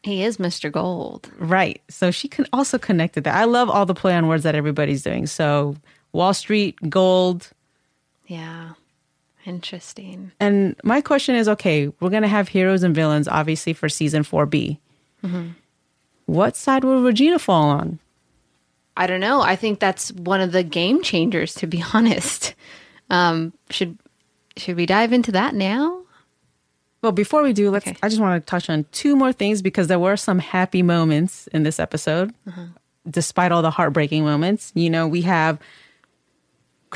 He 0.04 0.24
is 0.24 0.38
Mr. 0.38 0.72
Gold. 0.72 1.30
Right. 1.40 1.82
So 1.90 2.12
she 2.12 2.28
can 2.28 2.46
also 2.54 2.78
connected 2.78 3.24
that. 3.24 3.36
I 3.36 3.46
love 3.46 3.70
all 3.70 3.86
the 3.86 3.96
play 3.96 4.14
on 4.14 4.28
words 4.28 4.44
that 4.44 4.56
everybody's 4.56 5.02
doing. 5.02 5.26
So 5.26 5.76
Wall 6.14 6.34
Street, 6.34 6.78
gold. 6.90 7.50
Yeah, 8.28 8.74
interesting. 9.46 10.32
And 10.40 10.76
my 10.84 11.02
question 11.02 11.36
is 11.36 11.48
okay, 11.50 11.88
we're 12.00 12.10
going 12.10 12.24
to 12.24 12.28
have 12.28 12.50
heroes 12.50 12.84
and 12.84 12.94
villains, 12.94 13.28
obviously, 13.28 13.74
for 13.74 13.90
season 13.90 14.24
4B. 14.24 14.78
What 16.26 16.56
side 16.56 16.84
will 16.84 17.02
Regina 17.02 17.40
fall 17.40 17.70
on? 17.70 18.00
I 18.96 19.08
don't 19.08 19.20
know. 19.20 19.42
I 19.42 19.56
think 19.56 19.80
that's 19.80 20.12
one 20.12 20.42
of 20.42 20.52
the 20.52 20.64
game 20.64 21.02
changers. 21.02 21.54
To 21.56 21.68
be 21.68 21.84
honest, 21.94 22.54
um, 23.10 23.54
should 23.70 23.98
should 24.58 24.76
we 24.76 24.86
dive 24.86 25.14
into 25.14 25.32
that 25.34 25.56
now? 25.56 26.02
Well, 27.02 27.12
before 27.12 27.44
we 27.44 27.54
do, 27.54 27.70
let's. 27.70 27.88
Okay. 27.88 27.98
I 28.02 28.10
just 28.10 28.20
want 28.20 28.44
to 28.44 28.50
touch 28.50 28.70
on 28.70 28.86
two 28.92 29.16
more 29.16 29.32
things 29.32 29.62
because 29.62 29.88
there 29.88 30.00
were 30.00 30.18
some 30.18 30.40
happy 30.40 30.82
moments 30.82 31.48
in 31.48 31.64
this 31.64 31.80
episode, 31.80 32.34
despite 33.10 33.52
all 33.52 33.62
the 33.62 33.72
heartbreaking 33.72 34.24
moments. 34.24 34.72
You 34.76 34.90
know, 34.90 35.08
we 35.08 35.22
have 35.22 35.60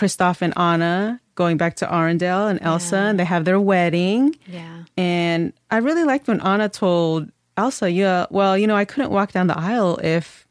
Kristoff 0.01 0.41
and 0.41 0.57
Anna 0.57 1.21
going 1.35 1.57
back 1.57 1.75
to 1.75 1.85
Arendelle 1.85 2.49
and 2.49 2.59
Elsa, 2.61 2.97
and 2.97 3.19
they 3.19 3.25
have 3.25 3.45
their 3.45 3.59
wedding. 3.59 4.35
Yeah. 4.47 4.83
And 4.97 5.53
I 5.69 5.77
really 5.77 6.03
liked 6.03 6.27
when 6.27 6.41
Anna 6.41 6.69
told 6.69 7.29
Elsa, 7.55 7.91
"Yeah, 7.91 8.25
well, 8.31 8.57
you 8.57 8.65
know, 8.65 8.75
I 8.75 8.85
couldn't 8.85 9.11
walk 9.11 9.31
down 9.31 9.45
the 9.45 9.57
aisle 9.57 9.99
if 10.03 10.47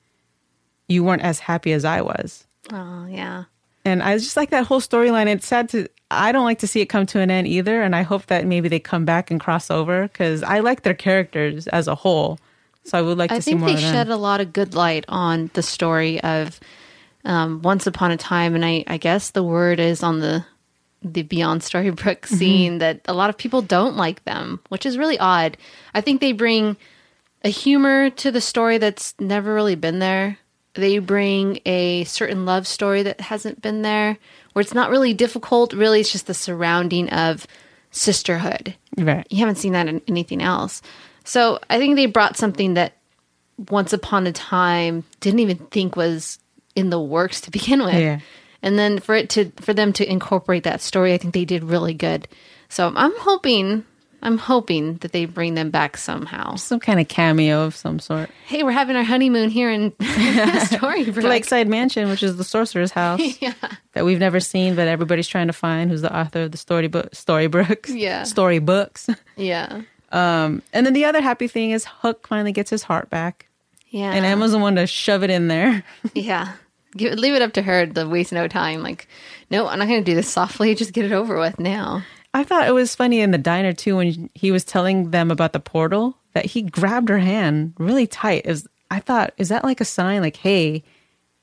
you 0.87 1.03
weren't 1.03 1.23
as 1.23 1.41
happy 1.41 1.73
as 1.73 1.85
I 1.85 2.01
was." 2.01 2.47
Oh, 2.73 3.07
yeah. 3.07 3.45
And 3.85 4.03
I 4.03 4.17
just 4.19 4.37
like 4.37 4.51
that 4.51 4.67
whole 4.67 4.81
storyline. 4.81 5.27
It's 5.27 5.47
sad 5.47 5.69
to, 5.71 5.89
I 6.11 6.31
don't 6.31 6.45
like 6.45 6.61
to 6.61 6.67
see 6.69 6.81
it 6.81 6.87
come 6.87 7.07
to 7.07 7.19
an 7.21 7.31
end 7.31 7.49
either. 7.49 7.83
And 7.83 7.97
I 7.97 8.03
hope 8.03 8.27
that 8.27 8.47
maybe 8.47 8.69
they 8.69 8.79
come 8.79 9.05
back 9.05 9.31
and 9.31 9.41
cross 9.41 9.71
over 9.71 10.03
because 10.03 10.43
I 10.45 10.61
like 10.61 10.83
their 10.83 10.95
characters 10.95 11.67
as 11.69 11.89
a 11.89 11.95
whole. 11.95 12.39
So 12.85 12.99
I 12.99 13.03
would 13.03 13.19
like 13.19 13.31
to 13.31 13.37
I 13.37 13.41
see 13.41 13.53
think 13.53 13.61
more 13.61 13.71
they 13.71 13.75
of 13.77 13.81
them. 13.81 13.93
shed 13.93 14.09
a 14.11 14.17
lot 14.17 14.41
of 14.41 14.53
good 14.53 14.75
light 14.75 15.05
on 15.09 15.51
the 15.55 15.63
story 15.63 16.21
of 16.23 16.61
um, 17.25 17.63
once 17.63 17.87
upon 17.87 18.11
a 18.11 18.17
time, 18.17 18.55
and 18.55 18.65
I, 18.65 18.85
I 18.87 18.97
guess 18.97 19.31
the 19.31 19.43
word 19.43 19.81
is 19.81 20.03
on 20.03 20.21
the 20.21 20.45
the 21.03 21.23
Beyond 21.23 21.63
Storybrooke 21.63 22.21
Mm-hmm. 22.23 22.35
scene 22.35 22.79
that 22.79 23.01
a 23.07 23.15
lot 23.15 23.31
of 23.31 23.39
people 23.39 23.63
don't 23.63 23.97
like 23.97 24.25
them, 24.25 24.61
which 24.69 24.85
is 24.85 24.99
really 24.99 25.19
odd. 25.19 25.57
I 25.95 26.03
think 26.03 26.21
they 26.21 26.33
bring 26.33 26.77
a 27.43 27.49
humor 27.49 28.11
to 28.11 28.31
the 28.31 28.41
story 28.43 28.77
that's 28.77 29.15
never 29.19 29.55
really 29.55 29.77
been 29.77 29.99
there. 29.99 30.37
They 30.75 30.99
bring 30.99 31.61
a 31.65 32.05
certain 32.05 32.45
love 32.45 32.67
story 32.67 33.03
that 33.03 33.21
hasn't 33.21 33.63
been 33.63 33.81
there, 33.83 34.19
where 34.53 34.61
it's 34.61 34.75
not 34.75 34.91
really 34.91 35.15
difficult. 35.15 35.73
Really, 35.73 36.01
it's 36.01 36.13
just 36.13 36.27
the 36.27 36.35
surrounding 36.35 37.09
of 37.11 37.47
sisterhood 37.91 38.77
right. 38.99 39.27
you 39.31 39.39
haven't 39.39 39.57
seen 39.57 39.73
that 39.73 39.89
in 39.89 40.01
anything 40.07 40.43
else. 40.43 40.83
So 41.25 41.59
I 41.69 41.79
think 41.79 41.97
they 41.97 42.07
brought 42.07 42.37
something 42.37 42.75
that 42.75 42.95
once 43.69 43.93
upon 43.93 44.27
a 44.27 44.33
time 44.33 45.05
didn't 45.21 45.41
even 45.41 45.59
think 45.59 45.97
was 45.97 46.39
in 46.75 46.91
the 46.91 47.01
works 47.01 47.41
to 47.43 47.51
begin 47.59 47.83
with. 47.83 47.95
Yeah. 47.95 48.21
And 48.63 48.79
then 48.79 48.99
for 48.99 49.15
it 49.15 49.31
to 49.31 49.51
for 49.57 49.73
them 49.73 49.93
to 49.95 50.11
incorporate 50.11 50.65
that 50.65 50.81
story, 50.81 51.15
I 51.15 51.19
think 51.19 51.35
they 51.35 51.47
did 51.47 51.65
really 51.65 51.95
good. 51.95 52.29
So 52.69 52.93
I'm 52.95 53.19
hoping 53.19 53.85
I'm 54.23 54.39
hoping 54.39 54.97
that 54.99 55.13
they 55.13 55.25
bring 55.25 55.55
them 55.55 55.71
back 55.71 55.97
somehow. 55.97 56.57
Some 56.57 56.81
kind 56.81 57.01
of 57.01 57.09
cameo 57.09 57.63
of 57.63 57.75
some 57.75 57.99
sort. 57.99 58.31
Hey, 58.47 58.63
we're 58.63 58.71
having 58.73 58.97
our 58.97 59.03
honeymoon 59.03 59.49
here 59.49 59.71
in 59.71 59.91
Storybrooke. 60.01 61.23
Lakeside 61.23 61.69
Mansion, 61.69 62.09
which 62.11 62.23
is 62.23 62.37
the 62.37 62.45
sorcerer's 62.45 62.91
house 62.91 63.39
that 63.93 64.05
we've 64.05 64.19
never 64.19 64.41
seen, 64.41 64.75
but 64.77 64.89
everybody's 64.89 65.29
trying 65.29 65.47
to 65.47 65.53
find 65.53 65.91
who's 65.91 66.03
the 66.03 66.15
author 66.15 66.43
of 66.43 66.53
the 66.53 66.59
storybook, 66.59 67.15
storybooks. 67.15 67.91
Yeah. 67.91 68.25
Storybooks. 68.25 69.09
yeah. 69.37 69.83
Um, 70.13 70.63
and 70.73 70.85
then 70.85 70.93
the 70.93 71.05
other 71.05 71.21
happy 71.23 71.49
thing 71.49 71.71
is 71.71 71.85
Hook 71.87 72.27
finally 72.27 72.53
gets 72.53 72.69
his 72.69 72.83
heart 72.83 73.09
back, 73.11 73.47
Yeah. 73.91 74.13
and 74.13 74.25
Emma's 74.25 74.53
the 74.53 74.59
one 74.59 74.77
to 74.77 74.87
shove 74.87 75.23
it 75.23 75.31
in 75.31 75.49
there. 75.49 75.85
Yeah. 76.15 76.53
Give, 76.97 77.13
leave 77.15 77.35
it 77.35 77.43
up 77.43 77.53
to 77.53 77.63
her 77.63 77.87
to 77.87 78.09
waste 78.09 78.33
no 78.33 78.49
time. 78.49 78.83
Like, 78.83 79.07
no, 79.51 79.69
I'm 79.69 79.79
not 79.79 79.87
going 79.87 80.01
to 80.05 80.11
do 80.11 80.15
this 80.17 80.29
softly. 80.31 80.75
Just 80.77 80.93
get 80.93 81.05
it 81.05 81.13
over 81.13 81.39
with 81.39 81.59
now. 81.61 82.03
I 82.35 82.43
thought 82.45 82.67
it 82.67 82.73
was 82.75 82.95
funny 82.97 83.21
in 83.21 83.31
the 83.33 83.39
diner 83.39 83.73
too 83.73 83.97
when 83.97 84.29
he 84.35 84.51
was 84.51 84.65
telling 84.65 85.11
them 85.11 85.31
about 85.31 85.53
the 85.53 85.61
portal 85.61 86.17
that 86.33 86.47
he 86.47 86.63
grabbed 86.63 87.09
her 87.09 87.19
hand 87.19 87.75
really 87.79 88.07
tight. 88.07 88.47
Is 88.47 88.69
I 88.91 88.99
thought 89.01 89.35
is 89.37 89.49
that 89.51 89.65
like 89.65 89.81
a 89.81 89.85
sign 89.85 90.21
like 90.21 90.37
hey 90.37 90.83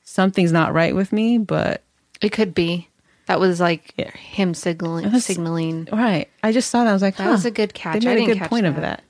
something's 0.03 0.51
not 0.53 0.73
right 0.73 0.95
with 0.95 1.11
me? 1.13 1.37
But 1.37 1.83
It 2.21 2.31
could 2.31 2.53
be. 2.53 2.87
That 3.27 3.39
was 3.41 3.59
like 3.59 3.93
Yeah. 3.97 4.11
him 4.11 4.53
signaling. 4.53 5.11
was- 5.11 5.25
signaling. 5.25 5.87
right, 5.91 6.29
I 6.43 6.51
just 6.53 6.69
saw 6.69 6.83
that 6.85 6.89
I 6.89 6.93
was 6.93 7.01
like 7.01 7.17
That 7.17 7.29
was 7.29 7.45
a 7.45 7.51
good 7.51 7.73
catch. 7.73 8.01
They 8.03 8.15
made 8.15 8.29
a 8.29 8.35
good 8.39 8.49
point 8.49 8.65
of 8.65 8.75
that. 8.75 8.81
that. 8.81 9.03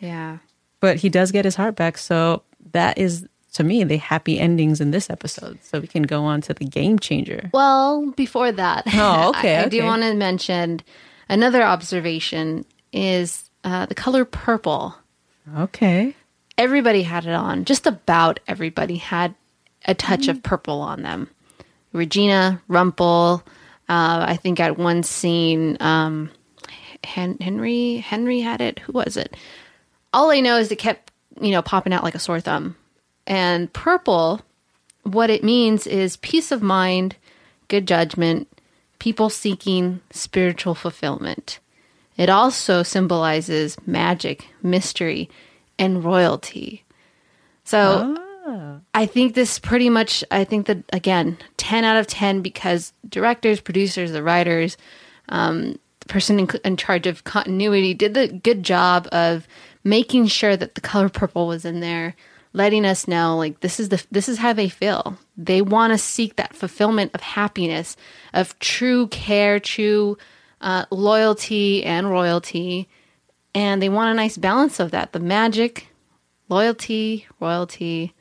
Yeah. 0.00 0.38
But 0.80 0.96
he 0.96 1.08
does 1.08 1.32
get 1.32 1.44
his 1.46 1.54
heart 1.54 1.76
back, 1.76 1.96
so 1.96 2.42
that 2.72 2.98
is 2.98 3.26
to 3.54 3.64
me 3.64 3.84
the 3.84 3.98
happy 3.98 4.38
endings 4.40 4.80
in 4.80 4.90
this 4.90 5.10
episode. 5.10 5.58
So 5.62 5.78
we 5.80 5.86
can 5.86 6.02
go 6.04 6.24
on 6.24 6.40
to 6.42 6.54
the 6.54 6.64
game 6.64 6.98
changer. 6.98 7.50
Well, 7.52 8.10
before 8.16 8.50
that, 8.52 8.84
Oh, 8.94 9.28
okay, 9.36 9.56
I, 9.58 9.64
I 9.64 9.68
do 9.68 9.84
want 9.84 10.02
to 10.02 10.14
mention 10.14 10.80
another 11.28 11.62
observation 11.62 12.64
is 12.92 13.50
uh, 13.64 13.86
the 13.86 13.94
color 13.94 14.24
purple. 14.24 14.94
Okay, 15.58 16.14
Everybody 16.58 17.02
had 17.02 17.24
it 17.26 17.32
on. 17.34 17.64
Just 17.64 17.86
about 17.86 18.38
everybody 18.46 18.96
had 18.96 19.34
a 19.86 19.94
touch 19.94 20.28
of 20.28 20.42
purple 20.42 20.80
on 20.80 21.02
them. 21.02 21.28
Regina, 21.92 22.60
Rumple. 22.68 23.42
Uh, 23.88 24.24
I 24.28 24.36
think 24.36 24.60
at 24.60 24.78
one 24.78 25.02
scene, 25.02 25.76
um, 25.80 26.30
Hen- 27.04 27.38
Henry 27.40 27.96
Henry 27.96 28.40
had 28.40 28.60
it. 28.60 28.78
Who 28.80 28.92
was 28.92 29.16
it? 29.16 29.36
All 30.12 30.30
I 30.30 30.40
know 30.40 30.58
is 30.58 30.70
it 30.70 30.76
kept 30.76 31.11
you 31.42 31.50
know 31.50 31.62
popping 31.62 31.92
out 31.92 32.04
like 32.04 32.14
a 32.14 32.20
sore 32.20 32.40
thumb. 32.40 32.76
And 33.26 33.72
purple, 33.72 34.40
what 35.02 35.30
it 35.30 35.44
means 35.44 35.86
is 35.86 36.16
peace 36.16 36.50
of 36.50 36.62
mind, 36.62 37.16
good 37.68 37.86
judgment, 37.86 38.48
people 38.98 39.30
seeking 39.30 40.00
spiritual 40.10 40.74
fulfillment. 40.74 41.58
It 42.16 42.28
also 42.28 42.82
symbolizes 42.82 43.76
magic, 43.86 44.48
mystery, 44.62 45.30
and 45.78 46.04
royalty. 46.04 46.84
So 47.64 48.16
I 48.94 49.06
think 49.06 49.34
this 49.34 49.58
pretty 49.58 49.88
much, 49.88 50.24
I 50.30 50.44
think 50.44 50.66
that, 50.66 50.78
again, 50.92 51.38
10 51.56 51.84
out 51.84 51.96
of 51.96 52.06
10 52.06 52.42
because 52.42 52.92
directors, 53.08 53.60
producers, 53.60 54.12
the 54.12 54.22
writers, 54.22 54.76
um, 55.28 55.78
the 56.00 56.06
person 56.08 56.38
in, 56.38 56.48
in 56.64 56.76
charge 56.76 57.06
of 57.06 57.24
continuity 57.24 57.94
did 57.94 58.14
the 58.14 58.28
good 58.28 58.62
job 58.62 59.08
of 59.12 59.46
making 59.84 60.26
sure 60.26 60.56
that 60.56 60.74
the 60.74 60.80
color 60.80 61.08
purple 61.08 61.46
was 61.46 61.64
in 61.64 61.80
there 61.80 62.14
letting 62.52 62.84
us 62.84 63.08
know 63.08 63.36
like 63.36 63.60
this 63.60 63.80
is 63.80 63.88
the 63.88 64.04
this 64.10 64.28
is 64.28 64.38
how 64.38 64.52
they 64.52 64.68
feel. 64.68 65.16
They 65.36 65.62
want 65.62 65.92
to 65.92 65.98
seek 65.98 66.36
that 66.36 66.54
fulfillment 66.54 67.12
of 67.14 67.20
happiness 67.20 67.96
of 68.32 68.58
true 68.58 69.08
care 69.08 69.60
true 69.60 70.18
uh, 70.60 70.86
loyalty 70.90 71.84
and 71.84 72.10
royalty. 72.10 72.88
And 73.54 73.82
they 73.82 73.88
want 73.88 74.12
a 74.12 74.14
nice 74.14 74.36
balance 74.36 74.80
of 74.80 74.90
that 74.92 75.12
the 75.12 75.20
magic 75.20 75.88
loyalty 76.48 77.26
royalty. 77.40 78.14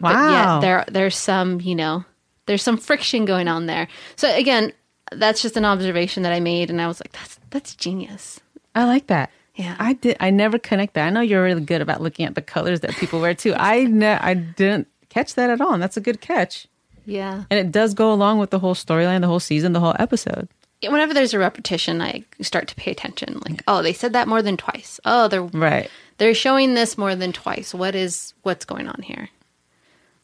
Wow. 0.00 0.12
but 0.12 0.30
yet 0.32 0.60
there 0.60 0.84
there's 0.92 1.16
some 1.16 1.60
you 1.60 1.74
know 1.74 2.04
there's 2.46 2.62
some 2.62 2.78
friction 2.78 3.24
going 3.24 3.48
on 3.48 3.66
there. 3.66 3.88
So 4.16 4.32
again 4.34 4.72
that's 5.12 5.42
just 5.42 5.56
an 5.56 5.64
observation 5.64 6.22
that 6.22 6.32
i 6.32 6.38
made 6.38 6.70
and 6.70 6.80
i 6.80 6.86
was 6.86 7.00
like 7.00 7.10
that's 7.10 7.38
that's 7.50 7.74
genius. 7.74 8.40
I 8.76 8.84
like 8.84 9.08
that. 9.08 9.30
Yeah. 9.56 9.76
I 9.78 9.92
did. 9.94 10.16
I 10.20 10.30
never 10.30 10.58
connect 10.58 10.94
that. 10.94 11.06
I 11.06 11.10
know 11.10 11.20
you're 11.20 11.42
really 11.42 11.60
good 11.64 11.80
about 11.82 12.00
looking 12.00 12.24
at 12.26 12.34
the 12.34 12.42
colors 12.42 12.80
that 12.80 12.90
people 12.96 13.20
wear 13.20 13.34
too. 13.34 13.52
I 13.54 13.84
ne- 13.84 14.06
I 14.18 14.34
didn't 14.34 14.88
catch 15.08 15.34
that 15.34 15.50
at 15.50 15.60
all. 15.60 15.72
And 15.74 15.82
that's 15.82 15.96
a 15.96 16.00
good 16.00 16.20
catch. 16.20 16.66
yeah 17.04 17.44
And 17.50 17.58
it 17.58 17.72
does 17.72 17.92
go 17.94 18.12
along 18.12 18.38
with 18.38 18.50
the 18.50 18.58
whole 18.58 18.74
storyline, 18.74 19.20
the 19.20 19.26
whole 19.26 19.40
season, 19.40 19.72
the 19.72 19.80
whole 19.80 19.96
episode. 19.98 20.48
whenever 20.82 21.12
there's 21.12 21.34
a 21.34 21.38
repetition 21.38 22.00
i 22.00 22.24
start 22.40 22.66
to 22.68 22.74
pay 22.74 22.90
attention 22.90 23.38
like 23.46 23.62
oh 23.68 23.82
they 23.82 23.92
said 23.92 24.12
that 24.14 24.26
more 24.28 24.40
than 24.40 24.56
twice 24.56 24.98
oh 25.04 25.28
they're 25.28 25.42
Right. 25.42 25.90
they're 26.16 26.32
showing 26.34 26.72
this 26.74 26.96
more 26.96 27.14
than 27.14 27.32
twice 27.32 27.74
what 27.74 27.94
is 27.94 28.32
what's 28.44 28.64
going 28.64 28.88
on 28.88 29.02
here 29.02 29.28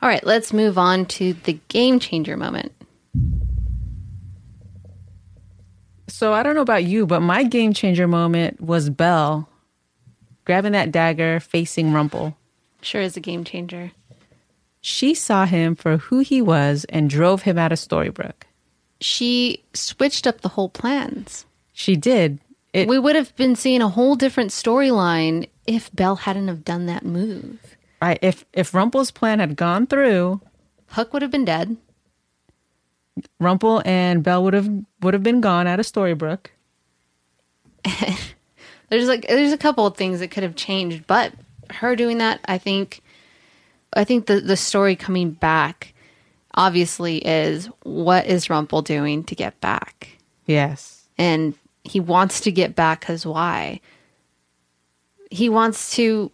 all 0.00 0.08
right 0.08 0.24
let's 0.24 0.54
move 0.54 0.78
on 0.78 1.04
to 1.18 1.34
the 1.44 1.58
game 1.68 1.98
changer 2.00 2.38
moment 2.38 2.72
So 6.16 6.32
I 6.32 6.42
don't 6.42 6.54
know 6.54 6.62
about 6.62 6.84
you, 6.84 7.04
but 7.04 7.20
my 7.20 7.42
game 7.44 7.74
changer 7.74 8.08
moment 8.08 8.58
was 8.58 8.88
Belle 8.88 9.50
grabbing 10.46 10.72
that 10.72 10.90
dagger, 10.90 11.40
facing 11.40 11.92
Rumple. 11.92 12.34
sure 12.80 13.02
is 13.02 13.18
a 13.18 13.20
game 13.20 13.44
changer 13.44 13.90
She 14.80 15.12
saw 15.12 15.44
him 15.44 15.76
for 15.76 15.98
who 15.98 16.20
he 16.20 16.40
was 16.40 16.86
and 16.88 17.10
drove 17.10 17.42
him 17.42 17.58
out 17.58 17.70
of 17.70 17.78
Storybrooke. 17.78 18.44
she 18.98 19.62
switched 19.74 20.26
up 20.26 20.40
the 20.40 20.48
whole 20.56 20.70
plans 20.70 21.44
She 21.74 21.96
did. 21.96 22.40
It 22.72 22.88
we 22.88 22.98
would 22.98 23.14
have 23.14 23.36
been 23.36 23.54
seeing 23.54 23.82
a 23.82 23.90
whole 23.90 24.16
different 24.16 24.52
storyline 24.52 25.50
if 25.66 25.94
Belle 25.94 26.16
hadn't 26.16 26.48
have 26.48 26.64
done 26.64 26.86
that 26.86 27.04
move. 27.04 27.76
right. 28.00 28.18
If 28.22 28.46
if 28.54 28.72
Rumple's 28.72 29.10
plan 29.10 29.38
had 29.38 29.54
gone 29.54 29.86
through, 29.86 30.40
Hook 30.96 31.12
would 31.12 31.20
have 31.20 31.30
been 31.30 31.44
dead. 31.44 31.76
Rumple 33.40 33.82
and 33.84 34.22
Belle 34.22 34.44
would 34.44 34.54
have 34.54 34.68
would 35.00 35.14
have 35.14 35.22
been 35.22 35.40
gone 35.40 35.66
out 35.66 35.80
of 35.80 35.86
Storybrooke. 35.86 36.46
There's 38.88 39.08
like 39.08 39.26
there's 39.26 39.52
a 39.52 39.58
couple 39.58 39.86
of 39.86 39.96
things 39.96 40.20
that 40.20 40.30
could 40.30 40.42
have 40.44 40.54
changed, 40.54 41.06
but 41.06 41.32
her 41.70 41.96
doing 41.96 42.18
that, 42.18 42.40
I 42.46 42.58
think, 42.58 43.02
I 43.94 44.04
think 44.04 44.26
the 44.26 44.40
the 44.40 44.56
story 44.56 44.94
coming 44.94 45.32
back, 45.32 45.92
obviously, 46.54 47.18
is 47.18 47.66
what 47.82 48.26
is 48.26 48.48
Rumple 48.48 48.82
doing 48.82 49.24
to 49.24 49.34
get 49.34 49.60
back, 49.60 50.18
Yes. 50.46 51.02
and 51.18 51.54
he 51.82 51.98
wants 51.98 52.40
to 52.42 52.52
get 52.52 52.76
back 52.76 53.00
because 53.00 53.26
why? 53.26 53.80
He 55.32 55.48
wants 55.48 55.96
to 55.96 56.30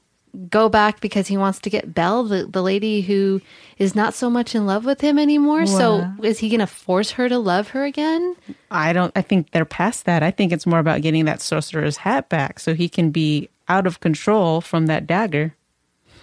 go 0.49 0.69
back 0.69 1.01
because 1.01 1.27
he 1.27 1.37
wants 1.37 1.59
to 1.61 1.71
get 1.71 1.95
Belle, 1.95 2.25
the, 2.25 2.47
the 2.47 2.63
lady 2.63 3.03
who 3.03 3.41
is 3.79 3.95
not 3.95 4.15
so 4.15 4.31
much 4.31 4.55
in 4.55 4.67
love 4.67 4.85
with 4.85 5.01
him 5.01 5.19
anymore. 5.19 5.67
So 5.67 6.07
is 6.23 6.39
he 6.39 6.49
going 6.49 6.61
to 6.61 6.67
force 6.67 7.13
her 7.13 7.29
to 7.29 7.39
love 7.39 7.69
her 7.69 7.85
again? 7.85 8.37
I 8.71 8.93
don't 8.93 9.13
I 9.15 9.23
think 9.23 9.51
they're 9.51 9.65
past 9.65 10.07
that. 10.07 10.23
I 10.23 10.31
think 10.31 10.53
it's 10.53 10.67
more 10.67 10.79
about 10.79 11.03
getting 11.03 11.27
that 11.27 11.43
sorcerer's 11.43 11.99
hat 11.99 12.29
back 12.29 12.61
so 12.61 12.75
he 12.75 12.89
can 12.89 13.11
be 13.11 13.51
out 13.69 13.87
of 13.87 14.01
control 14.01 14.61
from 14.61 14.87
that 14.87 15.07
dagger. 15.07 15.55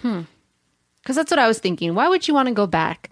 Hmm. 0.02 0.22
Because 1.02 1.16
that's 1.16 1.30
what 1.30 1.38
I 1.38 1.48
was 1.48 1.58
thinking. 1.58 1.94
Why 1.94 2.08
would 2.08 2.28
you 2.28 2.34
want 2.34 2.48
to 2.48 2.54
go 2.54 2.66
back 2.66 3.10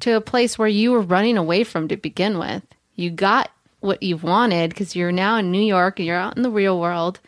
to 0.00 0.16
a 0.16 0.20
place 0.20 0.58
where 0.58 0.68
you 0.68 0.92
were 0.92 1.00
running 1.00 1.38
away 1.38 1.64
from 1.64 1.88
to 1.88 1.96
begin 1.96 2.38
with? 2.38 2.62
You 2.94 3.10
got 3.10 3.50
what 3.80 4.02
you 4.02 4.16
wanted 4.16 4.70
because 4.70 4.94
you're 4.94 5.12
now 5.12 5.36
in 5.36 5.50
New 5.50 5.62
York 5.62 5.98
and 5.98 6.06
you're 6.06 6.16
out 6.16 6.36
in 6.36 6.42
the 6.42 6.50
real 6.50 6.78
world. 6.80 7.20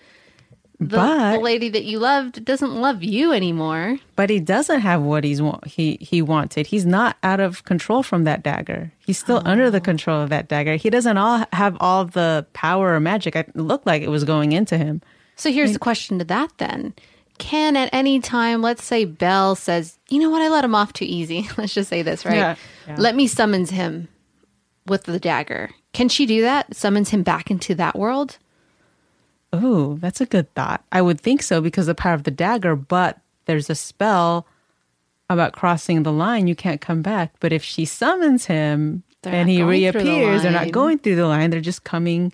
The, 0.81 0.97
But- 0.97 1.33
the 1.37 1.41
lady 1.41 1.69
that 1.69 1.85
you 1.85 1.99
loved 1.99 2.45
doesn't 2.45 2.75
love 2.75 3.03
you 3.03 3.33
anymore. 3.33 3.99
But 4.17 4.29
he 4.29 4.41
doesn't 4.41 4.81
have 4.81 5.03
what 5.03 5.25
he's 5.25 5.41
he 5.67 5.99
he 6.01 6.21
wanted. 6.21 6.67
He's 6.67 6.85
not 6.85 7.17
out 7.23 7.41
of 7.41 7.65
control 7.65 8.03
from 8.03 8.25
that 8.25 8.43
dagger. 8.43 8.93
He's 9.07 9.19
still 9.19 9.43
oh. 9.45 9.49
under 9.49 9.71
the 9.71 9.81
control 9.81 10.21
of 10.21 10.31
that 10.31 10.49
dagger. 10.49 10.77
He 10.77 10.91
doesn't 10.91 11.17
all 11.17 11.47
have 11.53 11.77
all 11.81 12.05
the 12.05 12.47
power 12.53 12.95
or 12.95 13.01
magic. 13.01 13.37
It 13.37 13.55
looked 13.55 13.87
like 13.87 14.03
it 14.03 14.09
was 14.09 14.25
going 14.25 14.53
into 14.53 14.77
him. 14.77 15.01
So 15.37 15.51
here's 15.51 15.73
the 15.73 15.79
question 15.79 16.19
to 16.19 16.25
that 16.27 16.53
then. 16.59 16.95
Can 17.39 17.77
at 17.77 17.91
any 17.93 18.21
time, 18.21 18.63
let's 18.63 18.85
say 18.85 19.05
Belle 19.05 19.57
says, 19.57 19.99
you 20.09 20.21
know 20.21 20.31
what, 20.31 20.43
I 20.43 20.49
let 20.49 20.65
him 20.65 20.75
off 20.75 20.93
too 20.93 21.05
easy. 21.05 21.49
let's 21.57 21.75
just 21.75 21.89
say 21.89 22.03
this, 22.03 22.25
right? 22.25 22.37
Yeah. 22.37 22.57
Yeah. 22.87 22.97
Let 22.99 23.17
me 23.17 23.27
summons 23.27 23.71
him 23.71 24.09
with 24.87 25.05
the 25.05 25.19
dagger. 25.19 25.71
Can 25.93 26.09
she 26.09 26.27
do 26.27 26.43
that? 26.43 26.75
Summons 26.75 27.11
him 27.11 27.23
back 27.23 27.51
into 27.51 27.75
that 27.77 27.99
world? 27.99 28.39
Oh, 29.63 29.99
that's 30.01 30.21
a 30.21 30.27
good 30.27 30.53
thought. 30.55 30.85
I 30.91 31.03
would 31.03 31.21
think 31.21 31.43
so 31.43 31.61
because 31.61 31.87
the 31.87 31.95
power 31.95 32.15
of 32.15 32.25
the 32.25 32.31
dagger, 32.31 32.77
but 32.77 33.21
there's 33.47 33.71
a 33.71 33.75
spell 33.75 34.47
about 35.31 35.53
crossing 35.53 36.03
the 36.03 36.13
line. 36.13 36.47
You 36.47 36.55
can't 36.55 36.81
come 36.81 37.03
back. 37.03 37.35
But 37.41 37.53
if 37.53 37.63
she 37.63 37.85
summons 37.85 38.47
him 38.47 39.03
They're 39.23 39.35
and 39.35 39.49
he 39.49 39.57
through 39.57 39.65
the 39.65 39.71
reappears, 39.71 40.43
they're 40.43 40.53
not 40.53 40.73
going 40.73 40.99
through 40.99 41.17
the 41.17 41.27
line. 41.27 41.51
They're 41.51 41.61
just 41.61 41.85
coming, 41.85 42.33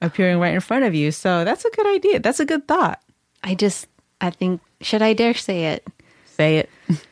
appearing 0.00 0.38
right 0.38 0.54
in 0.54 0.60
front 0.60 0.84
of 0.84 0.94
you. 0.94 1.10
So 1.10 1.44
that's 1.44 1.64
a 1.64 1.70
good 1.70 1.86
idea. 1.86 2.20
That's 2.20 2.40
a 2.40 2.46
good 2.46 2.66
thought. 2.68 3.00
I 3.42 3.54
just, 3.54 3.88
I 4.20 4.30
think, 4.30 4.60
should 4.80 5.02
I 5.02 5.12
dare 5.14 5.34
say 5.34 5.66
it? 5.66 5.86
Say 6.26 6.58
it. 6.58 6.70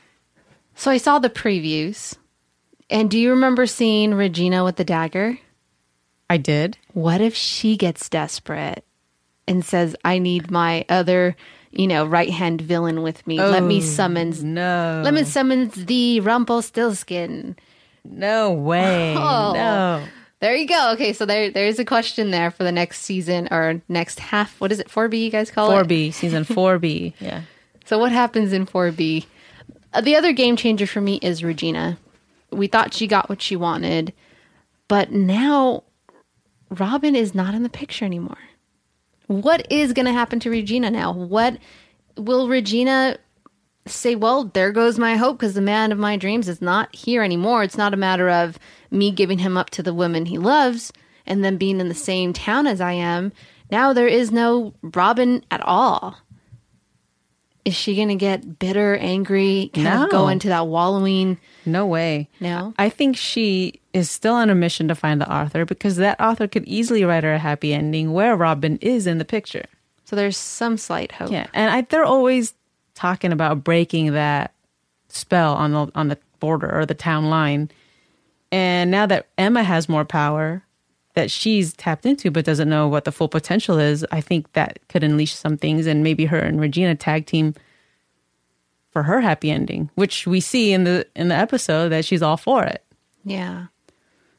So 0.79 0.93
I 0.93 0.99
saw 0.99 1.19
the 1.19 1.29
previews. 1.29 2.15
And 2.89 3.11
do 3.11 3.19
you 3.19 3.31
remember 3.31 3.67
seeing 3.67 4.15
Regina 4.15 4.63
with 4.63 4.77
the 4.77 4.85
dagger? 4.85 5.37
I 6.31 6.37
did. 6.37 6.79
What 6.93 7.21
if 7.21 7.35
she 7.35 7.77
gets 7.77 8.09
desperate 8.09 8.85
and 9.49 9.65
says, 9.65 9.97
I 10.05 10.19
need 10.19 10.51
my 10.51 10.85
other, 10.89 11.35
you 11.73 11.87
know, 11.87 12.05
right 12.07 12.31
hand 12.31 12.61
villain 12.61 13.03
with 13.03 13.27
me. 13.27 13.39
Let 13.41 13.63
me 13.65 13.79
Oh, 13.79 13.81
summons 13.81 14.45
No. 14.45 15.01
let 15.05 15.15
me 15.15 15.25
summons 15.25 15.75
the 15.87 16.21
Rumpelstiltskin. 16.21 17.57
No 18.05 18.53
way. 18.53 19.15
Oh. 19.19 19.53
No. 19.55 20.05
There 20.41 20.55
you 20.55 20.69
go. 20.69 20.93
Okay, 20.93 21.13
so 21.13 21.27
there 21.27 21.51
there's 21.51 21.81
a 21.81 21.85
question 21.85 22.31
there 22.31 22.53
for 22.53 22.63
the 22.63 22.71
next 22.71 23.01
season 23.01 23.49
or 23.51 23.83
next 23.89 24.21
half. 24.21 24.61
What 24.61 24.71
is 24.71 24.79
it? 24.79 24.87
4B 24.89 25.21
you 25.21 25.31
guys 25.31 25.51
call 25.51 25.71
it? 25.73 25.75
4B, 25.89 26.13
season 26.15 26.45
4B. 26.45 27.15
Yeah. 27.21 27.43
So 27.85 27.99
what 27.99 28.13
happens 28.13 28.53
in 28.53 28.65
4B? 28.67 29.25
Uh, 29.93 30.01
the 30.03 30.15
other 30.15 30.33
game 30.33 30.55
changer 30.57 30.87
for 30.87 31.01
me 31.01 31.17
is 31.23 31.43
Regina. 31.43 31.99
We 32.53 32.67
thought 32.69 32.95
she 32.95 33.07
got 33.09 33.29
what 33.29 33.43
she 33.43 33.57
wanted, 33.57 34.13
but 34.87 35.11
now 35.11 35.83
Robin 36.71 37.17
is 37.17 37.35
not 37.35 37.55
in 37.55 37.63
the 37.63 37.69
picture 37.69 38.05
anymore. 38.05 38.39
What 39.29 39.71
is 39.71 39.93
going 39.93 40.07
to 40.07 40.13
happen 40.13 40.41
to 40.41 40.51
Regina 40.51 40.91
now? 40.91 41.13
What 41.13 41.59
will 42.17 42.49
Regina 42.49 43.19
say, 43.87 44.15
well, 44.15 44.45
there 44.45 44.73
goes 44.73 44.99
my 44.99 45.17
hope 45.17 45.39
because 45.39 45.55
the 45.55 45.61
man 45.61 45.93
of 45.93 45.99
my 45.99 46.17
dreams 46.17 46.49
is 46.49 46.61
not 46.61 46.95
here 46.95 47.23
anymore. 47.23 47.63
It's 47.63 47.79
not 47.79 47.95
a 47.95 47.99
matter 47.99 48.29
of 48.29 48.59
me 48.91 49.11
giving 49.11 49.39
him 49.39 49.57
up 49.57 49.71
to 49.71 49.83
the 49.83 49.95
woman 49.95 50.27
he 50.27 50.39
loves 50.39 50.93
and 51.27 51.45
then 51.45 51.57
being 51.57 51.81
in 51.81 51.89
the 51.89 51.95
same 51.95 52.33
town 52.33 52.67
as 52.67 52.81
I 52.81 52.93
am. 52.93 53.33
Now 53.71 53.93
there 53.93 54.09
is 54.09 54.31
no 54.33 54.75
Robin 54.83 55.45
at 55.51 55.61
all. 55.61 56.17
Is 57.69 57.75
she 57.75 57.97
going 57.97 58.09
to 58.09 58.15
get 58.15 58.59
bitter, 58.59 58.97
angry, 58.97 59.71
kind 59.75 59.85
No. 59.85 60.05
of 60.05 60.11
go 60.11 60.29
into 60.29 60.49
that 60.49 60.67
wallowing? 60.69 61.39
No 61.67 61.85
way. 61.87 62.29
No? 62.41 62.73
I 62.79 62.89
think 62.89 63.17
she 63.19 63.81
is 63.93 64.11
still 64.11 64.33
on 64.35 64.49
a 64.49 64.55
mission 64.55 64.89
to 64.89 64.95
find 64.95 65.21
the 65.21 65.31
author 65.31 65.67
because 65.67 65.97
that 65.97 66.19
author 66.19 66.49
could 66.49 66.65
easily 66.65 67.05
write 67.05 67.25
her 67.25 67.35
a 67.35 67.39
happy 67.39 67.75
ending 67.75 68.15
where 68.15 68.35
Robin 68.37 68.79
is 68.81 69.07
in 69.07 69.19
the 69.19 69.25
picture. 69.27 69.67
So 70.07 70.17
there's 70.17 70.39
some 70.39 70.79
slight 70.79 71.13
hope. 71.13 71.31
Yeah, 71.31 71.47
and 71.53 71.71
I, 71.71 71.83
they're 71.83 72.05
always 72.07 72.55
talking 72.95 73.33
about 73.33 73.63
breaking 73.65 74.13
that 74.15 74.55
spell 75.11 75.55
on 75.55 75.73
the 75.73 75.91
on 75.95 76.09
the 76.09 76.17
border 76.41 76.75
or 76.75 76.87
the 76.87 76.95
town 76.95 77.29
line. 77.29 77.71
And 78.51 78.91
now 78.91 79.05
that 79.05 79.27
Emma 79.37 79.63
has 79.63 79.91
more 79.91 80.07
power 80.07 80.63
that 81.19 81.33
she's 81.33 81.73
tapped 81.73 82.07
into 82.07 82.31
but 82.31 82.45
doesn't 82.45 82.69
know 82.69 82.87
what 82.87 83.05
the 83.05 83.11
full 83.11 83.29
potential 83.29 83.77
is, 83.77 84.07
I 84.13 84.21
think 84.21 84.53
that 84.53 84.79
could 84.89 85.03
unleash 85.03 85.35
some 85.35 85.57
things 85.57 85.85
and 85.89 86.05
maybe 86.05 86.27
her 86.27 86.39
and 86.39 86.61
Regina 86.61 86.95
tag 86.95 87.27
team 87.27 87.55
for 88.93 89.03
her 89.03 89.21
happy 89.21 89.51
ending, 89.51 89.91
which 89.97 90.29
we 90.29 90.41
see 90.41 90.73
in 90.73 90.85
the 90.85 91.09
in 91.17 91.27
the 91.27 91.35
episode 91.35 91.89
that 91.89 92.05
she's 92.05 92.23
all 92.23 92.37
for 92.37 92.63
it. 92.63 92.85
Yeah. 93.25 93.67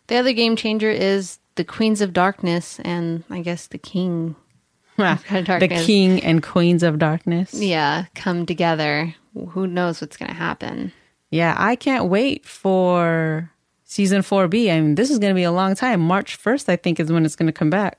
The 0.08 0.16
other 0.16 0.32
game 0.32 0.56
changer 0.56 0.90
is 0.90 1.40
the 1.56 1.66
Queens 1.66 2.00
of 2.00 2.14
Darkness 2.14 2.80
and 2.80 3.26
I 3.30 3.42
guess 3.42 3.68
the 3.68 3.78
King. 3.78 4.38
the 4.98 5.82
king 5.86 6.22
and 6.24 6.44
queens 6.44 6.84
of 6.84 7.00
darkness. 7.00 7.54
Yeah, 7.54 8.06
come 8.16 8.46
together. 8.46 9.16
Who 9.50 9.66
knows 9.66 10.02
what's 10.02 10.18
going 10.18 10.28
to 10.28 10.36
happen? 10.36 10.92
Yeah, 11.30 11.56
I 11.58 11.78
can't 11.78 12.06
wait 12.06 12.46
for 12.46 13.50
season 13.90 14.22
4B. 14.22 14.72
I 14.72 14.80
mean, 14.80 14.96
this 14.96 15.10
is 15.10 15.18
going 15.20 15.32
to 15.32 15.36
be 15.36 15.44
a 15.44 15.52
long 15.52 15.76
time. 15.76 16.00
March 16.00 16.42
1st, 16.42 16.70
I 16.70 16.76
think, 16.78 17.00
is 17.00 17.12
when 17.12 17.26
it's 17.26 17.36
going 17.36 17.48
to 17.48 17.52
come 17.52 17.72
back. 17.72 17.98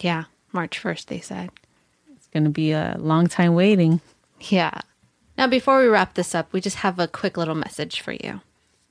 Yeah, 0.00 0.24
March 0.52 0.80
1st, 0.80 1.06
they 1.06 1.20
said. 1.20 1.50
It's 2.14 2.28
going 2.28 2.44
to 2.44 2.50
be 2.50 2.72
a 2.72 2.96
long 2.98 3.26
time 3.26 3.54
waiting. 3.54 4.00
Yeah. 4.40 4.78
Now, 5.38 5.46
before 5.46 5.80
we 5.80 5.88
wrap 5.88 6.14
this 6.14 6.34
up, 6.34 6.52
we 6.52 6.60
just 6.60 6.76
have 6.76 6.98
a 6.98 7.08
quick 7.08 7.36
little 7.36 7.54
message 7.54 8.00
for 8.00 8.12
you. 8.12 8.42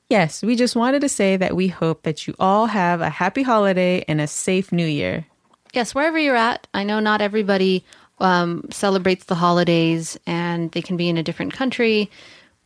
Yes, 0.09 0.43
we 0.43 0.55
just 0.55 0.75
wanted 0.75 1.01
to 1.01 1.09
say 1.09 1.37
that 1.37 1.55
we 1.55 1.67
hope 1.67 2.03
that 2.03 2.27
you 2.27 2.35
all 2.39 2.67
have 2.67 3.01
a 3.01 3.09
happy 3.09 3.43
holiday 3.43 4.03
and 4.07 4.19
a 4.19 4.27
safe 4.27 4.71
new 4.71 4.85
year. 4.85 5.25
Yes, 5.73 5.93
wherever 5.93 6.17
you're 6.17 6.35
at, 6.35 6.67
I 6.73 6.83
know 6.83 6.99
not 6.99 7.21
everybody 7.21 7.83
um, 8.19 8.65
celebrates 8.71 9.25
the 9.25 9.35
holidays 9.35 10.17
and 10.25 10.71
they 10.71 10.81
can 10.81 10.97
be 10.97 11.09
in 11.09 11.17
a 11.17 11.23
different 11.23 11.53
country. 11.53 12.09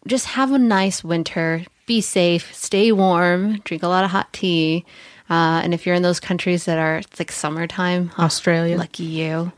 Just 0.08 0.28
have 0.28 0.52
a 0.52 0.60
nice 0.60 1.04
winter. 1.04 1.66
Be 1.90 2.02
safe, 2.02 2.54
stay 2.54 2.92
warm, 2.92 3.62
drink 3.64 3.82
a 3.82 3.88
lot 3.88 4.04
of 4.04 4.12
hot 4.12 4.32
tea. 4.32 4.86
Uh, 5.28 5.60
and 5.64 5.74
if 5.74 5.88
you're 5.88 5.96
in 5.96 6.04
those 6.04 6.20
countries 6.20 6.66
that 6.66 6.78
are 6.78 6.98
it's 6.98 7.18
like 7.18 7.32
summertime, 7.32 8.12
oh, 8.20 8.26
Australia. 8.26 8.78
lucky 8.78 9.06
you. 9.06 9.52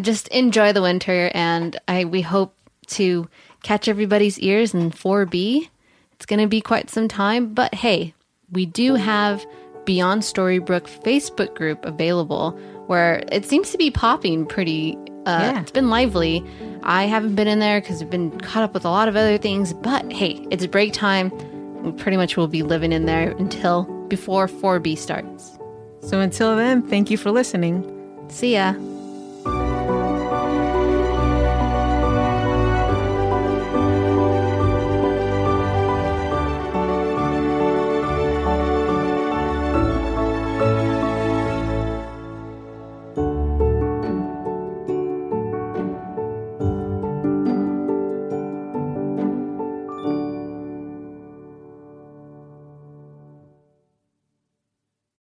Just 0.00 0.28
enjoy 0.28 0.72
the 0.72 0.80
winter, 0.80 1.30
and 1.34 1.78
I 1.86 2.06
we 2.06 2.22
hope 2.22 2.54
to 2.86 3.28
catch 3.62 3.86
everybody's 3.86 4.38
ears 4.38 4.72
in 4.72 4.92
4B. 4.92 5.68
It's 6.14 6.24
going 6.24 6.40
to 6.40 6.46
be 6.46 6.62
quite 6.62 6.88
some 6.88 7.06
time, 7.06 7.52
but 7.52 7.74
hey, 7.74 8.14
we 8.50 8.64
do 8.64 8.94
have 8.94 9.44
Beyond 9.84 10.22
Storybrooke 10.22 10.88
Facebook 11.04 11.54
group 11.54 11.84
available 11.84 12.52
where 12.86 13.22
it 13.30 13.44
seems 13.44 13.72
to 13.72 13.76
be 13.76 13.90
popping 13.90 14.46
pretty. 14.46 14.96
Uh, 15.26 15.52
Yeah. 15.52 15.60
It's 15.60 15.70
been 15.70 15.90
lively. 15.90 16.42
I 16.82 17.04
haven't 17.04 17.34
been 17.34 17.48
in 17.48 17.58
there 17.58 17.82
because 17.82 18.00
I've 18.00 18.08
been 18.08 18.40
caught 18.40 18.62
up 18.62 18.72
with 18.72 18.86
a 18.86 18.90
lot 18.90 19.06
of 19.06 19.16
other 19.16 19.36
things, 19.36 19.74
but 19.74 20.10
hey, 20.10 20.46
it's 20.50 20.66
break 20.66 20.94
time. 20.94 21.30
We 21.84 21.92
pretty 21.92 22.16
much 22.16 22.36
will 22.36 22.48
be 22.48 22.62
living 22.62 22.92
in 22.92 23.04
there 23.04 23.32
until 23.32 23.84
before 24.08 24.48
4B 24.48 24.96
starts. 24.96 25.58
So 26.00 26.20
until 26.20 26.56
then, 26.56 26.82
thank 26.82 27.10
you 27.10 27.18
for 27.18 27.30
listening. 27.30 27.84
See 28.28 28.54
ya. 28.54 28.74